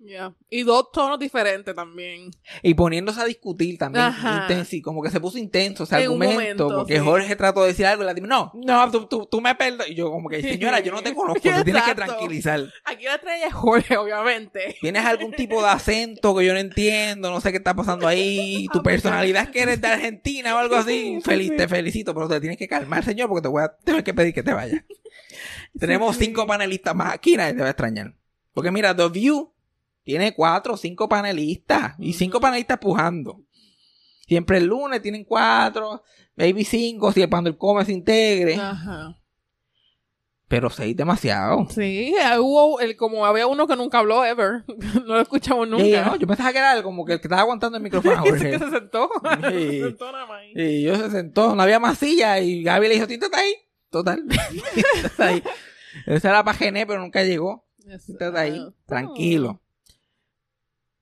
Ya. 0.00 0.34
Y 0.50 0.64
dos 0.64 0.90
tonos 0.92 1.18
diferentes 1.18 1.74
también. 1.74 2.30
Y 2.62 2.74
poniéndose 2.74 3.20
a 3.22 3.24
discutir 3.24 3.78
también. 3.78 4.04
Ajá. 4.04 4.46
intensi- 4.46 4.82
como 4.82 5.00
que 5.02 5.08
se 5.08 5.18
puso 5.18 5.38
intenso 5.38 5.84
ese 5.84 5.94
En 5.96 6.02
argumento. 6.02 6.34
momento, 6.34 6.68
porque 6.76 6.94
sí. 6.98 6.98
Jorge 7.02 7.36
trató 7.36 7.62
de 7.62 7.68
decir 7.68 7.86
algo 7.86 8.02
y 8.02 8.06
la 8.06 8.12
dijo, 8.12 8.26
no, 8.26 8.52
no, 8.54 8.90
tú, 8.90 9.06
tú, 9.06 9.26
tú 9.30 9.40
me 9.40 9.54
perdonas. 9.54 9.88
Y 9.88 9.94
yo 9.94 10.10
como 10.10 10.28
que, 10.28 10.42
señora, 10.42 10.80
yo 10.80 10.92
no 10.92 11.00
te 11.00 11.14
conozco, 11.14 11.40
tú 11.40 11.64
tienes 11.64 11.82
que 11.84 11.94
tranquilizar. 11.94 12.60
Aquí 12.84 13.04
la 13.04 13.14
estrella 13.14 13.46
es 13.46 13.54
Jorge, 13.54 13.96
obviamente. 13.96 14.76
Tienes 14.80 15.06
algún 15.06 15.32
tipo 15.32 15.62
de 15.62 15.68
acento 15.68 16.36
que 16.36 16.44
yo 16.44 16.52
no 16.52 16.58
entiendo, 16.58 17.30
no 17.30 17.40
sé 17.40 17.50
qué 17.52 17.58
está 17.58 17.72
pasando 17.72 18.06
ahí. 18.06 18.66
Tu 18.74 18.82
personalidad 18.82 19.44
es 19.44 19.50
que 19.50 19.62
eres 19.62 19.80
de 19.80 19.88
Argentina 19.88 20.54
o 20.54 20.58
algo 20.58 20.74
así. 20.76 21.20
Feliz, 21.24 21.56
te 21.56 21.66
felicito, 21.66 22.12
pero 22.14 22.28
te 22.28 22.40
tienes 22.40 22.58
que 22.58 22.68
calmar, 22.68 23.04
señor, 23.04 23.28
porque 23.28 23.42
te 23.42 23.48
voy 23.48 23.62
a 23.62 23.68
tener 23.68 24.04
que 24.04 24.12
pedir 24.12 24.34
que 24.34 24.42
te 24.42 24.52
vayas. 24.52 24.82
Tenemos 25.78 26.16
cinco 26.16 26.46
panelistas 26.46 26.94
más 26.94 27.14
aquí, 27.14 27.36
nadie 27.36 27.54
te 27.54 27.60
va 27.60 27.66
a 27.66 27.70
extrañar. 27.70 28.14
Porque 28.52 28.70
mira, 28.70 28.94
The 28.94 29.08
View 29.08 29.52
tiene 30.04 30.34
cuatro 30.34 30.74
o 30.74 30.76
cinco 30.76 31.08
panelistas 31.08 31.94
y 31.98 32.12
cinco 32.12 32.40
panelistas 32.40 32.78
pujando. 32.78 33.42
Siempre 34.26 34.58
el 34.58 34.66
lunes 34.66 35.02
tienen 35.02 35.24
cuatro, 35.24 36.02
maybe 36.36 36.64
cinco, 36.64 37.12
si 37.12 37.26
cuando 37.26 37.50
el 37.50 37.58
come 37.58 37.84
se 37.84 37.92
integre. 37.92 38.54
Ajá. 38.56 39.18
Pero 40.46 40.70
seis 40.70 40.94
demasiado. 40.96 41.66
Sí, 41.70 42.14
hubo 42.38 42.78
el, 42.80 42.96
como 42.96 43.26
había 43.26 43.46
uno 43.46 43.66
que 43.66 43.76
nunca 43.76 43.98
habló 43.98 44.24
ever. 44.24 44.64
no 45.06 45.14
lo 45.14 45.20
escuchamos 45.20 45.66
nunca. 45.66 45.84
Y, 45.84 45.92
no, 45.92 46.16
yo 46.16 46.26
pensaba 46.26 46.52
que 46.52 46.58
era 46.58 46.82
como 46.82 47.04
que 47.04 47.14
el 47.14 47.20
que 47.20 47.26
estaba 47.26 47.42
aguantando 47.42 47.76
el 47.76 47.82
micrófono 47.82 48.14
a 48.20 48.22
que 48.22 48.30
Jorge. 48.30 48.58
se 48.58 48.70
sentó. 48.70 49.10
Sí. 49.50 49.50
se 49.50 49.82
sentó 49.82 50.12
nada 50.12 50.26
más. 50.26 50.42
Y 50.54 50.82
yo 50.82 50.96
se 50.96 51.10
sentó, 51.10 51.54
no 51.56 51.62
había 51.62 51.80
más 51.80 51.98
silla 51.98 52.38
y 52.40 52.62
Gaby 52.62 52.88
le 52.88 52.94
dijo, 52.94 53.06
"Tito, 53.06 53.26
está 53.26 53.38
ahí. 53.40 53.54
Total. 53.94 54.24
Ahí. 55.18 55.40
Esa 56.06 56.30
era 56.30 56.42
para 56.42 56.58
Gené, 56.58 56.84
pero 56.84 57.00
nunca 57.00 57.22
llegó. 57.22 57.64
Está 57.86 58.40
ahí, 58.40 58.60
tranquilo. 58.86 59.60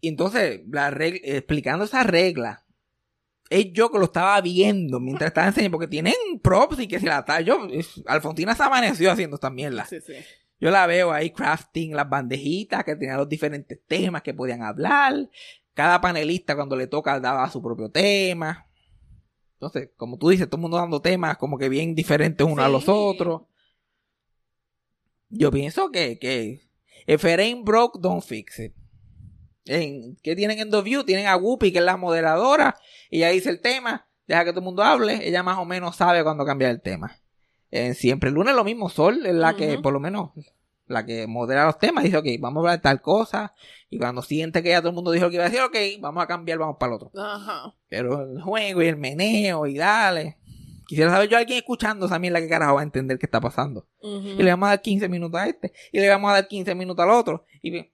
Y 0.02 0.08
entonces, 0.08 0.60
la 0.70 0.90
reg- 0.90 1.20
explicando 1.22 1.86
esa 1.86 2.02
regla, 2.02 2.66
es 3.48 3.72
yo 3.72 3.90
que 3.90 3.98
lo 3.98 4.04
estaba 4.04 4.38
viendo 4.42 5.00
mientras 5.00 5.28
estaba 5.28 5.46
enseñando, 5.46 5.78
porque 5.78 5.88
tienen 5.88 6.12
props 6.42 6.80
y 6.80 6.88
que 6.88 7.00
si 7.00 7.06
la 7.06 7.20
está, 7.20 7.40
yo, 7.40 7.66
es- 7.70 8.02
Alfonsina 8.06 8.54
se 8.54 8.62
amaneció 8.62 9.10
haciendo 9.10 9.36
esta 9.36 9.48
mierda. 9.48 9.86
Sí, 9.86 10.00
sí. 10.02 10.12
Yo 10.60 10.70
la 10.70 10.86
veo 10.86 11.12
ahí 11.12 11.30
crafting 11.30 11.94
las 11.96 12.10
bandejitas 12.10 12.84
que 12.84 12.94
tenían 12.96 13.16
los 13.16 13.28
diferentes 13.28 13.80
temas 13.86 14.20
que 14.22 14.34
podían 14.34 14.62
hablar. 14.62 15.30
Cada 15.72 16.00
panelista 16.02 16.54
cuando 16.56 16.76
le 16.76 16.88
toca 16.88 17.18
daba 17.20 17.48
su 17.50 17.62
propio 17.62 17.90
tema. 17.90 18.66
Entonces, 19.62 19.90
como 19.96 20.18
tú 20.18 20.30
dices, 20.30 20.48
todo 20.48 20.56
el 20.56 20.62
mundo 20.62 20.76
dando 20.76 21.00
temas 21.00 21.36
como 21.36 21.56
que 21.56 21.68
bien 21.68 21.94
diferentes 21.94 22.44
unos 22.44 22.64
a 22.64 22.68
los 22.68 22.82
Sí. 22.82 22.90
otros. 22.92 23.42
Yo 25.28 25.52
pienso 25.52 25.92
que, 25.92 26.18
que 26.18 26.62
if 27.06 27.24
it 27.24 27.38
ain't 27.38 27.64
broke, 27.64 27.96
don't 28.00 28.24
fix 28.24 28.58
it. 28.58 28.72
En, 29.66 30.16
¿Qué 30.16 30.34
tienen 30.34 30.58
en 30.58 30.72
The 30.72 30.82
View? 30.82 31.04
Tienen 31.04 31.28
a 31.28 31.36
Whoopi, 31.36 31.70
que 31.70 31.78
es 31.78 31.84
la 31.84 31.96
moderadora. 31.96 32.76
Y 33.08 33.18
ella 33.18 33.28
dice 33.28 33.50
el 33.50 33.60
tema, 33.60 34.08
deja 34.26 34.44
que 34.44 34.50
todo 34.50 34.58
el 34.58 34.64
mundo 34.64 34.82
hable. 34.82 35.28
Ella 35.28 35.44
más 35.44 35.58
o 35.58 35.64
menos 35.64 35.94
sabe 35.94 36.24
cuándo 36.24 36.44
cambiar 36.44 36.72
el 36.72 36.80
tema. 36.82 37.20
En 37.70 37.94
Siempre 37.94 38.30
el 38.30 38.34
lunes 38.34 38.56
lo 38.56 38.64
mismo, 38.64 38.88
Sol 38.88 39.24
es 39.24 39.34
la 39.34 39.54
que 39.54 39.78
por 39.78 39.92
lo 39.92 40.00
menos 40.00 40.30
la 40.86 41.06
que 41.06 41.26
modera 41.26 41.66
los 41.66 41.78
temas, 41.78 42.04
dice, 42.04 42.16
ok, 42.16 42.26
vamos 42.40 42.58
a 42.58 42.60
hablar 42.60 42.78
de 42.78 42.82
tal 42.82 43.00
cosa. 43.00 43.54
Y 43.88 43.98
cuando 43.98 44.22
siente 44.22 44.62
que 44.62 44.70
ya 44.70 44.80
todo 44.80 44.90
el 44.90 44.94
mundo 44.94 45.10
dijo 45.10 45.26
lo 45.26 45.30
que 45.30 45.36
iba 45.36 45.44
a 45.44 45.48
decir, 45.48 45.62
ok, 45.62 45.76
vamos 46.00 46.22
a 46.22 46.26
cambiar, 46.26 46.58
vamos 46.58 46.76
para 46.78 46.92
el 46.92 46.96
otro. 46.96 47.10
Ajá. 47.18 47.74
Pero 47.88 48.22
el 48.22 48.40
juego 48.42 48.82
y 48.82 48.86
el 48.86 48.96
meneo 48.96 49.66
y 49.66 49.76
dale. 49.76 50.38
Quisiera 50.86 51.10
saber 51.10 51.28
yo 51.28 51.36
a 51.36 51.40
alguien 51.40 51.58
escuchando 51.58 52.06
esa 52.06 52.18
mierda 52.18 52.40
que 52.40 52.48
carajo 52.48 52.74
va 52.74 52.80
a 52.80 52.84
entender 52.84 53.18
qué 53.18 53.26
está 53.26 53.40
pasando. 53.40 53.86
Y 54.02 54.42
le 54.42 54.50
vamos 54.50 54.66
a 54.66 54.70
dar 54.70 54.82
15 54.82 55.08
minutos 55.08 55.40
a 55.40 55.46
este. 55.46 55.72
Y 55.90 56.00
le 56.00 56.08
vamos 56.08 56.30
a 56.30 56.34
dar 56.34 56.48
15 56.48 56.74
minutos 56.74 57.02
al 57.02 57.10
otro. 57.10 57.46
Y 57.62 57.90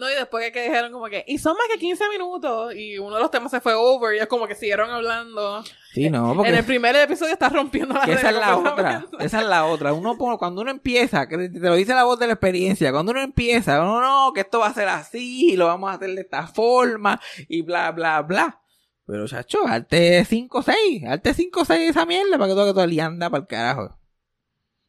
No, 0.00 0.10
y 0.10 0.14
después 0.14 0.50
que, 0.50 0.62
dijeron 0.62 0.90
como 0.92 1.06
que, 1.10 1.24
y 1.28 1.36
son 1.36 1.52
más 1.58 1.66
que 1.70 1.78
15 1.78 2.08
minutos, 2.08 2.74
y 2.74 2.98
uno 2.98 3.16
de 3.16 3.20
los 3.20 3.30
temas 3.30 3.50
se 3.50 3.60
fue 3.60 3.74
over, 3.74 4.16
y 4.16 4.18
es 4.18 4.26
como 4.28 4.46
que 4.46 4.54
siguieron 4.54 4.88
hablando. 4.90 5.62
sí, 5.92 6.08
no, 6.08 6.34
porque 6.34 6.48
En 6.48 6.56
el 6.56 6.64
primer 6.64 6.96
episodio 6.96 7.34
está 7.34 7.50
rompiendo 7.50 7.92
la 7.94 8.04
esa 8.04 8.30
es 8.30 8.34
la 8.36 8.56
otra. 8.56 9.04
Esa 9.18 9.40
es 9.42 9.46
la 9.46 9.66
otra. 9.66 9.92
Uno 9.92 10.16
pone- 10.16 10.38
cuando 10.38 10.62
uno 10.62 10.70
empieza, 10.70 11.28
que 11.28 11.36
te 11.50 11.60
lo 11.60 11.74
dice 11.74 11.92
la 11.94 12.04
voz 12.04 12.18
de 12.18 12.26
la 12.28 12.32
experiencia, 12.32 12.90
cuando 12.92 13.12
uno 13.12 13.20
empieza, 13.20 13.78
uno 13.82 14.00
no, 14.00 14.32
que 14.32 14.40
esto 14.40 14.58
va 14.60 14.68
a 14.68 14.74
ser 14.74 14.88
así, 14.88 15.50
y 15.52 15.56
lo 15.56 15.66
vamos 15.66 15.90
a 15.90 15.94
hacer 15.96 16.14
de 16.14 16.22
esta 16.22 16.46
forma, 16.46 17.20
y 17.46 17.60
bla, 17.60 17.92
bla, 17.92 18.22
bla. 18.22 18.60
Pero, 19.06 19.28
chacho, 19.28 19.66
arte 19.66 20.24
5-6, 20.24 21.06
arte 21.06 21.34
5-6 21.34 21.90
esa 21.90 22.06
mierda 22.06 22.38
para 22.38 22.46
que 22.48 22.54
todo 22.54 22.66
que 22.66 22.72
todo 22.72 22.84
el 22.84 23.00
anda 23.00 23.28
para 23.28 23.42
el 23.42 23.46
carajo. 23.46 23.98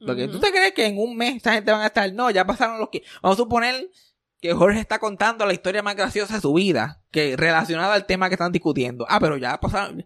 Porque 0.06 0.26
tú 0.28 0.38
Ujú. 0.38 0.40
te 0.40 0.52
crees 0.52 0.72
que 0.74 0.86
en 0.86 0.98
un 0.98 1.16
mes 1.18 1.36
esa 1.36 1.54
gente 1.54 1.72
van 1.72 1.82
a 1.82 1.88
estar, 1.88 2.12
no, 2.14 2.32
ya 2.32 2.46
pasaron 2.46 2.80
los 2.80 2.90
que, 2.90 3.04
vamos 3.22 3.38
a 3.38 3.42
suponer 3.44 3.90
que 4.42 4.54
Jorge 4.54 4.80
está 4.80 5.00
contando 5.00 5.46
la 5.46 5.54
historia 5.54 5.84
más 5.84 5.96
graciosa 5.96 6.36
de 6.36 6.42
su 6.42 6.54
vida, 6.54 7.02
que 7.12 7.38
relacionada 7.38 7.94
al 7.94 8.06
tema 8.06 8.28
que 8.28 8.36
están 8.36 8.52
discutiendo. 8.52 9.06
Ah, 9.08 9.20
pero 9.20 9.38
ya 9.38 9.60
pasaron, 9.60 10.06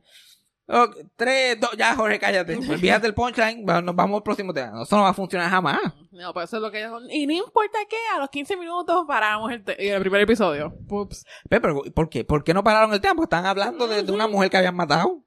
tres, 1.16 1.60
dos, 1.60 1.72
ya 1.78 1.96
Jorge, 1.96 2.20
cállate, 2.20 2.56
olvídate 2.70 3.04
del 3.04 3.14
punchline, 3.14 3.64
nos 3.66 3.96
vamos 3.96 4.18
al 4.18 4.24
próximo 4.24 4.54
tema. 4.54 4.82
Eso 4.84 4.96
no 4.98 5.04
va 5.04 5.10
a 5.10 5.14
funcionar 5.14 5.50
jamás. 5.50 5.80
No, 6.12 6.34
pues 6.34 6.50
eso 6.50 6.58
es 6.58 6.62
lo 6.64 6.72
que 6.72 6.80
ellos 6.80 7.02
Y 7.10 7.28
no 7.28 7.34
importa 7.34 7.78
qué, 7.90 7.98
a 8.16 8.20
los 8.20 8.30
15 8.30 8.58
minutos 8.58 9.06
paramos 9.08 9.52
el, 9.52 9.64
el 9.78 10.02
primer 10.02 10.22
episodio. 10.22 10.74
Pups. 10.88 11.26
Pe- 11.50 11.62
Pero, 11.62 11.82
¿por 11.94 12.10
qué? 12.10 12.24
¿Por 12.24 12.44
qué 12.44 12.54
no 12.54 12.64
pararon 12.64 12.94
el 12.94 13.02
tema? 13.02 13.16
Porque 13.16 13.26
están 13.36 13.46
hablando 13.46 13.88
de, 13.88 14.04
de 14.04 14.12
una 14.12 14.28
mujer 14.28 14.50
que 14.50 14.58
habían 14.58 14.76
matado. 14.76 15.22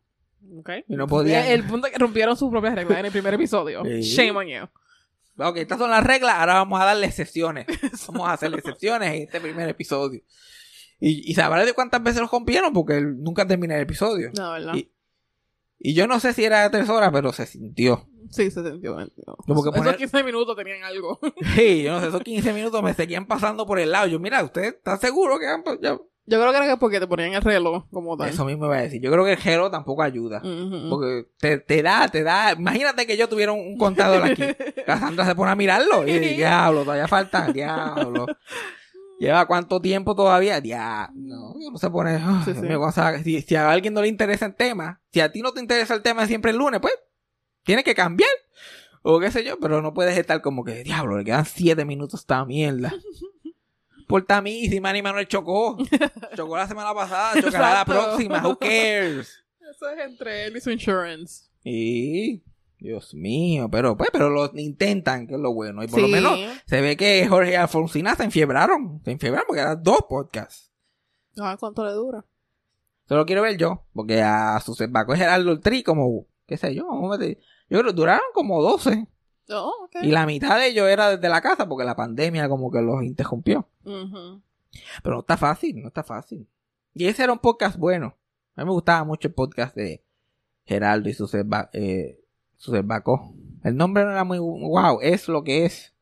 Ok. 0.58 0.70
Y 0.88 0.96
no 0.96 1.06
podían. 1.06 1.44
El 1.46 1.64
punto 1.64 1.86
es 1.86 1.92
que 1.92 1.98
rompieron 1.98 2.36
sus 2.36 2.50
propias 2.50 2.74
reglas 2.74 2.98
en 2.98 3.06
el 3.06 3.12
primer 3.12 3.34
episodio. 3.34 3.84
Sí. 3.84 4.00
Shame 4.02 4.30
on 4.38 4.46
you. 4.46 4.68
Ok, 5.38 5.56
estas 5.58 5.78
son 5.78 5.90
las 5.90 6.04
reglas, 6.04 6.34
ahora 6.36 6.54
vamos 6.54 6.80
a 6.80 6.84
darle 6.84 7.06
excepciones. 7.06 7.66
Vamos 8.08 8.28
a 8.28 8.32
hacerle 8.32 8.58
excepciones 8.58 9.08
en 9.14 9.22
este 9.22 9.40
primer 9.40 9.68
episodio. 9.68 10.20
Y, 11.00 11.30
y 11.30 11.34
sabrá 11.34 11.64
de 11.64 11.72
cuántas 11.74 12.02
veces 12.02 12.20
los 12.20 12.30
rompieron 12.30 12.72
porque 12.72 13.00
nunca 13.00 13.46
termina 13.46 13.76
el 13.76 13.82
episodio. 13.82 14.30
No, 14.36 14.52
¿verdad? 14.52 14.74
Y, 14.74 14.90
y 15.78 15.94
yo 15.94 16.08
no 16.08 16.18
sé 16.18 16.32
si 16.32 16.44
era 16.44 16.62
de 16.64 16.70
tres 16.70 16.88
horas, 16.88 17.10
pero 17.12 17.32
se 17.32 17.46
sintió. 17.46 18.08
Sí, 18.30 18.50
se 18.50 18.62
sintió 18.68 18.96
bien. 18.96 19.12
Como 19.46 19.62
que 19.62 19.70
Esos 19.70 19.78
poner- 19.80 19.96
15 19.96 20.24
minutos 20.24 20.56
tenían 20.56 20.82
algo. 20.82 21.20
Sí, 21.54 21.82
yo 21.84 21.92
no 21.92 22.00
sé, 22.00 22.08
esos 22.08 22.22
15 22.22 22.52
minutos 22.52 22.82
me 22.82 22.92
seguían 22.94 23.26
pasando 23.26 23.64
por 23.64 23.78
el 23.78 23.92
lado. 23.92 24.08
Yo, 24.08 24.18
mira, 24.18 24.42
¿usted 24.42 24.64
está 24.64 24.96
seguro 24.96 25.38
que 25.38 25.46
han 25.46 25.62
ya- 25.80 25.98
Yo 26.30 26.38
creo 26.40 26.50
que 26.52 26.56
era 26.58 26.66
que 26.66 26.76
porque 26.76 27.00
te 27.00 27.06
ponían 27.06 27.32
el 27.32 27.42
reloj 27.42 27.84
como 27.90 28.16
tal. 28.16 28.28
Eso 28.28 28.44
mismo 28.44 28.66
iba 28.66 28.76
a 28.76 28.82
decir. 28.82 29.00
Yo 29.00 29.10
creo 29.10 29.24
que 29.24 29.32
el 29.32 29.38
gelo 29.38 29.70
tampoco 29.70 30.02
ayuda. 30.02 30.42
Porque 30.90 31.26
te, 31.38 31.58
te 31.58 31.82
da, 31.82 32.06
te 32.08 32.22
da. 32.22 32.52
Imagínate 32.52 33.06
que 33.06 33.16
yo 33.16 33.28
tuviera 33.28 33.52
un, 33.52 33.78
contador 33.78 34.22
aquí. 34.24 34.42
Cassandra 34.86 35.24
se 35.24 35.34
pone 35.34 35.50
a 35.52 35.56
mirarlo 35.56 36.06
y 36.06 36.18
diablo, 36.18 36.82
todavía 36.82 37.08
falta, 37.08 37.50
diablo. 37.52 38.26
¿Lleva 39.18 39.46
cuánto 39.46 39.80
tiempo 39.80 40.14
todavía? 40.14 40.60
Diablo. 40.60 41.12
No, 41.16 41.50
uno 41.52 41.78
se 41.78 41.90
pone. 41.90 42.10
"Ay, 42.22 42.42
Sí, 42.44 42.52
Dios 42.52 42.62
sí. 42.62 42.68
mío, 42.68 42.78
cuando 42.78 42.92
se- 43.18 43.24
si, 43.24 43.40
si 43.42 43.56
a 43.56 43.70
alguien 43.70 43.94
no 43.94 44.02
le 44.02 44.08
interesa 44.08 44.46
el 44.46 44.54
tema, 44.54 45.00
si 45.12 45.20
a 45.20 45.32
ti 45.32 45.40
no 45.42 45.52
te 45.52 45.60
interesa 45.60 45.94
el 45.94 46.02
tema 46.02 46.26
siempre 46.26 46.52
el 46.52 46.56
lunes, 46.58 46.80
pues 46.80 46.94
tienes 47.64 47.84
que 47.84 47.94
cambiar. 47.94 48.30
O 49.02 49.18
qué 49.18 49.30
sé 49.30 49.42
yo, 49.44 49.58
pero 49.58 49.80
no 49.80 49.94
puedes 49.94 50.16
estar 50.18 50.40
como 50.42 50.62
que, 50.64 50.84
diablo, 50.84 51.16
le 51.18 51.24
quedan 51.24 51.46
siete 51.46 51.84
minutos 51.84 52.20
a 52.20 52.22
esta 52.22 52.44
mierda. 52.44 52.92
Por 54.08 54.24
a 54.28 54.40
mí, 54.40 54.68
si 54.68 54.80
Manny 54.80 55.02
Manuel 55.02 55.28
chocó. 55.28 55.76
Chocó 56.34 56.56
la 56.56 56.66
semana 56.66 56.94
pasada, 56.94 57.40
chocará 57.42 57.74
la 57.74 57.84
próxima. 57.84 58.42
Who 58.42 58.58
cares? 58.58 59.44
Eso 59.70 59.90
es 59.90 59.98
entre 59.98 60.46
él 60.46 60.56
y 60.56 60.60
su 60.62 60.70
insurance. 60.70 61.50
Y 61.62 62.42
Dios 62.78 63.12
mío, 63.12 63.68
pero 63.70 63.98
pues, 63.98 64.08
pero 64.10 64.30
lo 64.30 64.50
intentan, 64.54 65.26
que 65.26 65.34
es 65.34 65.40
lo 65.40 65.52
bueno. 65.52 65.84
Y 65.84 65.88
por 65.88 66.00
lo 66.00 66.08
menos 66.08 66.38
se 66.64 66.80
ve 66.80 66.96
que 66.96 67.28
Jorge 67.28 67.52
y 67.52 67.54
Alfonsina 67.54 68.14
se 68.14 68.24
enfiebraron. 68.24 69.02
Se 69.04 69.10
enfiebraron 69.10 69.46
porque 69.46 69.60
eran 69.60 69.82
dos 69.82 70.00
podcasts. 70.08 70.72
A 71.36 71.50
ver 71.50 71.58
cuánto 71.58 71.84
le 71.84 71.92
dura. 71.92 72.24
Solo 73.06 73.26
quiero 73.26 73.42
ver 73.42 73.58
yo, 73.58 73.84
porque 73.92 74.22
a 74.22 74.58
su 74.60 74.74
Gerardo 74.74 75.52
el 75.52 75.60
Tri, 75.60 75.82
como, 75.82 76.26
qué 76.46 76.56
sé 76.56 76.74
yo, 76.74 76.84
yo 76.90 77.18
creo 77.18 77.84
que 77.84 77.92
duraron 77.92 78.26
como 78.32 78.62
12. 78.62 79.06
Oh. 79.50 79.88
Y 80.02 80.10
la 80.10 80.26
mitad 80.26 80.58
de 80.58 80.68
ellos 80.68 80.88
era 80.88 81.16
desde 81.16 81.28
la 81.28 81.40
casa, 81.40 81.68
porque 81.68 81.84
la 81.84 81.96
pandemia 81.96 82.48
como 82.48 82.70
que 82.70 82.80
los 82.80 83.02
interrumpió. 83.02 83.66
Pero 83.82 85.14
no 85.14 85.20
está 85.20 85.36
fácil, 85.36 85.80
no 85.80 85.88
está 85.88 86.04
fácil. 86.04 86.46
Y 86.94 87.06
ese 87.06 87.24
era 87.24 87.32
un 87.32 87.38
podcast 87.38 87.76
bueno. 87.78 88.16
A 88.56 88.62
mí 88.62 88.66
me 88.66 88.72
gustaba 88.72 89.04
mucho 89.04 89.28
el 89.28 89.34
podcast 89.34 89.74
de 89.74 90.02
Geraldo 90.64 91.08
y 91.08 91.14
su 91.14 91.28
eh, 91.32 92.82
Baco. 92.82 93.32
El 93.64 93.76
nombre 93.76 94.04
no 94.04 94.10
era 94.10 94.24
muy 94.24 94.38
wow, 94.38 94.98
es 95.00 95.28
lo 95.28 95.44
que 95.44 95.64
es. 95.64 95.94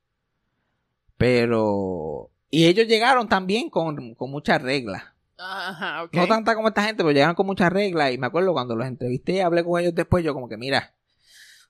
Pero... 1.17 2.31
Y 2.51 2.67
ellos 2.67 2.87
llegaron 2.87 3.29
también 3.29 3.71
con, 3.71 4.15
con 4.15 4.31
muchas 4.31 4.63
reglas. 4.63 5.05
Ajá. 5.39 6.09
No 6.13 6.27
tanta 6.27 6.55
como 6.55 6.69
esta 6.69 6.83
gente, 6.83 7.03
pero 7.03 7.13
llegaron 7.13 7.35
con 7.35 7.47
muchas 7.47 7.73
reglas. 7.73 8.13
Y 8.13 8.19
me 8.19 8.27
acuerdo 8.27 8.53
cuando 8.53 8.75
los 8.75 8.87
entrevisté 8.87 9.43
hablé 9.43 9.65
con 9.65 9.81
ellos 9.81 9.95
después, 9.95 10.25
yo 10.25 10.33
como 10.33 10.49
que, 10.49 10.57
mira, 10.57 10.96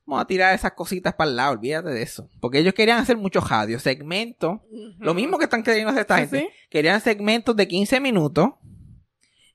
vamos 0.07 0.23
a 0.23 0.27
tirar 0.27 0.55
esas 0.55 0.73
cositas 0.73 1.14
para 1.14 1.29
el 1.31 1.37
lado, 1.37 1.53
olvídate 1.53 1.90
de 1.90 2.03
eso. 2.03 2.31
Porque 2.40 2.61
ellos 2.61 2.75
querían 2.75 2.99
hacer 2.99 3.16
muchos 3.16 3.49
radios, 3.49 3.83
segmentos. 3.83 4.61
Lo 4.99 5.12
mismo 5.12 5.37
que 5.37 5.45
están 5.45 5.62
queriendo 5.62 5.90
hacer 5.90 6.03
esta 6.03 6.19
gente. 6.19 6.38
sí. 6.40 6.49
Querían 6.71 7.01
segmentos 7.01 7.55
de 7.57 7.66
15 7.69 8.01
minutos. 8.01 8.51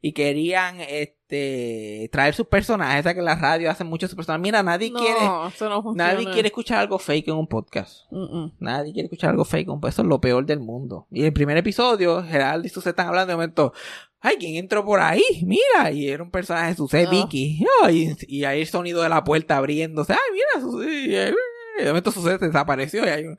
Y 0.04 0.14
querían 0.14 0.82
este 0.82 2.10
traer 2.12 2.34
sus 2.34 2.48
personajes. 2.48 3.02
O 3.02 3.04
sea 3.04 3.14
que 3.14 3.22
la 3.22 3.36
radio 3.36 3.70
hacen 3.70 3.86
muchos 3.86 4.10
sus 4.10 4.16
personajes. 4.16 4.42
Mira, 4.42 4.64
nadie 4.64 4.90
no, 4.90 5.00
quiere. 5.00 5.20
eso 5.54 5.70
no. 5.70 5.94
Nadie 5.94 6.26
quiere 6.32 6.48
escuchar 6.48 6.80
algo 6.80 6.98
fake 6.98 7.28
en 7.28 7.36
un 7.36 7.46
podcast. 7.48 8.12
Nadie 8.60 8.94
quiere 8.94 9.06
escuchar 9.06 9.30
algo 9.30 9.46
fake 9.46 9.68
en 9.68 9.74
un 9.74 9.80
podcast. 9.80 9.96
Eso 9.96 10.02
es 10.02 10.08
lo 10.08 10.20
peor 10.20 10.44
del 10.48 10.60
mundo. 10.60 11.06
Y 11.12 11.24
el 11.24 11.34
primer 11.34 11.56
episodio, 11.58 12.24
Geraldo 12.24 12.66
y 12.66 12.70
Susé 12.70 12.90
están 12.90 13.10
hablando 13.10 13.30
de 13.30 13.36
momento. 13.36 13.74
Ay, 14.22 14.36
¿quién 14.40 14.56
entró 14.56 14.86
por 14.86 15.00
ahí? 15.00 15.24
Mira, 15.44 15.92
y 15.92 16.08
era 16.08 16.22
un 16.24 16.30
personaje 16.32 16.70
de 16.70 16.76
Susé, 16.76 17.06
Ah. 17.08 17.10
Vicky. 17.10 17.66
Ay, 17.84 18.16
y 18.28 18.44
ahí 18.44 18.62
el 18.62 18.68
sonido 18.68 19.02
de 19.02 19.10
la 19.10 19.24
puerta 19.24 19.58
abriéndose. 19.58 20.14
Ay, 20.14 20.20
mira, 20.32 20.62
Susé. 20.66 21.34
Y 21.80 21.84
de 21.84 21.88
momento 21.88 22.12
Susé 22.12 22.38
desapareció 22.38 23.04
y, 23.06 23.10
hay 23.10 23.26
un- 23.26 23.38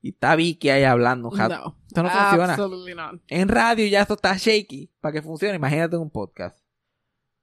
y 0.00 0.10
está 0.10 0.34
Vicky 0.36 0.70
ahí 0.70 0.84
hablando. 0.84 1.30
No. 1.30 1.76
Esto 1.86 2.02
no 2.02 2.08
funciona. 2.10 2.56
Not. 2.56 3.22
En 3.28 3.48
radio 3.48 3.86
ya 3.86 4.00
esto 4.02 4.14
está 4.14 4.34
shaky 4.36 4.90
para 5.00 5.12
que 5.12 5.22
funcione. 5.22 5.56
Imagínate 5.56 5.96
un 5.96 6.10
podcast. 6.10 6.58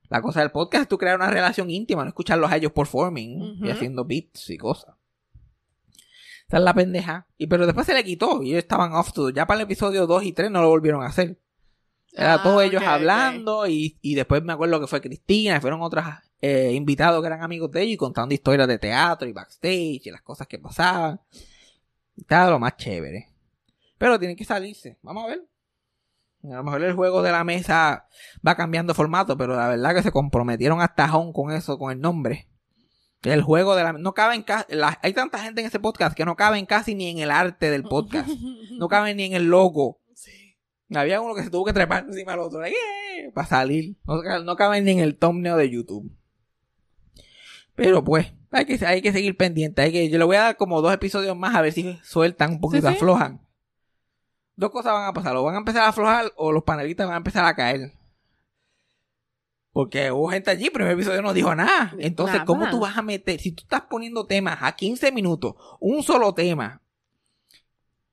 La 0.09 0.21
cosa 0.21 0.41
del 0.41 0.51
podcast 0.51 0.83
es 0.83 0.87
tú 0.89 0.97
crear 0.97 1.15
una 1.15 1.29
relación 1.29 1.69
íntima, 1.69 2.03
no 2.03 2.09
escucharlos 2.09 2.51
a 2.51 2.57
ellos 2.57 2.71
performing 2.73 3.59
y 3.63 3.69
haciendo 3.69 4.03
beats 4.05 4.49
y 4.49 4.57
cosas. 4.57 4.95
Esa 6.47 6.57
es 6.57 6.63
la 6.63 6.73
pendeja. 6.73 7.27
Y 7.37 7.47
pero 7.47 7.65
después 7.65 7.85
se 7.85 7.93
le 7.93 8.03
quitó 8.03 8.43
y 8.43 8.49
ellos 8.49 8.63
estaban 8.63 8.91
off 8.93 9.13
to. 9.13 9.29
Ya 9.29 9.47
para 9.47 9.61
el 9.61 9.65
episodio 9.65 10.05
2 10.07 10.23
y 10.25 10.33
3 10.33 10.51
no 10.51 10.61
lo 10.61 10.67
volvieron 10.67 11.01
a 11.03 11.05
hacer. 11.07 11.39
Era 12.13 12.35
Ah, 12.35 12.43
todos 12.43 12.63
ellos 12.63 12.81
ok, 12.81 12.87
ok. 12.87 12.93
hablando 12.93 13.67
y, 13.67 13.97
y 14.01 14.15
después 14.15 14.43
me 14.43 14.53
acuerdo 14.53 14.79
que 14.81 14.87
fue 14.87 15.01
Cristina, 15.01 15.57
y 15.57 15.59
fueron 15.61 15.81
otros 15.81 16.03
eh, 16.41 16.71
invitados 16.73 17.21
que 17.21 17.27
eran 17.27 17.41
amigos 17.43 17.71
de 17.71 17.81
ellos 17.83 17.93
y 17.93 17.97
contando 17.97 18.33
historias 18.33 18.67
de 18.67 18.77
teatro 18.79 19.27
y 19.27 19.31
backstage 19.33 20.01
y 20.05 20.11
las 20.11 20.21
cosas 20.21 20.47
que 20.47 20.59
pasaban. 20.59 21.21
Estaba 22.17 22.49
lo 22.49 22.59
más 22.59 22.75
chévere. 22.77 23.29
Pero 23.97 24.17
tienen 24.19 24.35
que 24.35 24.45
salirse. 24.45 24.97
Vamos 25.01 25.23
a 25.25 25.27
ver. 25.27 25.41
A 26.43 26.55
lo 26.55 26.63
mejor 26.63 26.83
el 26.83 26.93
juego 26.93 27.21
de 27.21 27.31
la 27.31 27.43
mesa 27.43 28.07
va 28.45 28.55
cambiando 28.55 28.93
formato, 28.95 29.37
pero 29.37 29.55
la 29.55 29.67
verdad 29.67 29.93
que 29.93 30.01
se 30.03 30.11
comprometieron 30.11 30.81
hasta 30.81 31.13
Home 31.15 31.31
con 31.33 31.51
eso, 31.51 31.77
con 31.77 31.91
el 31.91 31.99
nombre. 32.01 32.47
El 33.21 33.43
juego 33.43 33.75
de 33.75 33.83
la 33.83 33.93
no 33.93 34.15
caben 34.15 34.41
ca- 34.41 34.65
la- 34.69 34.97
hay 35.03 35.13
tanta 35.13 35.37
gente 35.37 35.61
en 35.61 35.67
ese 35.67 35.79
podcast 35.79 36.17
que 36.17 36.25
no 36.25 36.35
caben 36.35 36.65
casi 36.65 36.95
ni 36.95 37.09
en 37.11 37.19
el 37.19 37.29
arte 37.29 37.69
del 37.69 37.83
podcast. 37.83 38.27
No 38.79 38.87
caben 38.87 39.17
ni 39.17 39.25
en 39.25 39.33
el 39.33 39.45
logo. 39.45 40.00
Había 40.93 41.21
uno 41.21 41.33
que 41.35 41.43
se 41.43 41.49
tuvo 41.49 41.65
que 41.65 41.73
trepar 41.73 42.05
encima 42.05 42.31
del 42.31 42.41
otro. 42.41 42.65
¡eh! 42.65 43.31
Para 43.33 43.47
salir. 43.47 43.95
No, 44.05 44.21
no 44.43 44.55
caben 44.55 44.83
ni 44.83 44.91
en 44.91 44.99
el 44.99 45.17
thumbnail 45.17 45.57
de 45.57 45.69
YouTube. 45.69 46.11
Pero 47.75 48.03
pues, 48.03 48.33
hay 48.51 48.65
que, 48.65 48.85
hay 48.85 49.01
que 49.01 49.11
seguir 49.11 49.37
pendiente. 49.37 49.81
Hay 49.81 49.91
que, 49.91 50.09
yo 50.09 50.17
le 50.17 50.25
voy 50.25 50.35
a 50.35 50.41
dar 50.41 50.57
como 50.57 50.81
dos 50.81 50.93
episodios 50.93 51.37
más 51.37 51.55
a 51.55 51.61
ver 51.61 51.71
si 51.71 51.97
sueltan 52.03 52.51
un 52.51 52.61
poquito, 52.61 52.87
Sí, 52.87 52.93
sí. 52.93 52.97
aflojan. 52.97 53.41
Dos 54.55 54.69
cosas 54.71 54.93
van 54.93 55.07
a 55.07 55.13
pasar. 55.13 55.35
O 55.37 55.43
van 55.43 55.55
a 55.55 55.59
empezar 55.59 55.83
a 55.83 55.87
aflojar 55.89 56.31
o 56.35 56.51
los 56.51 56.63
panelistas 56.63 57.07
van 57.07 57.15
a 57.15 57.17
empezar 57.17 57.45
a 57.45 57.55
caer. 57.55 57.93
Porque 59.71 60.11
hubo 60.11 60.29
gente 60.29 60.51
allí, 60.51 60.69
pero 60.69 60.85
el 60.85 60.91
episodio 60.91 61.21
no 61.21 61.33
dijo 61.33 61.55
nada. 61.55 61.95
Entonces, 61.97 62.35
Nada. 62.35 62.45
¿cómo 62.45 62.69
tú 62.69 62.81
vas 62.81 62.97
a 62.97 63.01
meter? 63.01 63.39
Si 63.39 63.53
tú 63.53 63.63
estás 63.63 63.83
poniendo 63.89 64.25
temas 64.27 64.57
a 64.61 64.73
15 64.75 65.13
minutos, 65.13 65.55
un 65.79 66.03
solo 66.03 66.33
tema, 66.33 66.81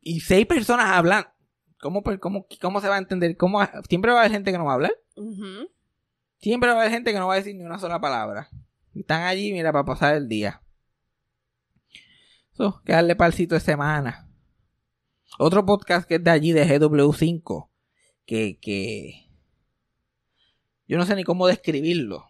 y 0.00 0.20
seis 0.20 0.46
personas 0.46 0.86
hablan, 0.86 1.26
¿cómo, 1.80 2.02
per- 2.02 2.20
cómo, 2.20 2.46
cómo 2.60 2.80
se 2.80 2.88
va 2.88 2.96
a 2.96 2.98
entender? 2.98 3.36
¿Cómo, 3.36 3.60
siempre 3.88 4.10
va 4.12 4.18
a 4.18 4.20
haber 4.22 4.32
gente 4.32 4.52
que 4.52 4.58
no 4.58 4.64
va 4.64 4.72
a 4.72 4.74
hablar. 4.74 4.92
Siempre 6.40 6.70
va 6.70 6.76
a 6.76 6.80
haber 6.80 6.92
gente 6.92 7.12
que 7.12 7.18
no 7.18 7.26
va 7.26 7.34
a 7.34 7.38
decir 7.38 7.56
ni 7.56 7.64
una 7.64 7.78
sola 7.78 8.00
palabra. 8.00 8.48
Y 8.94 9.00
están 9.00 9.22
allí, 9.22 9.52
mira, 9.52 9.72
para 9.72 9.84
pasar 9.84 10.14
el 10.16 10.28
día. 10.28 10.62
Eso, 12.52 12.80
que 12.84 12.92
darle 12.92 13.16
palcito 13.16 13.54
de 13.54 13.60
semana. 13.60 14.28
Otro 15.38 15.64
podcast 15.64 16.08
que 16.08 16.16
es 16.16 16.24
de 16.24 16.30
allí, 16.30 16.52
de 16.52 16.66
GW5, 16.66 17.68
que, 18.26 18.58
que 18.60 19.28
yo 20.86 20.96
no 20.98 21.04
sé 21.06 21.14
ni 21.14 21.22
cómo 21.24 21.46
describirlo. 21.46 22.24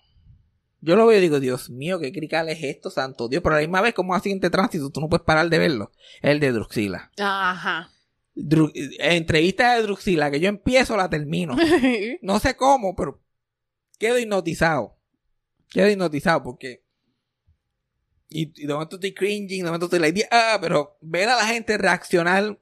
Yo 0.81 0.95
lo 0.95 1.07
veo 1.07 1.19
y 1.19 1.23
digo, 1.23 1.41
Dios 1.41 1.71
mío, 1.71 1.99
qué 1.99 2.13
crical 2.13 2.49
es 2.49 2.63
esto, 2.63 2.91
santo 2.91 3.29
Dios. 3.29 3.43
Pero 3.43 3.55
a 3.55 3.59
la 3.59 3.63
misma 3.67 3.81
vez, 3.81 3.95
como 3.95 4.15
accidente 4.15 4.47
de 4.47 4.51
tránsito, 4.51 4.91
tú 4.91 5.01
no 5.01 5.09
puedes 5.09 5.25
parar 5.25 5.49
de 5.49 5.59
verlo. 5.59 5.91
El 6.23 6.39
de 6.41 6.53
Druxila. 6.53 7.11
Ajá. 7.19 7.91
Dru- 8.41 8.71
eh, 8.75 9.17
entrevista 9.17 9.75
de 9.75 9.83
Druxila, 9.83 10.31
que 10.31 10.39
yo 10.41 10.49
empiezo, 10.49 10.97
la 10.97 11.11
termino. 11.11 11.57
No 12.23 12.39
sé 12.39 12.57
cómo, 12.57 12.95
pero 12.95 13.21
quedo 13.99 14.19
hipnotizado. 14.19 14.97
Quedo 15.71 15.89
hipnotizado 15.91 16.43
porque. 16.43 16.85
Y, 18.31 18.53
y 18.63 18.67
de 18.67 18.73
momento 18.75 18.97
estoy 18.97 19.15
cringing, 19.15 19.61
de 19.63 19.65
momento 19.65 19.87
estoy 19.87 20.01
like, 20.01 20.29
ah, 20.31 20.59
pero 20.61 20.99
ver 21.01 21.29
a 21.31 21.37
la 21.37 21.47
gente 21.47 21.79
reaccionar 21.79 22.59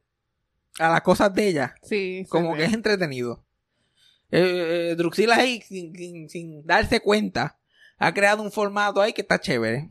a 0.79 0.89
las 0.91 1.01
cosas 1.03 1.35
de 1.35 1.49
ella, 1.49 1.75
sí. 1.83 2.25
como 2.29 2.55
que 2.55 2.65
es 2.65 2.73
entretenido. 2.73 3.45
Eh, 4.31 4.91
eh, 4.91 4.95
Druxila 4.97 5.37
ahí, 5.37 5.61
sin, 5.63 5.93
sin- 5.95 6.29
sin 6.29 6.65
darse 6.67 7.01
cuenta, 7.01 7.59
ha 7.99 8.13
creado 8.15 8.43
un 8.43 8.53
formato 8.53 9.01
ahí 9.01 9.13
que 9.13 9.23
está 9.23 9.41
chévere. 9.41 9.89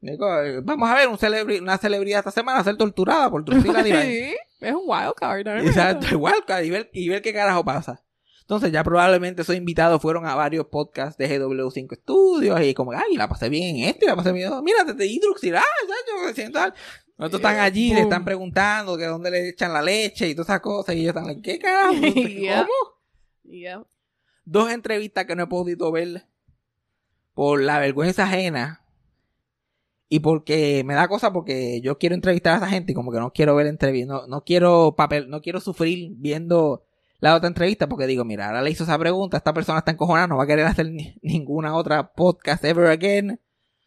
Digo, 0.00 0.26
Vamos 0.62 0.88
a 0.88 0.94
ver 0.94 1.08
un 1.08 1.16
celebri- 1.18 1.60
una 1.60 1.76
celebridad 1.78 2.20
esta 2.20 2.30
semana 2.30 2.62
ser 2.62 2.76
torturada 2.76 3.28
por 3.30 3.44
Druxila 3.44 3.82
Divine. 3.82 4.36
Es 4.60 4.74
un 4.74 4.82
wild 4.86 5.14
card. 5.14 5.44
¿no? 5.44 5.56
Exacto, 5.58 6.06
igual, 6.10 6.34
y 6.64 6.70
ver, 6.70 6.90
y 6.92 7.08
ver 7.08 7.22
qué 7.22 7.32
carajo 7.32 7.64
pasa. 7.64 8.04
Entonces 8.40 8.72
ya 8.72 8.82
probablemente 8.82 9.42
esos 9.42 9.54
invitados 9.54 10.00
fueron 10.00 10.26
a 10.26 10.34
varios 10.34 10.66
podcasts 10.68 11.18
de 11.18 11.28
GW5 11.28 11.96
Studios 11.96 12.60
y 12.62 12.72
como, 12.72 12.92
ay, 12.92 13.14
la 13.14 13.28
pasé 13.28 13.50
bien 13.50 13.76
en 13.76 13.90
esto 13.90 14.06
y 14.06 14.08
la 14.08 14.16
pasé 14.16 14.32
bien. 14.32 14.50
Mira, 14.64 14.86
te 14.96 15.06
Hidruxil, 15.06 15.54
ah, 15.54 15.62
ya, 15.86 15.94
yo 16.06 16.26
me 16.26 16.32
siento 16.32 16.58
tal. 16.58 16.72
Nosotros 17.18 17.40
están 17.40 17.58
allí, 17.58 17.92
le 17.92 18.00
están 18.00 18.24
preguntando 18.24 18.96
que 18.96 19.04
dónde 19.04 19.30
le 19.30 19.48
echan 19.50 19.72
la 19.72 19.82
leche 19.82 20.28
y 20.28 20.34
todas 20.34 20.48
esas 20.48 20.60
cosas 20.60 20.94
y 20.94 21.00
ellos 21.00 21.10
están 21.10 21.26
like, 21.26 21.42
¿qué 21.42 21.58
carajo? 21.58 21.94
¿Cómo? 22.00 22.98
Yeah. 23.42 23.84
Dos 24.44 24.70
entrevistas 24.70 25.26
que 25.26 25.36
no 25.36 25.42
he 25.42 25.46
podido 25.46 25.92
ver 25.92 26.26
por 27.34 27.60
la 27.60 27.78
vergüenza 27.78 28.24
ajena 28.24 28.87
y 30.08 30.20
porque 30.20 30.82
me 30.84 30.94
da 30.94 31.08
cosa 31.08 31.32
porque 31.32 31.80
yo 31.82 31.98
quiero 31.98 32.14
entrevistar 32.14 32.54
a 32.54 32.56
esa 32.58 32.68
gente 32.68 32.92
y 32.92 32.94
como 32.94 33.12
que 33.12 33.18
no 33.18 33.32
quiero 33.32 33.54
ver 33.54 33.66
entrevistas, 33.66 34.08
no, 34.08 34.26
no 34.26 34.44
quiero 34.44 34.94
papel, 34.96 35.28
no 35.28 35.40
quiero 35.40 35.60
sufrir 35.60 36.12
viendo 36.16 36.84
la 37.20 37.34
otra 37.34 37.48
entrevista 37.48 37.88
porque 37.88 38.06
digo, 38.06 38.24
mira, 38.24 38.46
ahora 38.46 38.62
le 38.62 38.70
hizo 38.70 38.84
esa 38.84 38.98
pregunta, 38.98 39.36
esta 39.36 39.52
persona 39.52 39.80
está 39.80 39.90
encojonada, 39.90 40.28
no 40.28 40.36
va 40.36 40.44
a 40.44 40.46
querer 40.46 40.66
hacer 40.66 40.90
ni- 40.90 41.14
ninguna 41.22 41.74
otra 41.74 42.12
podcast 42.12 42.64
ever 42.64 42.86
again. 42.86 43.40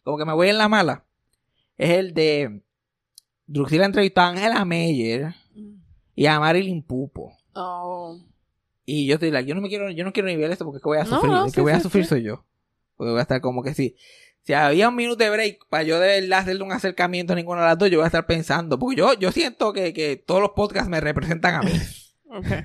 Como 0.03 0.17
que 0.17 0.25
me 0.25 0.33
voy 0.33 0.49
en 0.49 0.57
la 0.57 0.67
mala. 0.67 1.05
Es 1.77 1.91
el 1.91 2.13
de 2.13 2.61
Druxila 3.47 3.85
entrevistó 3.85 4.21
a 4.21 4.29
Angela 4.29 4.65
Meyer 4.65 5.33
y 6.15 6.25
a 6.25 6.39
Marilyn 6.39 6.83
Pupo. 6.83 7.37
Oh. 7.53 8.17
Y 8.85 9.07
yo 9.07 9.15
estoy 9.15 9.31
like, 9.31 9.47
yo 9.47 9.55
no 9.55 9.61
me 9.61 9.69
quiero, 9.69 9.89
yo 9.89 10.03
no 10.03 10.11
quiero 10.11 10.27
ni 10.27 10.35
ver 10.35 10.51
esto 10.51 10.65
porque 10.65 10.77
es 10.77 10.83
que 10.83 10.89
voy 10.89 10.97
a 10.97 11.05
sufrir, 11.05 11.31
no, 11.31 11.45
el 11.45 11.49
sí, 11.49 11.55
que 11.55 11.61
voy 11.61 11.71
a 11.71 11.77
sí, 11.77 11.83
sufrir 11.83 12.03
sí. 12.03 12.09
soy 12.09 12.23
yo. 12.23 12.43
Porque 12.97 13.11
voy 13.11 13.19
a 13.19 13.23
estar 13.23 13.41
como 13.41 13.63
que 13.63 13.73
si, 13.73 13.95
si 14.43 14.53
había 14.53 14.89
un 14.89 14.95
minuto 14.95 15.23
de 15.23 15.29
break 15.29 15.67
para 15.69 15.83
yo 15.83 15.99
de 15.99 16.21
verdad 16.21 16.39
hacerle 16.39 16.63
un 16.63 16.71
acercamiento 16.71 17.33
a 17.33 17.35
ninguna 17.35 17.61
de 17.61 17.67
las 17.67 17.77
dos, 17.77 17.89
yo 17.89 17.97
voy 17.99 18.05
a 18.05 18.07
estar 18.07 18.25
pensando, 18.25 18.77
porque 18.79 18.95
yo, 18.97 19.13
yo 19.13 19.31
siento 19.31 19.71
que, 19.73 19.93
que 19.93 20.15
todos 20.17 20.41
los 20.41 20.51
podcasts 20.51 20.89
me 20.89 20.99
representan 20.99 21.55
a 21.55 21.61
mí. 21.61 21.71
Okay. 22.33 22.63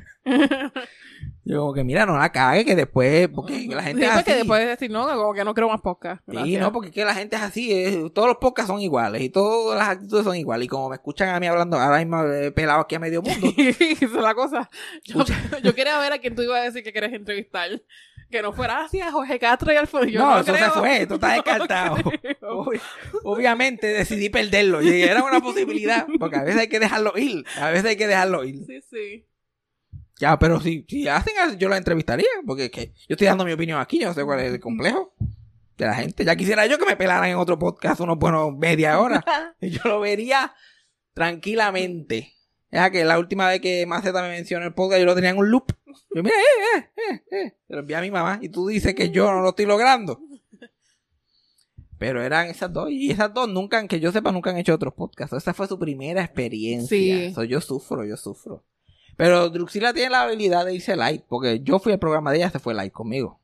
Yo 1.45 1.61
como 1.61 1.75
que 1.75 1.83
mira, 1.85 2.07
no 2.07 2.17
la 2.19 2.31
cague, 2.31 2.65
que 2.65 2.75
después, 2.77 3.29
porque 3.29 3.67
la 3.69 3.83
gente 3.83 4.03
Sí, 4.03 4.07
es 4.07 4.13
así. 4.17 4.33
después 4.33 4.61
de 4.61 4.67
decir, 4.67 4.91
no, 4.93 5.07
como 5.09 5.33
que 5.35 5.45
no 5.45 5.55
quiero 5.55 5.69
más 5.69 5.81
podcast. 5.81 6.23
Sí, 6.29 6.57
no, 6.57 6.73
porque 6.73 6.89
es 6.89 6.95
que 6.95 7.05
la 7.05 7.15
gente 7.15 7.35
es 7.35 7.43
así, 7.43 7.73
es- 7.73 8.13
todos 8.13 8.29
los 8.29 8.37
podcasts 8.39 8.69
son 8.69 8.81
iguales 8.81 9.23
y 9.23 9.29
todas 9.29 9.77
las 9.79 9.89
actitudes 9.89 10.25
son 10.25 10.37
iguales. 10.37 10.67
Y 10.67 10.69
como 10.69 10.89
me 10.89 10.95
escuchan 10.97 11.29
a 11.31 11.39
mí 11.41 11.47
hablando 11.49 11.77
ahora 11.79 11.99
mismo 11.99 12.25
eh, 12.25 12.51
pelado 12.53 12.81
aquí 12.81 12.95
a 12.97 13.01
medio 13.01 13.23
mundo, 13.23 13.49
Esa 13.57 14.05
es 14.05 14.13
la 14.13 14.35
cosa. 14.35 14.69
Yo, 15.05 15.25
yo 15.65 15.75
quería 15.75 15.99
ver 15.99 16.13
a 16.13 16.19
quién 16.19 16.35
tú 16.37 16.43
ibas 16.43 16.61
a 16.61 16.65
decir 16.65 16.83
que 16.85 16.93
quieres 16.93 17.13
entrevistar. 17.13 17.71
Que 18.31 18.43
no 18.43 18.53
fuera 18.53 18.85
así 18.85 19.01
a 19.01 19.13
Jorge 19.13 19.39
Castro 19.39 19.73
y 19.73 19.77
Alfonso. 19.77 20.09
Yo 20.09 20.21
No, 20.21 20.31
no, 20.35 20.41
eso 20.41 20.53
creo. 20.53 20.65
se 20.73 20.79
fue, 20.79 21.03
esto 21.03 21.15
está 21.15 21.33
descartado. 21.35 21.97
obviamente 23.23 23.87
decidí 23.89 24.29
perderlo 24.31 24.83
y 24.83 25.03
era 25.03 25.23
una 25.23 25.41
posibilidad, 25.41 26.07
porque 26.19 26.37
a 26.37 26.43
veces 26.43 26.61
hay 26.63 26.69
que 26.69 26.81
dejarlo 26.81 27.13
ir, 27.17 27.45
a 27.61 27.71
veces 27.71 27.87
hay 27.87 27.97
que 27.97 28.07
dejarlo 28.07 28.45
ir. 28.45 28.65
Sí, 28.67 28.81
sí. 28.91 29.27
Ya, 30.19 30.39
pero 30.39 30.61
si, 30.61 30.85
si 30.89 31.07
hacen 31.09 31.35
yo 31.59 31.69
la 31.69 31.77
entrevistaría, 31.77 32.27
porque 32.47 32.65
es 32.67 32.71
que 32.71 32.87
yo 33.09 33.15
estoy 33.15 33.27
dando 33.27 33.45
mi 33.45 33.53
opinión 33.53 33.81
aquí, 33.81 33.99
yo 34.01 34.09
no 34.09 34.15
sé 34.15 34.25
cuál 34.25 34.41
es 34.41 34.53
el 34.53 34.61
complejo 34.61 35.15
de 35.77 35.85
la 35.87 35.95
gente. 35.95 36.25
Ya 36.25 36.35
quisiera 36.37 36.65
yo 36.67 36.79
que 36.79 36.87
me 36.87 36.97
pelaran 36.97 37.29
en 37.29 37.37
otro 37.37 37.59
podcast 37.59 38.01
unos 38.01 38.19
buenos 38.19 38.57
media 38.57 38.99
hora. 38.99 39.23
Y 39.61 39.71
yo 39.71 39.81
lo 39.85 40.01
vería 40.01 40.55
tranquilamente. 41.13 42.36
Ya 42.71 42.91
que 42.91 43.05
la 43.05 43.19
última 43.19 43.49
vez 43.49 43.61
que 43.61 43.87
Maceta 43.87 44.23
me 44.23 44.29
mencionó 44.31 44.67
el 44.67 44.75
podcast, 44.75 45.01
yo 45.01 45.07
lo 45.07 45.15
tenía 45.15 45.31
en 45.31 45.39
un 45.39 45.51
loop. 45.51 45.73
Yo, 46.15 46.23
mira, 46.23 46.35
eh, 46.35 46.79
eh, 46.79 46.89
eh, 46.97 47.23
eh. 47.31 47.57
Se 47.67 47.73
lo 47.75 47.81
envié 47.81 47.97
a 47.97 48.01
mi 48.01 48.11
mamá. 48.11 48.39
Y 48.43 48.49
tú 48.49 48.67
dices 48.67 48.95
que 48.95 49.11
yo 49.11 49.31
no 49.33 49.41
lo 49.41 49.51
estoy 49.51 49.67
logrando. 49.67 50.21
Pero 51.99 52.23
eran 52.23 52.49
esas 52.49 52.73
dos. 52.73 52.91
Y 52.91 53.11
esas 53.11 53.33
dos 53.33 53.49
nunca, 53.49 53.79
han- 53.79 53.89
que 53.89 54.01
yo 54.01 54.13
sepa, 54.13 54.31
nunca 54.33 54.51
han 54.51 54.59
hecho 54.59 54.75
otros 54.75 54.93
podcasts. 54.95 55.35
Esa 55.35 55.55
fue 55.55 55.67
su 55.67 55.79
primera 55.79 56.23
experiencia. 56.23 56.89
Sí. 56.89 57.33
So, 57.35 57.45
yo 57.45 57.61
sufro, 57.61 58.05
yo 58.05 58.17
sufro. 58.17 58.65
Pero 59.17 59.49
Druxila 59.49 59.95
tiene 59.95 60.11
la 60.11 60.23
habilidad 60.23 60.67
de 60.67 60.75
irse 60.75 60.95
light. 60.97 61.23
Porque 61.27 61.61
yo 61.61 61.79
fui 61.79 61.93
al 61.93 61.99
programa 61.99 62.33
de 62.33 62.39
ella, 62.39 62.51
se 62.51 62.59
fue 62.59 62.75
light 62.75 62.93
conmigo. 62.93 63.41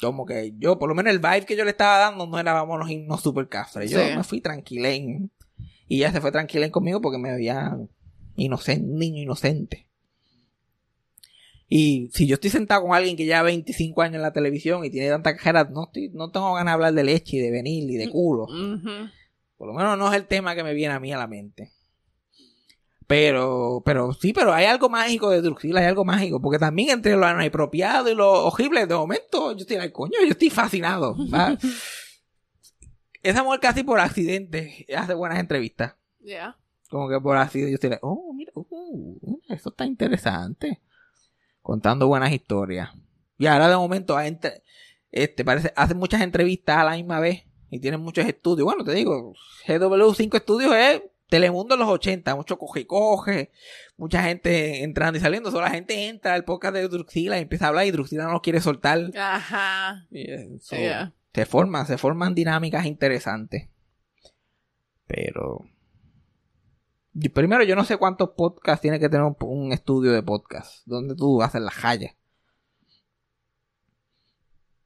Como 0.00 0.26
que 0.26 0.52
yo, 0.58 0.78
por 0.78 0.90
lo 0.90 0.94
menos 0.94 1.10
el 1.10 1.20
vibe 1.20 1.46
que 1.46 1.56
yo 1.56 1.64
le 1.64 1.70
estaba 1.70 1.96
dando 1.98 2.26
no 2.26 2.38
era 2.38 2.52
vámonos 2.52 2.90
irnos 2.90 3.22
super 3.22 3.48
cafre. 3.48 3.88
Yo 3.88 3.98
Sí. 3.98 4.14
me 4.14 4.22
fui 4.24 4.40
tranquilén. 4.42 5.30
Y 5.88 5.98
ella 5.98 6.12
se 6.12 6.20
fue 6.20 6.32
tranquilén 6.32 6.70
conmigo 6.70 7.00
porque 7.00 7.18
me 7.18 7.32
veía 7.32 7.76
inocente, 8.36 8.90
un 8.90 8.98
niño 8.98 9.22
inocente. 9.22 9.86
Y 11.68 12.10
si 12.12 12.26
yo 12.26 12.34
estoy 12.34 12.50
sentado 12.50 12.82
con 12.82 12.94
alguien 12.94 13.16
que 13.16 13.24
lleva 13.24 13.42
25 13.42 14.00
años 14.02 14.16
en 14.16 14.22
la 14.22 14.32
televisión 14.32 14.84
y 14.84 14.90
tiene 14.90 15.08
tanta 15.08 15.34
cajera, 15.34 15.64
no, 15.64 15.84
estoy, 15.84 16.10
no 16.10 16.30
tengo 16.30 16.54
ganas 16.54 16.72
de 16.72 16.74
hablar 16.74 16.94
de 16.94 17.04
leche 17.04 17.38
y 17.38 17.40
de 17.40 17.50
venir 17.50 17.90
y 17.90 17.96
de 17.96 18.08
culo. 18.08 18.46
Por 19.56 19.68
lo 19.68 19.74
menos 19.74 19.98
no 19.98 20.08
es 20.12 20.16
el 20.16 20.26
tema 20.26 20.54
que 20.54 20.62
me 20.62 20.74
viene 20.74 20.94
a 20.94 21.00
mí 21.00 21.12
a 21.12 21.18
la 21.18 21.26
mente. 21.26 21.72
Pero, 23.06 23.82
pero 23.84 24.12
sí, 24.12 24.32
pero 24.32 24.52
hay 24.52 24.66
algo 24.66 24.88
mágico 24.88 25.30
de 25.30 25.40
Druxila, 25.40 25.80
hay 25.80 25.86
algo 25.86 26.04
mágico. 26.04 26.40
Porque 26.40 26.58
también 26.58 26.90
entre 26.90 27.16
lo 27.16 27.28
inapropiado 27.28 28.10
y 28.10 28.14
lo 28.14 28.46
horrible, 28.46 28.86
de 28.86 28.94
momento, 28.94 29.52
yo 29.52 29.58
estoy, 29.58 29.90
coño, 29.92 30.18
yo 30.22 30.30
estoy 30.30 30.50
fascinado. 30.50 31.16
Esa 33.30 33.42
mujer 33.42 33.60
casi 33.60 33.82
por 33.82 33.98
accidente 34.00 34.86
hace 34.96 35.14
buenas 35.14 35.38
entrevistas. 35.38 35.94
Yeah. 36.22 36.56
Como 36.88 37.08
que 37.08 37.20
por 37.20 37.36
accidente 37.36 37.72
yo 37.72 37.74
estoy, 37.74 37.90
like, 37.90 38.00
oh, 38.02 38.32
mira, 38.32 38.52
uh, 38.54 39.40
eso 39.48 39.70
está 39.70 39.84
interesante. 39.84 40.80
Contando 41.62 42.06
buenas 42.06 42.32
historias. 42.32 42.90
Y 43.38 43.46
ahora 43.46 43.68
de 43.68 43.76
momento, 43.76 44.18
entre- 44.20 44.62
este, 45.10 45.44
parece, 45.44 45.72
hacen 45.76 45.96
muchas 45.96 46.20
entrevistas 46.20 46.76
a 46.78 46.84
la 46.84 46.96
misma 46.96 47.20
vez 47.20 47.42
y 47.70 47.80
tienen 47.80 48.00
muchos 48.00 48.26
estudios. 48.26 48.64
Bueno, 48.64 48.84
te 48.84 48.92
digo, 48.92 49.34
GW5 49.66 50.36
Estudios 50.36 50.74
es 50.74 51.02
Telemundo 51.28 51.74
en 51.74 51.80
los 51.80 51.88
80, 51.88 52.36
mucho 52.36 52.56
coge 52.56 52.80
y 52.80 52.84
coge, 52.84 53.50
mucha 53.96 54.22
gente 54.22 54.84
entrando 54.84 55.18
y 55.18 55.20
saliendo. 55.20 55.50
Solo 55.50 55.64
la 55.64 55.70
gente 55.70 56.06
entra 56.06 56.34
al 56.34 56.44
podcast 56.44 56.74
de 56.74 56.86
Druxila 56.86 57.36
y 57.38 57.42
empieza 57.42 57.64
a 57.64 57.68
hablar 57.68 57.86
y 57.86 57.90
Druxila 57.90 58.24
no 58.24 58.32
lo 58.32 58.42
quiere 58.42 58.60
soltar. 58.60 59.10
Ajá. 59.16 60.06
Yeah. 60.10 61.12
Se 61.36 61.44
forman, 61.44 61.86
se 61.86 61.98
forman 61.98 62.34
dinámicas 62.34 62.86
interesantes. 62.86 63.68
Pero. 65.06 65.66
Primero, 67.34 67.62
yo 67.62 67.76
no 67.76 67.84
sé 67.84 67.98
cuántos 67.98 68.30
podcasts 68.30 68.80
tiene 68.80 68.98
que 68.98 69.10
tener 69.10 69.34
un, 69.40 69.70
estudio 69.70 70.12
de 70.12 70.22
podcast. 70.22 70.86
Donde 70.86 71.14
tú 71.14 71.42
haces 71.42 71.60
las 71.60 71.74
calles. 71.74 72.16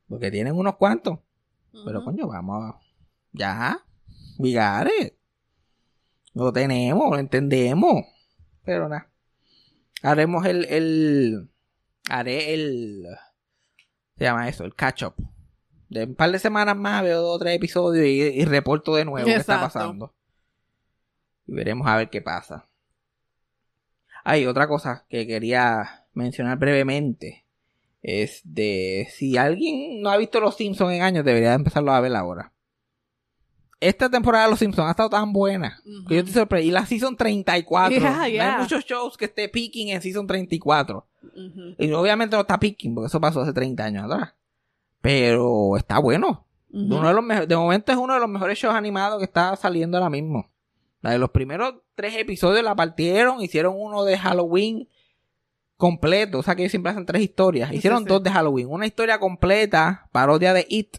Porque 0.08 0.32
tienen 0.32 0.56
unos 0.56 0.74
cuantos. 0.74 1.20
Pero 1.84 2.02
coño, 2.02 2.26
vamos. 2.26 2.74
Ya. 3.30 3.86
It. 4.40 5.14
Lo 6.34 6.52
tenemos, 6.52 7.10
lo 7.10 7.18
entendemos. 7.18 8.06
Pero 8.64 8.88
nada. 8.88 9.08
Haremos 10.02 10.44
el, 10.46 10.64
el. 10.64 11.52
Haré 12.08 12.54
el. 12.54 13.06
Se 14.18 14.24
llama 14.24 14.48
eso, 14.48 14.64
el 14.64 14.74
catch 14.74 15.04
up. 15.04 15.14
De 15.90 16.04
un 16.04 16.14
par 16.14 16.30
de 16.30 16.38
semanas 16.38 16.76
más 16.76 17.02
veo 17.02 17.20
dos 17.20 17.36
o 17.36 17.38
tres 17.38 17.56
episodios 17.56 18.06
y, 18.06 18.20
y 18.40 18.44
reporto 18.44 18.94
de 18.94 19.04
nuevo 19.04 19.26
qué 19.26 19.34
está 19.34 19.60
pasando. 19.60 20.14
Y 21.46 21.52
veremos 21.52 21.86
a 21.88 21.96
ver 21.96 22.08
qué 22.10 22.22
pasa. 22.22 22.68
Hay 24.24 24.46
otra 24.46 24.68
cosa 24.68 25.04
que 25.08 25.26
quería 25.26 26.06
mencionar 26.14 26.58
brevemente. 26.58 27.44
Es 28.02 28.40
de 28.44 29.08
si 29.12 29.36
alguien 29.36 30.00
no 30.00 30.10
ha 30.10 30.16
visto 30.16 30.40
Los 30.40 30.56
Simpsons 30.56 30.94
en 30.94 31.02
años, 31.02 31.24
debería 31.24 31.54
empezarlo 31.54 31.92
a 31.92 32.00
ver 32.00 32.14
ahora. 32.14 32.52
Esta 33.80 34.08
temporada 34.08 34.44
de 34.44 34.50
Los 34.50 34.58
Simpsons 34.60 34.86
ha 34.86 34.90
estado 34.92 35.10
tan 35.10 35.32
buena 35.32 35.80
que 36.06 36.14
yo 36.14 36.20
estoy 36.20 36.34
sorprendido. 36.34 36.68
Y 36.70 36.72
la 36.72 36.86
Season 36.86 37.16
34. 37.16 37.98
Yeah, 37.98 38.16
No 38.16 38.28
yeah. 38.28 38.54
hay 38.54 38.62
muchos 38.62 38.84
shows 38.84 39.16
que 39.16 39.24
esté 39.24 39.48
peaking 39.48 39.88
en 39.88 40.00
Season 40.02 40.26
34. 40.26 41.04
Ujú. 41.22 41.74
Y 41.78 41.92
obviamente 41.92 42.36
no 42.36 42.42
está 42.42 42.60
peaking 42.60 42.94
porque 42.94 43.08
eso 43.08 43.20
pasó 43.20 43.40
hace 43.40 43.52
30 43.52 43.84
años 43.84 44.04
atrás. 44.04 44.34
Pero 45.00 45.76
está 45.76 45.98
bueno. 45.98 46.46
Uno 46.72 47.08
de, 47.08 47.14
los 47.14 47.48
de 47.48 47.56
momento 47.56 47.90
es 47.90 47.98
uno 47.98 48.14
de 48.14 48.20
los 48.20 48.28
mejores 48.28 48.58
shows 48.58 48.74
animados 48.74 49.18
que 49.18 49.24
está 49.24 49.56
saliendo 49.56 49.98
ahora 49.98 50.10
mismo. 50.10 50.50
La 51.00 51.10
de 51.10 51.18
los 51.18 51.30
primeros 51.30 51.76
tres 51.94 52.14
episodios 52.16 52.62
la 52.62 52.76
partieron, 52.76 53.40
hicieron 53.42 53.74
uno 53.76 54.04
de 54.04 54.18
Halloween 54.18 54.88
completo, 55.76 56.38
o 56.38 56.42
sea 56.42 56.54
que 56.54 56.62
ellos 56.62 56.70
siempre 56.70 56.92
hacen 56.92 57.06
tres 57.06 57.22
historias. 57.22 57.72
Hicieron 57.72 58.00
sí. 58.00 58.08
dos 58.08 58.22
de 58.22 58.30
Halloween, 58.30 58.68
una 58.68 58.86
historia 58.86 59.18
completa, 59.18 60.08
parodia 60.12 60.52
de 60.52 60.66
It, 60.68 60.98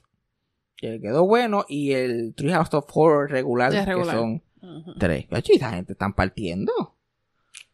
que 0.75 0.99
quedó 0.99 1.25
bueno, 1.25 1.65
y 1.69 1.91
el 1.91 2.33
Treehouse 2.35 2.73
of 2.73 2.85
Horror 2.91 3.29
regular, 3.29 3.71
que 3.71 4.05
son 4.05 4.41
tres. 4.97 5.27
Y 5.45 5.55
esa 5.55 5.71
gente 5.71 5.93
están 5.93 6.13
partiendo. 6.13 6.97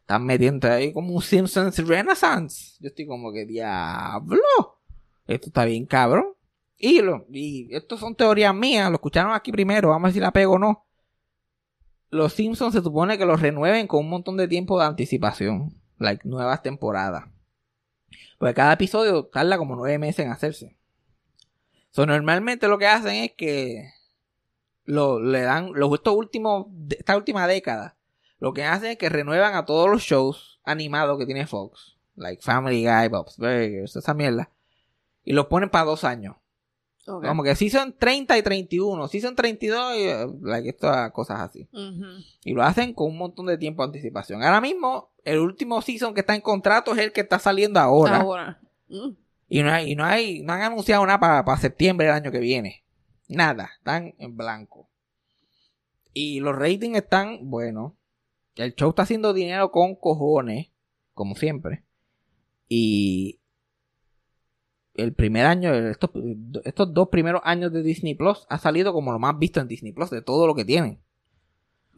Están 0.02 0.26
metiendo 0.26 0.70
ahí 0.70 0.94
como 0.94 1.14
un 1.14 1.22
Simpsons 1.22 1.78
Renaissance. 1.86 2.78
Yo 2.80 2.88
estoy 2.88 3.08
como 3.08 3.32
que 3.34 3.46
diablo. 3.46 4.77
Esto 5.28 5.48
está 5.48 5.66
bien 5.66 5.86
cabrón. 5.86 6.26
Y, 6.78 7.02
lo, 7.02 7.26
y 7.32 7.74
esto 7.76 7.98
son 7.98 8.16
teorías 8.16 8.54
mías. 8.54 8.90
Lo 8.90 8.96
escucharon 8.96 9.34
aquí 9.34 9.52
primero. 9.52 9.90
Vamos 9.90 10.06
a 10.06 10.08
ver 10.08 10.14
si 10.14 10.20
la 10.20 10.32
pego 10.32 10.54
o 10.54 10.60
no. 10.60 10.86
Los 12.10 12.34
Simpsons 12.34 12.74
se 12.74 12.82
supone 12.82 13.18
que 13.18 13.26
los 13.26 13.42
renueven 13.42 13.88
con 13.88 14.02
un 14.02 14.10
montón 14.10 14.38
de 14.38 14.48
tiempo 14.48 14.80
de 14.80 14.86
anticipación. 14.86 15.74
Like 15.98 16.28
nuevas 16.28 16.62
temporadas. 16.62 17.26
Porque 18.38 18.54
cada 18.54 18.74
episodio 18.74 19.26
tarda 19.26 19.58
como 19.58 19.76
nueve 19.76 19.98
meses 19.98 20.26
en 20.26 20.32
hacerse. 20.32 20.78
So, 21.92 22.06
normalmente 22.06 22.68
lo 22.68 22.78
que 22.78 22.86
hacen 22.86 23.16
es 23.16 23.32
que 23.36 23.90
lo, 24.88 25.20
le 25.20 25.42
dan 25.42 25.72
los 25.74 25.94
estos 25.94 26.16
últimos 26.16 26.68
esta 26.90 27.16
última 27.16 27.46
década 27.48 27.98
lo 28.40 28.54
que 28.54 28.64
hacen 28.64 28.92
es 28.92 28.98
que 28.98 29.10
renuevan 29.10 29.56
a 29.56 29.66
todos 29.66 29.90
los 29.90 30.02
shows 30.02 30.62
animados 30.64 31.18
que 31.20 31.26
tiene 31.26 31.46
Fox 31.46 31.98
like 32.16 32.42
Family 32.42 32.84
Guy 32.86 33.10
Bob's 33.10 33.38
Burgers 33.38 33.96
esa 33.96 34.14
mierda 34.14 34.50
y 35.28 35.34
los 35.34 35.46
ponen 35.48 35.70
para 35.70 35.86
dos 35.86 36.04
años 36.04 36.36
Ok. 37.06 37.26
como 37.26 37.44
que 37.44 37.56
season 37.56 37.96
30 37.98 38.38
y 38.38 38.42
31 38.42 39.08
season 39.08 39.36
32 39.36 39.96
y 39.96 40.02
eh, 40.04 40.28
like 40.42 40.70
estas 40.70 41.12
cosas 41.12 41.40
así 41.42 41.70
y 42.44 42.54
lo 42.54 42.64
hacen 42.64 42.94
con 42.94 43.08
un 43.08 43.18
montón 43.18 43.46
de 43.46 43.58
tiempo 43.58 43.82
de 43.84 43.88
anticipación 43.88 44.44
ahora 44.44 44.60
mismo 44.62 45.12
el 45.24 45.40
último 45.40 45.82
season 45.82 46.14
que 46.14 46.22
está 46.22 46.36
en 46.36 46.42
contrato 46.42 46.94
es 46.94 47.00
el 47.00 47.12
que 47.12 47.22
está 47.22 47.40
saliendo 47.40 47.80
ahora 47.80 48.18
Ahora. 48.18 48.62
Mm. 48.88 49.10
y 49.50 49.64
no 49.64 49.72
hay, 49.72 49.92
y 49.92 49.96
no 49.96 50.06
hay, 50.06 50.42
no 50.42 50.54
han 50.54 50.62
anunciado 50.62 51.06
nada 51.06 51.44
para 51.44 51.58
septiembre 51.58 52.08
del 52.08 52.16
año 52.16 52.32
que 52.32 52.40
viene. 52.40 52.86
Nada, 53.28 53.72
están 53.78 54.14
en 54.20 54.38
blanco. 54.38 54.90
Y 56.14 56.40
los 56.40 56.56
ratings 56.56 56.96
están, 56.98 57.50
bueno, 57.50 57.98
el 58.56 58.74
show 58.76 58.90
está 58.92 59.02
haciendo 59.04 59.34
dinero 59.34 59.70
con 59.72 59.96
cojones, 59.96 60.72
como 61.14 61.36
siempre. 61.36 61.84
Y 62.70 63.42
el 64.98 65.14
primer 65.14 65.46
año, 65.46 65.74
estos, 65.74 66.10
estos 66.64 66.94
dos 66.94 67.10
primeros 67.10 67.42
años 67.46 67.72
de 67.72 67.84
Disney 67.84 68.16
Plus 68.16 68.46
ha 68.50 68.58
salido 68.58 68.94
como 68.94 69.12
lo 69.12 69.20
más 69.20 69.38
visto 69.40 69.60
en 69.60 69.68
Disney 69.68 69.92
Plus 69.94 70.10
de 70.10 70.22
todo 70.22 70.48
lo 70.48 70.56
que 70.56 70.66
tienen. 70.66 71.00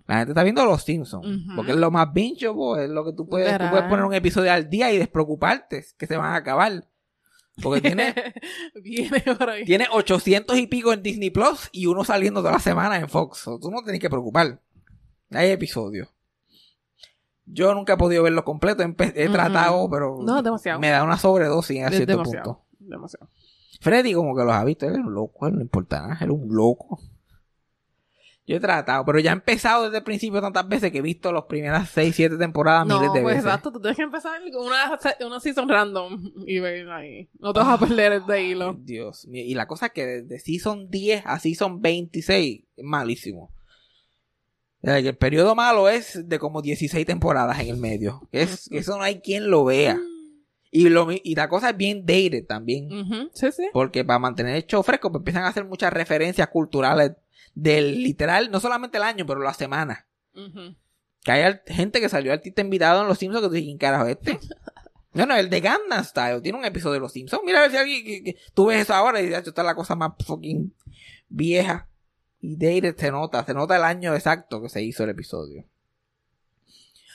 La 0.08 0.18
gente 0.18 0.32
está 0.32 0.44
viendo 0.44 0.66
Los 0.66 0.84
Simpsons, 0.84 1.28
porque 1.56 1.72
es 1.72 1.78
lo 1.78 1.92
más 1.92 2.12
bingeable, 2.12 2.86
es 2.86 2.90
lo 2.90 3.06
que 3.06 3.14
tú 3.14 3.28
puedes, 3.28 3.56
tú 3.58 3.66
puedes 3.70 3.86
poner 3.88 4.04
un 4.06 4.14
episodio 4.16 4.52
al 4.52 4.68
día 4.70 4.92
y 4.92 4.98
despreocuparte 4.98 5.86
que 5.98 6.08
se 6.08 6.18
van 6.18 6.34
a 6.34 6.38
acabar. 6.38 6.84
Porque 7.62 7.82
tiene, 7.82 8.16
Viene 8.84 9.22
por 9.38 9.50
ahí. 9.50 9.66
tiene 9.66 9.86
800 9.92 10.58
y 10.58 10.66
pico 10.68 10.94
en 10.94 11.04
Disney 11.04 11.30
Plus 11.30 11.70
y 11.72 11.86
uno 11.88 12.04
saliendo 12.06 12.40
toda 12.40 12.54
la 12.54 12.60
semana 12.60 12.98
en 12.98 13.08
Fox. 13.10 13.40
So, 13.40 13.60
tú 13.60 13.70
no 13.70 13.84
tienes 13.84 14.00
que 14.02 14.10
preocupar. 14.10 14.60
Hay 15.32 15.50
episodios. 15.52 16.08
Yo 17.46 17.74
nunca 17.74 17.94
he 17.94 17.98
podido 17.98 18.24
verlo 18.24 18.44
completo. 18.46 18.84
He 18.84 19.30
tratado, 19.30 19.90
pero 19.90 20.18
No, 20.24 20.42
demasiado. 20.42 20.80
me 20.80 20.90
da 20.90 21.04
una 21.04 21.18
sobredosis 21.18 21.84
a 21.84 21.88
Es 21.88 21.96
cierto 21.98 22.12
demasiado. 22.14 22.44
punto. 22.56 22.66
Demasiado. 22.90 23.30
Freddy 23.82 24.14
como 24.14 24.36
que 24.36 24.44
los 24.44 24.54
ha 24.54 24.64
visto. 24.66 24.86
Él 24.86 24.94
era 24.96 25.04
un 25.04 25.14
loco. 25.14 25.48
Él 25.48 25.56
no 25.56 25.62
importa 25.62 26.02
nada. 26.02 26.14
Él 26.16 26.24
era 26.24 26.34
un 26.34 26.54
loco. 26.54 27.00
Yo 28.46 28.56
he 28.56 28.60
tratado, 28.60 29.06
pero 29.06 29.20
ya 29.20 29.30
he 29.30 29.34
empezado 29.34 29.84
desde 29.84 29.98
el 30.00 30.04
principio 30.04 30.42
tantas 30.42 30.68
veces 30.68 30.92
que 30.92 30.98
he 30.98 31.02
visto 31.04 31.32
las 31.32 31.44
primeras 31.44 31.88
6, 31.92 32.16
7 32.16 32.36
temporadas 32.36 32.88
No, 32.88 32.98
miles 32.98 33.14
de 33.14 33.22
pues 33.22 33.36
veces. 33.36 33.46
exacto, 33.46 33.72
tú 33.72 33.80
tienes 33.80 33.96
que 33.96 34.02
empezar 34.02 34.42
con 34.52 34.66
una, 34.66 35.00
una 35.24 35.40
season 35.40 35.70
random 35.70 36.32
y 36.48 36.58
ver 36.58 36.90
ahí. 36.90 37.30
No 37.38 37.54
te 37.54 37.60
vas 37.60 37.68
a 37.70 37.78
perder 37.80 38.14
el 38.14 38.26
de 38.26 38.44
hilo. 38.44 38.76
Dios 38.80 39.28
mío. 39.28 39.44
Y 39.46 39.54
la 39.54 39.68
cosa 39.68 39.86
es 39.88 39.92
que 39.92 40.04
desde 40.08 40.40
Season 40.40 40.90
10 40.90 41.24
a 41.28 41.38
Season 41.38 41.80
26 41.80 42.64
es 42.76 42.84
malísimo. 42.84 43.52
El 44.82 45.16
periodo 45.18 45.54
malo 45.54 45.88
es 45.88 46.28
de 46.28 46.40
como 46.40 46.64
16 46.64 47.06
temporadas 47.06 47.60
en 47.60 47.68
el 47.68 47.78
medio. 47.78 48.28
Es, 48.32 48.68
eso 48.72 48.98
no 48.98 49.04
hay 49.04 49.20
quien 49.20 49.52
lo 49.52 49.64
vea. 49.64 50.00
Y, 50.72 50.90
lo, 50.90 51.06
mi- 51.06 51.22
y 51.24 51.34
la 51.36 51.50
cosa 51.50 51.72
es 51.72 51.78
bien 51.78 52.02
dated 52.06 52.46
también. 52.46 52.92
Ujú, 52.92 53.30
Sí, 53.34 53.52
sí. 53.52 53.68
Porque 53.74 54.06
para 54.06 54.20
mantener 54.20 54.56
el 54.56 54.66
show 54.68 54.84
fresco, 54.84 55.12
pues 55.12 55.22
empiezan 55.22 55.44
a 55.44 55.48
hacer 55.48 55.66
muchas 55.66 55.92
referencias 55.92 56.48
culturales 56.50 57.14
del 57.56 58.04
literal, 58.04 58.52
no 58.52 58.60
solamente 58.60 58.98
el 58.98 59.04
año, 59.04 59.26
pero 59.26 59.40
la 59.42 59.54
semana. 59.54 60.06
Que 61.24 61.32
hay 61.32 61.54
gente 61.68 62.00
que 62.00 62.08
salió 62.08 62.32
artista 62.32 62.62
invitado 62.62 63.02
en 63.02 63.08
Los 63.08 63.18
Simpsons 63.18 63.42
que 63.44 63.48
tú 63.50 63.54
dices, 63.56 63.68
¿quién 63.68 63.78
carajo 63.78 64.06
es 64.06 64.18
este? 64.22 64.40
No, 65.12 65.26
no, 65.26 65.36
el 65.36 65.50
de 65.50 65.60
Gangnam 65.60 66.04
Style 66.06 66.40
tiene 66.44 66.60
un 66.60 66.66
episodio 66.66 66.94
de 66.94 67.00
Los 67.00 67.14
Simpsons. 67.14 67.42
Mira 67.44 67.58
a 67.58 67.62
ver 67.64 67.72
si 67.72 67.78
alguien, 67.78 68.06
que- 68.06 68.24
que- 68.24 68.38
tú 68.54 68.68
ves 68.68 68.82
eso 68.84 68.94
ahora 68.94 69.20
y 69.20 69.26
dices, 69.26 69.48
esta 69.48 69.62
es 69.62 69.66
la 69.66 69.74
cosa 69.74 69.96
más 69.96 70.12
fucking 70.24 70.72
vieja. 71.28 71.90
Y 72.40 72.56
dated 72.56 72.96
se 72.96 73.10
nota, 73.10 73.44
se 73.44 73.56
nota 73.56 73.76
el 73.76 73.84
año 73.84 74.14
exacto 74.14 74.62
que 74.62 74.70
se 74.70 74.84
hizo 74.84 75.04
el 75.04 75.10
episodio. 75.10 75.66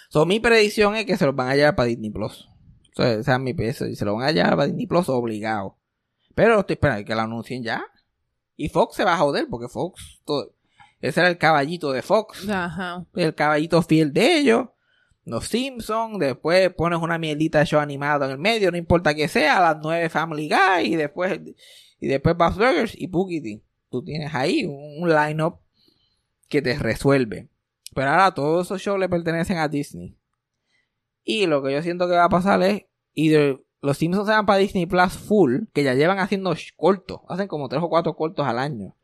So, 0.08 0.26
mi 0.26 0.40
predicción 0.40 0.96
es 0.96 1.06
que 1.06 1.16
se 1.16 1.24
los 1.24 1.36
van 1.36 1.48
a 1.48 1.54
llevar 1.56 1.76
para 1.76 1.86
Disney 1.86 2.10
Plus. 2.10 2.48
O 2.96 3.02
sea, 3.02 3.12
esa 3.14 3.34
es 3.34 3.40
mi 3.40 3.54
peso. 3.54 3.86
Y 3.86 3.96
se 3.96 4.04
lo 4.04 4.14
van 4.14 4.24
a 4.28 4.30
llevar 4.32 4.50
para 4.56 4.66
Disney 4.66 4.86
Plus 4.86 5.08
obligado. 5.08 5.76
Pero 6.34 6.60
estoy 6.60 6.74
esperando 6.74 7.04
que 7.04 7.14
lo 7.14 7.20
anuncien 7.22 7.62
ya. 7.62 7.84
Y 8.56 8.68
Fox 8.68 8.96
se 8.96 9.04
va 9.04 9.14
a 9.14 9.18
joder 9.18 9.46
porque 9.50 9.68
Fox, 9.68 10.20
todo- 10.24 10.54
ese 11.00 11.20
era 11.20 11.28
el 11.28 11.36
caballito 11.38 11.92
de 11.92 12.02
Fox 12.02 12.48
Ajá. 12.48 13.04
el 13.14 13.34
caballito 13.34 13.82
fiel 13.82 14.12
de 14.12 14.38
ellos. 14.38 14.68
Los 15.26 15.48
Simpsons, 15.48 16.18
después 16.18 16.72
pones 16.74 16.98
una 17.00 17.18
mierdita 17.18 17.58
de 17.58 17.66
show 17.66 17.80
animado 17.80 18.24
en 18.26 18.30
el 18.32 18.38
medio, 18.38 18.70
no 18.70 18.76
importa 18.76 19.14
que 19.14 19.26
sea, 19.26 19.56
a 19.58 19.74
las 19.74 19.82
9 19.82 20.08
Family 20.10 20.48
Guy, 20.48 20.92
y 20.92 20.96
después, 20.96 21.40
y 21.98 22.06
después 22.06 22.36
Bob's 22.36 22.56
Burgers 22.56 22.94
y 22.96 23.06
Boogity. 23.06 23.62
Tú 23.90 24.04
tienes 24.04 24.34
ahí 24.34 24.64
un, 24.66 25.02
un 25.02 25.08
line-up 25.08 25.60
que 26.48 26.60
te 26.62 26.78
resuelve. 26.78 27.48
Pero 27.94 28.10
ahora 28.10 28.32
todos 28.34 28.66
esos 28.66 28.80
shows 28.82 28.98
le 29.00 29.08
pertenecen 29.08 29.56
a 29.58 29.68
Disney. 29.68 30.16
Y 31.24 31.46
lo 31.46 31.62
que 31.62 31.72
yo 31.72 31.82
siento 31.82 32.06
que 32.06 32.14
va 32.14 32.24
a 32.24 32.28
pasar 32.28 32.62
es, 32.62 32.82
de- 33.14 33.60
los 33.80 33.98
Simpsons 33.98 34.26
se 34.26 34.32
van 34.32 34.46
para 34.46 34.58
Disney 34.58 34.86
Plus 34.86 35.12
full, 35.12 35.64
que 35.72 35.82
ya 35.84 35.94
llevan 35.94 36.18
haciendo 36.18 36.54
cortos, 36.76 37.20
hacen 37.28 37.48
como 37.48 37.68
tres 37.68 37.82
o 37.82 37.88
cuatro 37.88 38.14
cortos 38.16 38.46
al 38.46 38.58
año. 38.58 38.94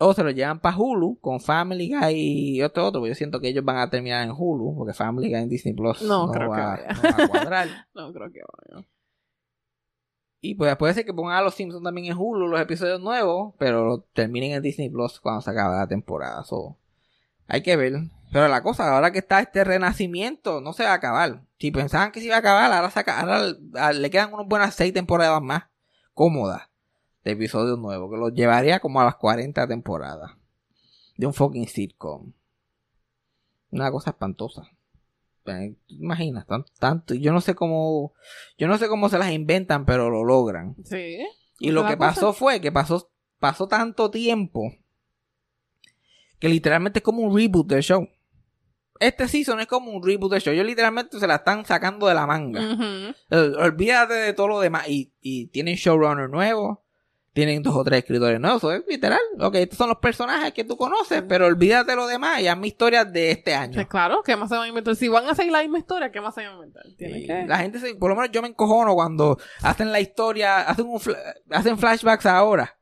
O 0.00 0.12
se 0.14 0.22
lo 0.22 0.30
llevan 0.30 0.60
para 0.60 0.76
Hulu 0.76 1.18
con 1.20 1.40
Family 1.40 1.88
Guy 1.92 2.14
y 2.58 2.62
otro 2.62 2.86
otro. 2.86 3.00
Porque 3.00 3.10
yo 3.10 3.14
siento 3.16 3.40
que 3.40 3.48
ellos 3.48 3.64
van 3.64 3.78
a 3.78 3.90
terminar 3.90 4.22
en 4.24 4.30
Hulu. 4.36 4.76
Porque 4.76 4.92
Family 4.94 5.26
Guy 5.28 5.34
en 5.42 5.48
Disney 5.48 5.74
Plus 5.74 6.02
No, 6.02 6.26
no, 6.26 6.32
creo 6.32 6.52
que 6.52 6.60
va, 6.60 6.70
vaya. 6.76 6.88
no 6.94 7.02
va 7.18 7.24
a 7.24 7.28
cuadrar. 7.28 7.68
No 7.94 8.12
creo 8.12 8.32
que 8.32 8.40
vaya. 8.70 8.86
y 10.40 10.54
pues 10.54 10.76
puede 10.76 10.94
ser 10.94 11.04
que 11.04 11.12
pongan 11.12 11.36
a 11.36 11.42
los 11.42 11.54
Simpsons 11.54 11.82
también 11.82 12.06
en 12.12 12.16
Hulu 12.16 12.46
los 12.46 12.60
episodios 12.60 13.00
nuevos. 13.00 13.54
Pero 13.58 14.06
terminen 14.12 14.52
en 14.52 14.62
Disney 14.62 14.88
Plus 14.88 15.18
cuando 15.20 15.40
se 15.40 15.50
acabe 15.50 15.76
la 15.76 15.88
temporada. 15.88 16.44
So, 16.44 16.76
hay 17.48 17.62
que 17.62 17.76
ver. 17.76 17.94
Pero 18.30 18.46
la 18.48 18.62
cosa, 18.62 18.94
ahora 18.94 19.10
que 19.10 19.18
está 19.18 19.40
este 19.40 19.64
renacimiento, 19.64 20.60
no 20.60 20.72
se 20.74 20.84
va 20.84 20.90
a 20.90 20.94
acabar. 20.94 21.42
Si 21.58 21.70
pensaban 21.72 22.12
que 22.12 22.20
se 22.20 22.26
iba 22.26 22.36
a 22.36 22.40
acabar, 22.40 22.70
ahora, 22.72 23.92
le 23.92 24.10
quedan 24.10 24.32
unas 24.32 24.46
buenas 24.46 24.74
seis 24.74 24.92
temporadas 24.92 25.42
más 25.42 25.64
cómodas 26.14 26.68
de 27.24 27.32
episodios 27.32 27.78
nuevos. 27.78 28.10
Que 28.10 28.18
los 28.18 28.32
llevaría 28.34 28.80
como 28.80 29.00
a 29.00 29.04
las 29.04 29.16
40 29.16 29.66
temporadas. 29.66 30.32
De 31.16 31.26
un 31.26 31.34
fucking 31.34 31.66
sitcom. 31.66 32.32
Una 33.70 33.90
cosa 33.90 34.10
espantosa. 34.10 34.62
Eh, 35.46 35.74
¿tú 35.86 35.96
te 35.96 36.02
imaginas, 36.02 36.46
Tan- 36.46 36.64
tanto. 36.78 37.14
Yo 37.14 37.32
no 37.32 37.40
sé 37.40 37.54
cómo. 37.54 38.12
Yo 38.58 38.68
no 38.68 38.76
sé 38.78 38.88
cómo 38.88 39.08
se 39.08 39.18
las 39.18 39.30
inventan, 39.32 39.86
pero 39.86 40.10
lo 40.10 40.22
logran. 40.24 40.76
Sí. 40.84 41.18
Y 41.58 41.70
lo 41.70 41.82
que 41.86 41.96
cosa- 41.96 41.98
pasó 41.98 42.32
fue 42.34 42.60
que 42.60 42.70
pasó, 42.70 43.10
pasó 43.38 43.66
tanto 43.66 44.10
tiempo 44.10 44.72
que 46.38 46.48
literalmente 46.48 47.00
es 47.00 47.02
como 47.02 47.22
un 47.22 47.36
reboot 47.36 47.66
del 47.66 47.82
show. 47.82 48.08
Este 49.00 49.28
season 49.28 49.60
es 49.60 49.66
como 49.66 49.92
un 49.92 50.04
reboot 50.04 50.32
del 50.32 50.40
show. 50.40 50.52
Ellos 50.52 50.66
literalmente 50.66 51.20
se 51.20 51.26
la 51.26 51.36
están 51.36 51.64
sacando 51.64 52.06
de 52.08 52.14
la 52.14 52.26
manga. 52.26 52.60
Eh, 53.30 53.52
Olvídate 53.58 54.14
de 54.14 54.32
todo 54.32 54.48
lo 54.48 54.60
demás. 54.60 54.88
Y, 54.88 55.12
y 55.20 55.46
tienen 55.46 55.76
showrunner 55.76 56.28
nuevo. 56.28 56.84
Tienen 57.32 57.62
dos 57.62 57.76
o 57.76 57.84
tres 57.84 57.98
escritores 58.00 58.40
nuevos. 58.40 58.58
Eso 58.58 58.72
es 58.72 58.82
literal. 58.88 59.20
Ok, 59.38 59.54
estos 59.56 59.78
son 59.78 59.88
los 59.88 59.98
personajes 59.98 60.52
que 60.52 60.64
tú 60.64 60.76
conoces. 60.76 61.22
Pero 61.28 61.46
olvídate 61.46 61.92
de 61.92 61.96
lo 61.96 62.08
demás. 62.08 62.40
Y 62.40 62.48
hazme 62.48 62.66
historias 62.66 63.12
de 63.12 63.30
este 63.30 63.54
año. 63.54 63.74
Pues 63.74 63.86
claro, 63.86 64.22
¿qué 64.24 64.34
más 64.34 64.48
se 64.48 64.56
van 64.56 64.64
a 64.64 64.68
inventar? 64.68 64.96
Si 64.96 65.06
van 65.06 65.28
a 65.28 65.34
seguir 65.36 65.52
la 65.52 65.62
misma 65.62 65.78
historia, 65.78 66.10
¿qué 66.10 66.20
más 66.20 66.34
se 66.34 66.40
van 66.40 66.50
a 66.50 66.54
inventar? 66.54 66.82
Que... 66.98 67.44
La 67.46 67.58
gente, 67.58 67.78
se, 67.78 67.94
por 67.94 68.10
lo 68.10 68.16
menos 68.16 68.32
yo 68.32 68.42
me 68.42 68.48
encojono 68.48 68.94
cuando 68.94 69.38
hacen 69.62 69.92
la 69.92 70.00
historia. 70.00 70.62
Hacen, 70.62 70.86
un 70.86 71.00
hacen 71.50 71.78
flashbacks 71.78 72.26
ahora. 72.26 72.77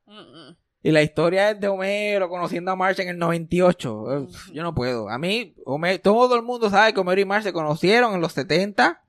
Y 0.86 0.92
la 0.92 1.02
historia 1.02 1.50
es 1.50 1.60
de 1.60 1.66
Homero 1.68 2.28
conociendo 2.28 2.70
a 2.70 2.76
Marge 2.76 3.02
en 3.02 3.08
el 3.08 3.18
98. 3.18 3.92
Uf, 4.28 4.50
Yo 4.52 4.62
no 4.62 4.72
puedo. 4.74 5.08
A 5.08 5.18
mí, 5.18 5.54
Homero- 5.64 6.00
todo 6.00 6.36
el 6.36 6.42
mundo 6.42 6.70
sabe 6.70 6.94
que 6.94 7.00
Homero 7.00 7.20
y 7.20 7.24
Marge 7.24 7.48
se 7.48 7.52
conocieron 7.52 8.14
en 8.14 8.20
los 8.20 8.32
70. 8.32 9.02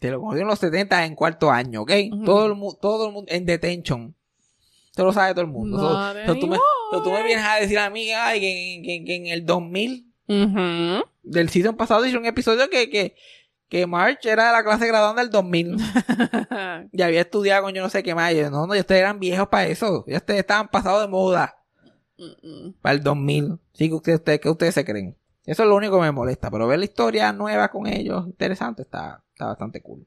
Se 0.00 0.10
lo 0.10 0.20
conocieron 0.20 0.48
en 0.48 0.50
los 0.52 0.58
70 0.58 1.04
en 1.04 1.14
cuarto 1.14 1.50
año, 1.50 1.82
¿ok? 1.82 1.92
Todo, 2.24 2.46
el 2.46 2.54
mu- 2.54 2.74
todo 2.74 3.06
el 3.08 3.12
mundo 3.12 3.30
en 3.32 3.46
detention. 3.46 4.14
Eso 4.92 5.04
lo 5.04 5.12
sabe 5.12 5.32
todo 5.32 5.42
el 5.44 5.50
mundo. 5.50 5.78
So- 5.78 6.26
so 6.26 6.34
tú 6.38 6.46
me-. 6.46 6.58
Pero 6.90 7.02
tú 7.02 7.10
me 7.10 7.22
vienes 7.22 7.44
a 7.44 7.56
decir 7.56 7.78
a 7.78 7.90
mí 7.90 8.10
ay, 8.12 8.40
que, 8.40 8.82
que- 8.86 9.04
que 9.04 9.14
en 9.16 9.26
el 9.26 9.44
2000 9.44 10.12
Ujú. 10.28 11.04
del 11.22 11.48
season 11.50 11.76
pasado 11.76 12.02
hicieron 12.04 12.22
un 12.22 12.28
episodio 12.28 12.68
que, 12.70 12.88
que, 12.88 13.16
que 13.68 13.86
March 13.86 14.24
era 14.26 14.46
de 14.46 14.52
la 14.52 14.62
clase 14.62 14.86
graduanda 14.86 15.22
del 15.22 15.30
2000 15.30 15.76
y 16.92 17.02
había 17.02 17.22
estudiado 17.22 17.64
con 17.64 17.74
yo 17.74 17.82
no 17.82 17.88
sé 17.88 18.02
qué 18.02 18.14
más. 18.14 18.32
Y 18.32 18.36
yo, 18.36 18.50
no, 18.50 18.66
no, 18.66 18.74
ustedes 18.74 19.00
eran 19.00 19.18
viejos 19.18 19.48
para 19.48 19.66
eso. 19.66 20.04
Ya 20.06 20.18
ustedes 20.18 20.40
estaban 20.40 20.68
pasados 20.68 21.02
de 21.02 21.08
moda 21.08 21.56
para 22.80 22.94
el 22.94 23.02
2000. 23.02 23.58
Sí, 23.72 23.88
que 23.88 23.94
ustedes, 23.94 24.18
ustedes, 24.18 24.40
¿qué 24.40 24.50
ustedes 24.50 24.74
se 24.74 24.84
creen? 24.84 25.16
Eso 25.44 25.62
es 25.62 25.68
lo 25.68 25.76
único 25.76 25.96
que 25.96 26.02
me 26.02 26.12
molesta. 26.12 26.50
Pero 26.50 26.66
ver 26.66 26.78
la 26.78 26.84
historia 26.84 27.32
nueva 27.32 27.68
con 27.68 27.86
ellos, 27.86 28.26
interesante, 28.26 28.82
está, 28.82 29.22
está 29.32 29.46
bastante 29.46 29.82
cool. 29.82 30.06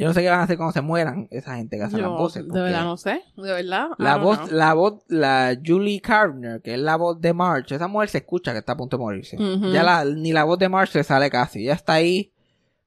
Yo 0.00 0.06
no 0.08 0.14
sé 0.14 0.22
qué 0.22 0.30
van 0.30 0.40
a 0.40 0.42
hacer 0.44 0.56
cuando 0.56 0.72
se 0.72 0.80
mueran 0.80 1.28
esa 1.30 1.56
gente 1.56 1.76
que 1.76 1.82
hace 1.82 1.98
las 1.98 2.06
Yo, 2.06 2.16
voces. 2.16 2.48
de 2.48 2.60
verdad 2.60 2.84
no 2.84 2.96
sé. 2.96 3.22
De 3.36 3.52
verdad. 3.52 3.88
La 3.98 4.16
voz, 4.16 4.38
know. 4.38 4.48
la 4.50 4.72
voz, 4.72 5.02
la 5.08 5.58
Julie 5.64 6.00
Carner, 6.00 6.62
que 6.62 6.72
es 6.74 6.80
la 6.80 6.96
voz 6.96 7.20
de 7.20 7.34
March, 7.34 7.70
esa 7.72 7.86
mujer 7.86 8.08
se 8.08 8.18
escucha 8.18 8.52
que 8.52 8.60
está 8.60 8.72
a 8.72 8.76
punto 8.78 8.96
de 8.96 9.02
morirse. 9.02 9.36
Ya 9.72 9.82
la, 9.82 10.04
ni 10.06 10.32
la 10.32 10.44
voz 10.44 10.58
de 10.58 10.70
March 10.70 10.94
le 10.94 11.04
sale 11.04 11.28
casi. 11.28 11.64
Ya 11.64 11.74
está 11.74 11.92
ahí 11.94 12.32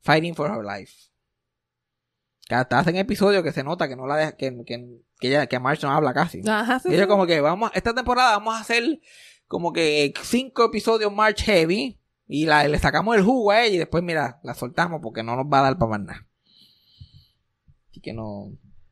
fighting 0.02 0.34
for 0.34 0.50
her 0.50 0.64
life. 0.66 0.92
Que 2.48 2.56
hasta 2.56 2.80
hacen 2.80 2.96
episodios 2.98 3.44
que 3.44 3.52
se 3.52 3.64
nota 3.64 3.88
que 3.88 3.96
no 3.96 4.06
la 4.08 4.18
deja, 4.18 4.32
que, 4.34 4.52
que, 4.66 5.00
que, 5.20 5.28
ella- 5.28 5.46
que 5.48 5.60
March 5.60 5.84
no 5.84 5.92
habla 5.92 6.14
casi. 6.14 6.42
Ajá, 6.48 6.80
sí, 6.80 6.90
sí. 6.98 7.06
como 7.08 7.26
que 7.26 7.40
vamos, 7.42 7.72
esta 7.74 7.94
temporada 7.94 8.32
vamos 8.32 8.56
a 8.56 8.60
hacer 8.62 9.00
como 9.48 9.72
que 9.72 10.14
cinco 10.24 10.66
episodios 10.66 11.14
March 11.14 11.44
Heavy 11.44 12.00
y 12.28 12.46
la, 12.48 12.68
le 12.68 12.80
sacamos 12.80 13.16
el 13.16 13.24
jugo 13.24 13.52
a 13.52 13.62
ella 13.62 13.76
y 13.76 13.78
después 13.78 14.04
mira, 14.04 14.40
la 14.44 14.56
soltamos 14.56 15.00
porque 15.02 15.22
no 15.24 15.36
nos 15.36 15.46
va 15.46 15.60
a 15.60 15.64
dar 15.64 15.78
para 15.78 15.92
más 15.92 16.00
nada. 16.02 16.28
Así 17.94 18.02
que 18.02 18.12
no, 18.12 18.52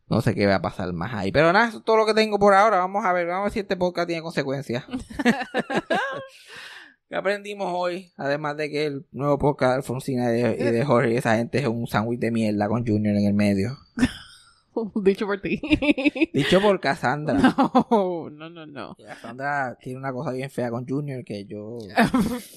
no 0.09 0.21
sé 0.21 0.35
qué 0.35 0.45
va 0.45 0.57
a 0.57 0.61
pasar 0.61 0.93
más 0.93 1.11
ahí. 1.15 1.31
Pero 1.31 1.51
nada, 1.51 1.69
eso 1.69 1.79
es 1.79 1.83
todo 1.83 1.97
lo 1.97 2.05
que 2.05 2.13
tengo 2.13 2.37
por 2.37 2.53
ahora. 2.53 2.77
Vamos 2.77 3.03
a 3.03 3.11
ver, 3.13 3.25
vamos 3.25 3.39
a 3.39 3.43
ver 3.45 3.51
si 3.51 3.59
este 3.61 3.75
podcast 3.75 4.05
tiene 4.05 4.21
consecuencias. 4.21 4.85
¿Qué 7.09 7.15
aprendimos 7.15 7.73
hoy? 7.75 8.11
Además 8.15 8.57
de 8.57 8.69
que 8.69 8.85
el 8.85 9.07
nuevo 9.11 9.39
podcast 9.39 9.71
de 9.71 9.75
Alfonsina 9.77 10.29
y 10.29 10.43
de, 10.43 10.51
y 10.51 10.71
de 10.71 10.85
Jorge, 10.85 11.17
esa 11.17 11.35
gente 11.35 11.57
es 11.57 11.65
un 11.65 11.87
sándwich 11.87 12.19
de 12.19 12.29
mierda 12.29 12.67
con 12.67 12.85
Junior 12.85 13.15
en 13.15 13.25
el 13.25 13.33
medio. 13.33 13.75
Dicho 15.03 15.25
por 15.25 15.41
ti. 15.41 15.59
Dicho 16.31 16.61
por 16.61 16.79
Cassandra. 16.79 17.39
no, 17.89 18.29
no, 18.31 18.49
no, 18.51 18.67
no. 18.67 18.95
Cassandra 19.03 19.79
tiene 19.81 19.97
una 19.97 20.13
cosa 20.13 20.31
bien 20.31 20.51
fea 20.51 20.69
con 20.69 20.87
Junior 20.87 21.23
que 21.23 21.45
yo 21.45 21.79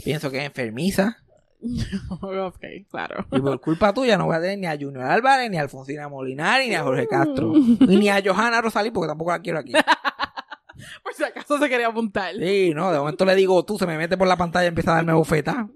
pienso 0.05 0.31
que 0.31 0.41
es 0.41 0.45
enfermiza. 0.45 1.24
ok, 2.21 2.65
claro. 2.91 3.27
Y 3.33 3.41
por 3.41 3.61
culpa 3.61 3.93
tuya 3.95 4.19
no 4.19 4.27
voy 4.27 4.37
a 4.37 4.41
tener 4.41 4.59
ni 4.59 4.67
a 4.67 4.77
Junior 4.79 5.05
Álvarez, 5.05 5.51
ni 5.51 5.57
a 5.57 5.63
Alfonsina 5.63 6.09
Molinari, 6.09 6.69
ni 6.69 6.75
a 6.75 6.83
Jorge 6.83 7.07
Castro. 7.07 7.53
Y 7.81 7.97
ni 7.97 8.09
a 8.09 8.23
Johanna 8.25 8.61
Rosalí 8.61 8.91
porque 8.91 9.09
tampoco 9.09 9.31
la 9.31 9.41
quiero 9.41 9.59
aquí. 9.59 9.73
Por 11.03 11.15
si 11.15 11.23
acaso 11.23 11.59
se 11.59 11.69
quería 11.69 11.89
apuntar. 11.89 12.35
Sí, 12.35 12.73
no, 12.75 12.93
de 12.93 12.99
momento 12.99 13.25
le 13.25 13.35
digo 13.35 13.65
tú, 13.65 13.79
se 13.79 13.87
me 13.87 13.97
mete 13.97 14.17
por 14.17 14.27
la 14.27 14.37
pantalla 14.37 14.65
y 14.65 14.69
empieza 14.69 14.93
a 14.93 14.97
darme 14.97 15.13
bufeta. 15.13 15.69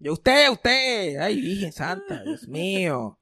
Yo, 0.00 0.12
usted, 0.12 0.50
usted. 0.50 1.18
Ay, 1.18 1.40
Virgen 1.40 1.72
Santa, 1.72 2.22
Dios 2.24 2.48
mío. 2.48 3.18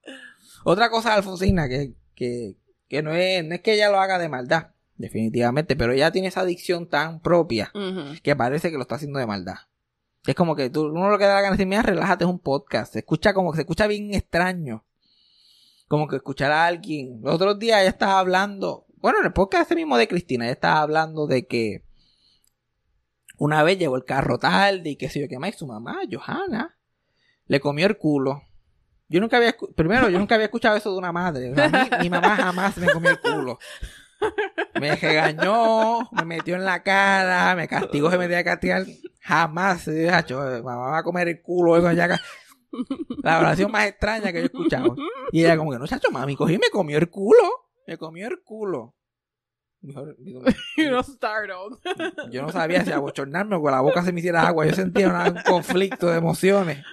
Otra 0.64 0.88
cosa 0.88 1.10
de 1.10 1.16
Alfonsina 1.16 1.68
que, 1.68 1.92
que, 2.14 2.56
que 2.88 3.02
no, 3.02 3.12
es, 3.12 3.44
no 3.44 3.54
es 3.54 3.60
que 3.60 3.74
ella 3.74 3.90
lo 3.90 4.00
haga 4.00 4.18
de 4.18 4.30
maldad, 4.30 4.68
definitivamente, 4.96 5.76
pero 5.76 5.92
ella 5.92 6.10
tiene 6.10 6.28
esa 6.28 6.40
adicción 6.40 6.88
tan 6.88 7.20
propia 7.20 7.72
que 8.22 8.34
parece 8.34 8.70
que 8.70 8.76
lo 8.76 8.82
está 8.82 8.94
haciendo 8.94 9.18
de 9.18 9.26
maldad. 9.26 9.58
Es 10.28 10.34
como 10.34 10.54
que 10.54 10.68
tú, 10.68 10.86
uno 10.88 11.08
lo 11.08 11.16
que 11.18 11.24
da 11.24 11.36
la 11.36 11.40
gana 11.40 11.52
de 11.52 11.56
decir, 11.56 11.66
mira, 11.66 11.80
relájate, 11.80 12.24
es 12.24 12.30
un 12.30 12.38
podcast. 12.38 12.92
Se 12.92 12.98
escucha 12.98 13.32
como 13.32 13.50
que 13.50 13.56
se 13.56 13.62
escucha 13.62 13.86
bien 13.86 14.12
extraño. 14.12 14.84
Como 15.88 16.06
que 16.06 16.16
escuchar 16.16 16.52
a 16.52 16.66
alguien. 16.66 17.20
Los 17.22 17.34
otros 17.36 17.58
días 17.58 17.80
ella 17.80 17.88
estaba 17.88 18.18
hablando, 18.18 18.84
bueno, 18.98 19.20
en 19.20 19.24
el 19.24 19.32
podcast 19.32 19.64
ese 19.64 19.74
mismo 19.74 19.96
de 19.96 20.06
Cristina, 20.06 20.44
ella 20.44 20.52
estaba 20.52 20.80
hablando 20.80 21.26
de 21.26 21.46
que 21.46 21.82
una 23.38 23.62
vez 23.62 23.78
llegó 23.78 23.96
el 23.96 24.04
carro 24.04 24.38
tarde 24.38 24.90
y 24.90 24.96
qué 24.96 25.08
sé 25.08 25.20
yo 25.20 25.28
qué 25.28 25.38
más, 25.38 25.54
y 25.54 25.58
su 25.58 25.66
mamá, 25.66 25.98
Johanna, 26.10 26.76
le 27.46 27.60
comió 27.60 27.86
el 27.86 27.96
culo. 27.96 28.42
Yo 29.08 29.20
nunca 29.20 29.38
había, 29.38 29.56
primero, 29.76 30.10
yo 30.10 30.18
nunca 30.18 30.34
había 30.34 30.44
escuchado 30.46 30.76
eso 30.76 30.92
de 30.92 30.98
una 30.98 31.10
madre. 31.12 31.48
Mí- 31.52 31.56
mi 32.02 32.10
mamá 32.10 32.36
jamás 32.36 32.76
me 32.76 32.92
comió 32.92 33.10
el 33.12 33.20
culo. 33.20 33.58
Me 34.80 34.94
regañó, 34.96 36.08
me 36.12 36.24
metió 36.24 36.54
en 36.56 36.64
la 36.64 36.82
cara, 36.82 37.54
me 37.56 37.66
castigó, 37.68 38.10
se 38.10 38.18
me 38.18 38.24
tenía 38.24 38.38
que 38.44 38.50
castigar. 38.50 38.84
Jamás, 39.20 39.88
hacho, 40.12 40.54
eh, 40.56 40.62
mamá 40.62 40.88
va 40.90 40.98
a 40.98 41.02
comer 41.02 41.28
el 41.28 41.42
culo. 41.42 41.76
eso 41.76 41.86
ca- 42.08 42.20
La 43.22 43.38
oración 43.40 43.70
más 43.72 43.86
extraña 43.86 44.26
que 44.32 44.38
yo 44.38 44.42
he 44.42 44.46
escuchado. 44.46 44.94
Y 45.32 45.44
ella 45.44 45.56
como 45.56 45.72
que, 45.72 45.78
no, 45.78 45.86
chacho, 45.86 46.10
mami, 46.10 46.36
cogí 46.36 46.54
y 46.54 46.58
me 46.58 46.70
comió 46.70 46.98
el 46.98 47.08
culo. 47.10 47.42
Me 47.86 47.96
comió 47.98 48.28
el 48.28 48.40
culo. 48.44 48.94
Mejor- 49.80 50.16
yo 52.30 52.42
no 52.42 52.50
sabía 52.52 52.84
si 52.84 52.92
abochornarme 52.92 53.56
o 53.56 53.62
con 53.62 53.72
la 53.72 53.80
boca 53.80 54.02
se 54.02 54.12
me 54.12 54.20
hiciera 54.20 54.46
agua. 54.46 54.66
Yo 54.66 54.74
sentía 54.74 55.08
una- 55.08 55.30
un 55.30 55.38
conflicto 55.46 56.08
de 56.08 56.18
emociones. 56.18 56.84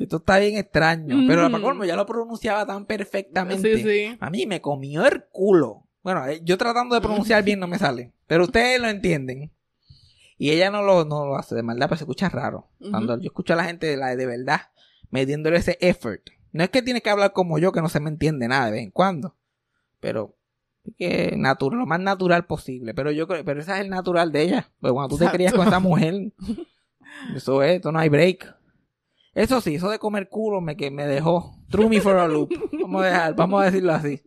Esto 0.00 0.16
está 0.18 0.38
bien 0.38 0.56
extraño. 0.58 1.16
Pero 1.28 1.48
Mm. 1.48 1.52
para 1.52 1.62
colmo 1.64 1.84
ya 1.84 1.96
lo 1.96 2.06
pronunciaba 2.06 2.66
tan 2.66 2.86
perfectamente. 2.86 3.76
Sí, 3.78 3.82
sí. 3.82 4.16
A 4.20 4.30
mí 4.30 4.46
me 4.46 4.60
comió 4.60 5.06
el 5.06 5.24
culo. 5.30 5.88
Bueno, 6.02 6.26
eh, 6.26 6.40
yo 6.44 6.58
tratando 6.58 6.94
de 6.94 7.00
pronunciar 7.00 7.42
bien 7.44 7.60
no 7.60 7.66
me 7.66 7.78
sale. 7.78 8.12
Pero 8.26 8.44
ustedes 8.44 8.80
lo 8.80 8.88
entienden. 8.88 9.52
Y 10.38 10.50
ella 10.50 10.70
no 10.70 10.82
lo, 10.82 11.04
no 11.04 11.26
lo 11.26 11.36
hace 11.36 11.54
de 11.54 11.62
maldad, 11.62 11.86
pero 11.88 11.98
se 11.98 12.04
escucha 12.04 12.28
raro. 12.28 12.68
Cuando 12.90 13.16
yo 13.20 13.26
escucho 13.26 13.52
a 13.52 13.56
la 13.56 13.64
gente 13.64 13.86
de, 13.86 13.96
la, 13.96 14.16
de 14.16 14.26
verdad 14.26 14.62
metiéndole 15.10 15.58
ese 15.58 15.78
effort. 15.80 16.22
No 16.50 16.64
es 16.64 16.70
que 16.70 16.82
tiene 16.82 17.00
que 17.00 17.10
hablar 17.10 17.32
como 17.32 17.58
yo, 17.58 17.70
que 17.70 17.80
no 17.80 17.88
se 17.88 18.00
me 18.00 18.10
entiende 18.10 18.48
nada 18.48 18.66
de 18.66 18.72
vez 18.72 18.82
en 18.82 18.90
cuando. 18.90 19.36
Pero 20.00 20.34
que 20.98 21.34
natural, 21.36 21.78
lo 21.78 21.86
más 21.86 22.00
natural 22.00 22.46
posible. 22.46 22.92
Pero 22.92 23.12
yo 23.12 23.28
creo, 23.28 23.44
pero 23.44 23.60
ese 23.60 23.72
es 23.72 23.78
el 23.78 23.88
natural 23.88 24.32
de 24.32 24.42
ella. 24.42 24.70
Pues 24.80 24.92
cuando 24.92 25.16
tú 25.16 25.24
te 25.24 25.30
crías 25.30 25.54
con 25.54 25.68
esa 25.68 25.78
mujer, 25.78 26.32
eso 27.36 27.62
es, 27.62 27.76
esto 27.76 27.92
no 27.92 28.00
hay 28.00 28.08
break. 28.08 28.56
Eso 29.34 29.60
sí, 29.60 29.76
eso 29.76 29.88
de 29.88 29.98
comer 29.98 30.28
culo 30.28 30.60
me, 30.60 30.76
que 30.76 30.90
me 30.90 31.06
dejó. 31.06 31.56
Threw 31.70 31.88
me 31.88 32.00
for 32.00 32.16
a 32.16 32.26
loop. 32.26 32.50
Vamos 32.80 33.02
a 33.02 33.06
dejar, 33.06 33.36
vamos 33.36 33.62
a 33.62 33.66
decirlo 33.66 33.92
así. 33.92 34.20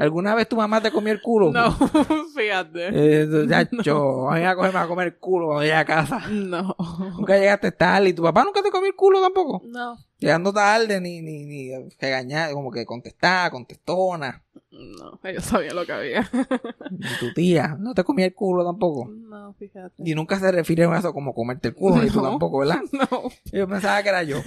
¿Alguna 0.00 0.34
vez 0.34 0.48
tu 0.48 0.56
mamá 0.56 0.80
te 0.80 0.90
comió 0.90 1.12
el 1.12 1.20
culo? 1.20 1.52
No, 1.60 1.72
fíjate. 2.34 2.88
Eh, 2.90 3.46
ya, 3.46 3.68
yo, 3.82 4.30
a 4.30 4.34
mí 4.34 4.40
me 4.40 4.46
va 4.46 4.52
a 4.52 4.56
me 4.56 4.70
va 4.70 4.82
a 4.82 4.88
comer 4.88 5.08
el 5.08 5.18
culo 5.18 5.46
cuando 5.46 5.62
llegue 5.62 5.74
a 5.74 5.84
casa. 5.84 6.22
No. 6.30 6.74
Nunca 7.18 7.36
llegaste 7.36 7.70
tarde 7.72 8.08
y 8.08 8.12
tu 8.14 8.22
papá 8.22 8.44
nunca 8.44 8.62
te 8.62 8.70
comió 8.70 8.88
el 8.88 8.96
culo 8.96 9.20
tampoco. 9.20 9.60
No. 9.66 9.98
Llegando 10.18 10.52
tarde, 10.54 11.00
ni, 11.00 11.20
ni, 11.20 11.44
ni 11.44 11.70
regañar, 11.98 12.52
como 12.52 12.70
que 12.70 12.86
contestar, 12.86 13.50
contestona. 13.50 14.42
No. 14.80 15.20
Ellos 15.22 15.44
sabían 15.44 15.76
lo 15.76 15.84
que 15.84 15.92
había. 15.92 16.30
Ni 16.90 17.08
tu 17.18 17.32
tía, 17.34 17.76
no 17.78 17.92
te 17.94 18.02
comía 18.04 18.26
el 18.26 18.34
culo 18.34 18.64
tampoco. 18.64 19.08
No, 19.10 19.52
fíjate. 19.54 19.94
Y 20.04 20.14
nunca 20.14 20.38
se 20.38 20.50
refieren 20.50 20.92
a 20.92 20.98
eso 20.98 21.12
como 21.12 21.34
comerte 21.34 21.68
el 21.68 21.74
culo, 21.74 22.02
ni 22.02 22.08
tú 22.10 22.20
No. 22.22 22.30
tampoco, 22.30 22.58
¿verdad? 22.58 22.80
No. 22.92 23.30
Yo 23.52 23.68
pensaba 23.68 24.02
que 24.02 24.08
era 24.08 24.22
yo. 24.22 24.42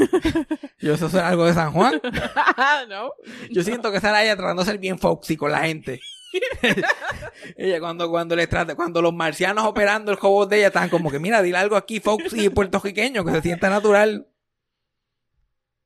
Yo, 0.80 0.94
eso 0.96 1.08
es 1.08 1.16
algo 1.16 1.46
de 1.46 1.54
San 1.54 1.72
Juan. 1.72 2.02
no. 2.90 3.12
Yo 3.52 3.64
siento 3.64 3.92
que 3.92 3.98
esa 3.98 4.10
era 4.10 4.24
ella 4.24 4.36
tratando 4.36 4.64
de 4.64 4.72
ser 4.72 4.80
bien 4.80 4.98
foxy 5.00 5.38
con 5.38 5.52
la 5.52 5.60
gente. 5.60 6.00
ella 7.58 7.80
cuando, 7.80 8.10
cuando 8.10 8.36
le 8.36 8.48
trata, 8.48 8.76
cuando 8.76 9.02
los 9.02 9.14
marcianos 9.14 9.66
operando 9.66 10.12
el 10.12 10.18
robot 10.18 10.50
de 10.50 10.58
ella 10.58 10.68
estaban 10.68 10.90
como 10.90 11.12
que, 11.12 11.20
mira, 11.20 11.42
dile 11.42 11.58
algo 11.58 11.76
aquí 11.76 12.00
foxy 12.00 12.50
puertorriqueño 12.50 13.24
que 13.24 13.32
se 13.32 13.42
sienta 13.42 13.70
natural. 13.70 14.28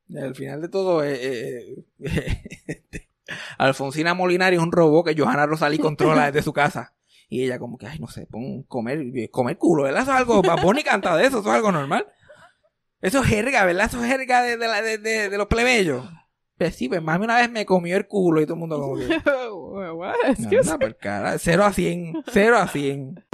Y 0.09 0.17
al 0.17 0.35
final 0.35 0.61
de 0.61 0.69
todo, 0.69 1.03
eh, 1.03 1.17
eh, 1.21 1.85
eh, 1.99 3.06
Alfonsina 3.57 4.13
Molinari 4.13 4.55
es 4.57 4.61
un 4.61 4.71
robot 4.71 5.05
que 5.07 5.15
Johanna 5.21 5.45
Rosalí 5.45 5.77
controla 5.79 6.25
desde 6.31 6.43
su 6.43 6.53
casa. 6.53 6.93
Y 7.29 7.43
ella 7.43 7.59
como 7.59 7.77
que, 7.77 7.87
ay, 7.87 7.99
no 7.99 8.07
sé, 8.07 8.25
pon 8.25 8.63
comer, 8.63 9.01
comer 9.31 9.57
culo, 9.57 9.83
¿verdad? 9.83 10.03
Eso 10.03 10.11
es 10.11 10.17
algo, 10.17 10.41
Bunny 10.61 10.83
canta 10.83 11.15
de 11.17 11.25
eso, 11.27 11.39
eso 11.39 11.49
es 11.49 11.55
algo 11.55 11.71
normal. 11.71 12.05
Eso 13.01 13.19
es 13.21 13.27
jerga, 13.27 13.65
¿verdad? 13.65 13.85
Eso 13.87 14.01
es 14.03 14.09
jerga 14.09 14.41
de, 14.43 14.57
de, 14.57 14.67
la- 14.67 14.81
de, 14.81 14.97
de- 14.97 15.29
de 15.29 15.37
los 15.37 15.47
plebeyos. 15.47 16.05
Pues 16.57 16.73
sí, 16.75 16.87
pues 16.89 17.01
mami 17.03 17.25
una 17.25 17.35
vez 17.35 17.51
me 17.51 17.65
comió 17.65 17.95
el 17.97 18.07
culo 18.07 18.41
y 18.41 18.45
todo 18.45 18.55
el 18.55 18.59
mundo 18.61 18.79
como 18.79 18.95
que... 18.97 19.05
What? 19.93 20.15
Por 20.79 20.95
cara. 20.97 21.37
0 21.37 21.65
a 21.65 21.71
100. 21.73 22.23
0 22.31 22.57
a 22.57 22.67
100. 22.67 23.25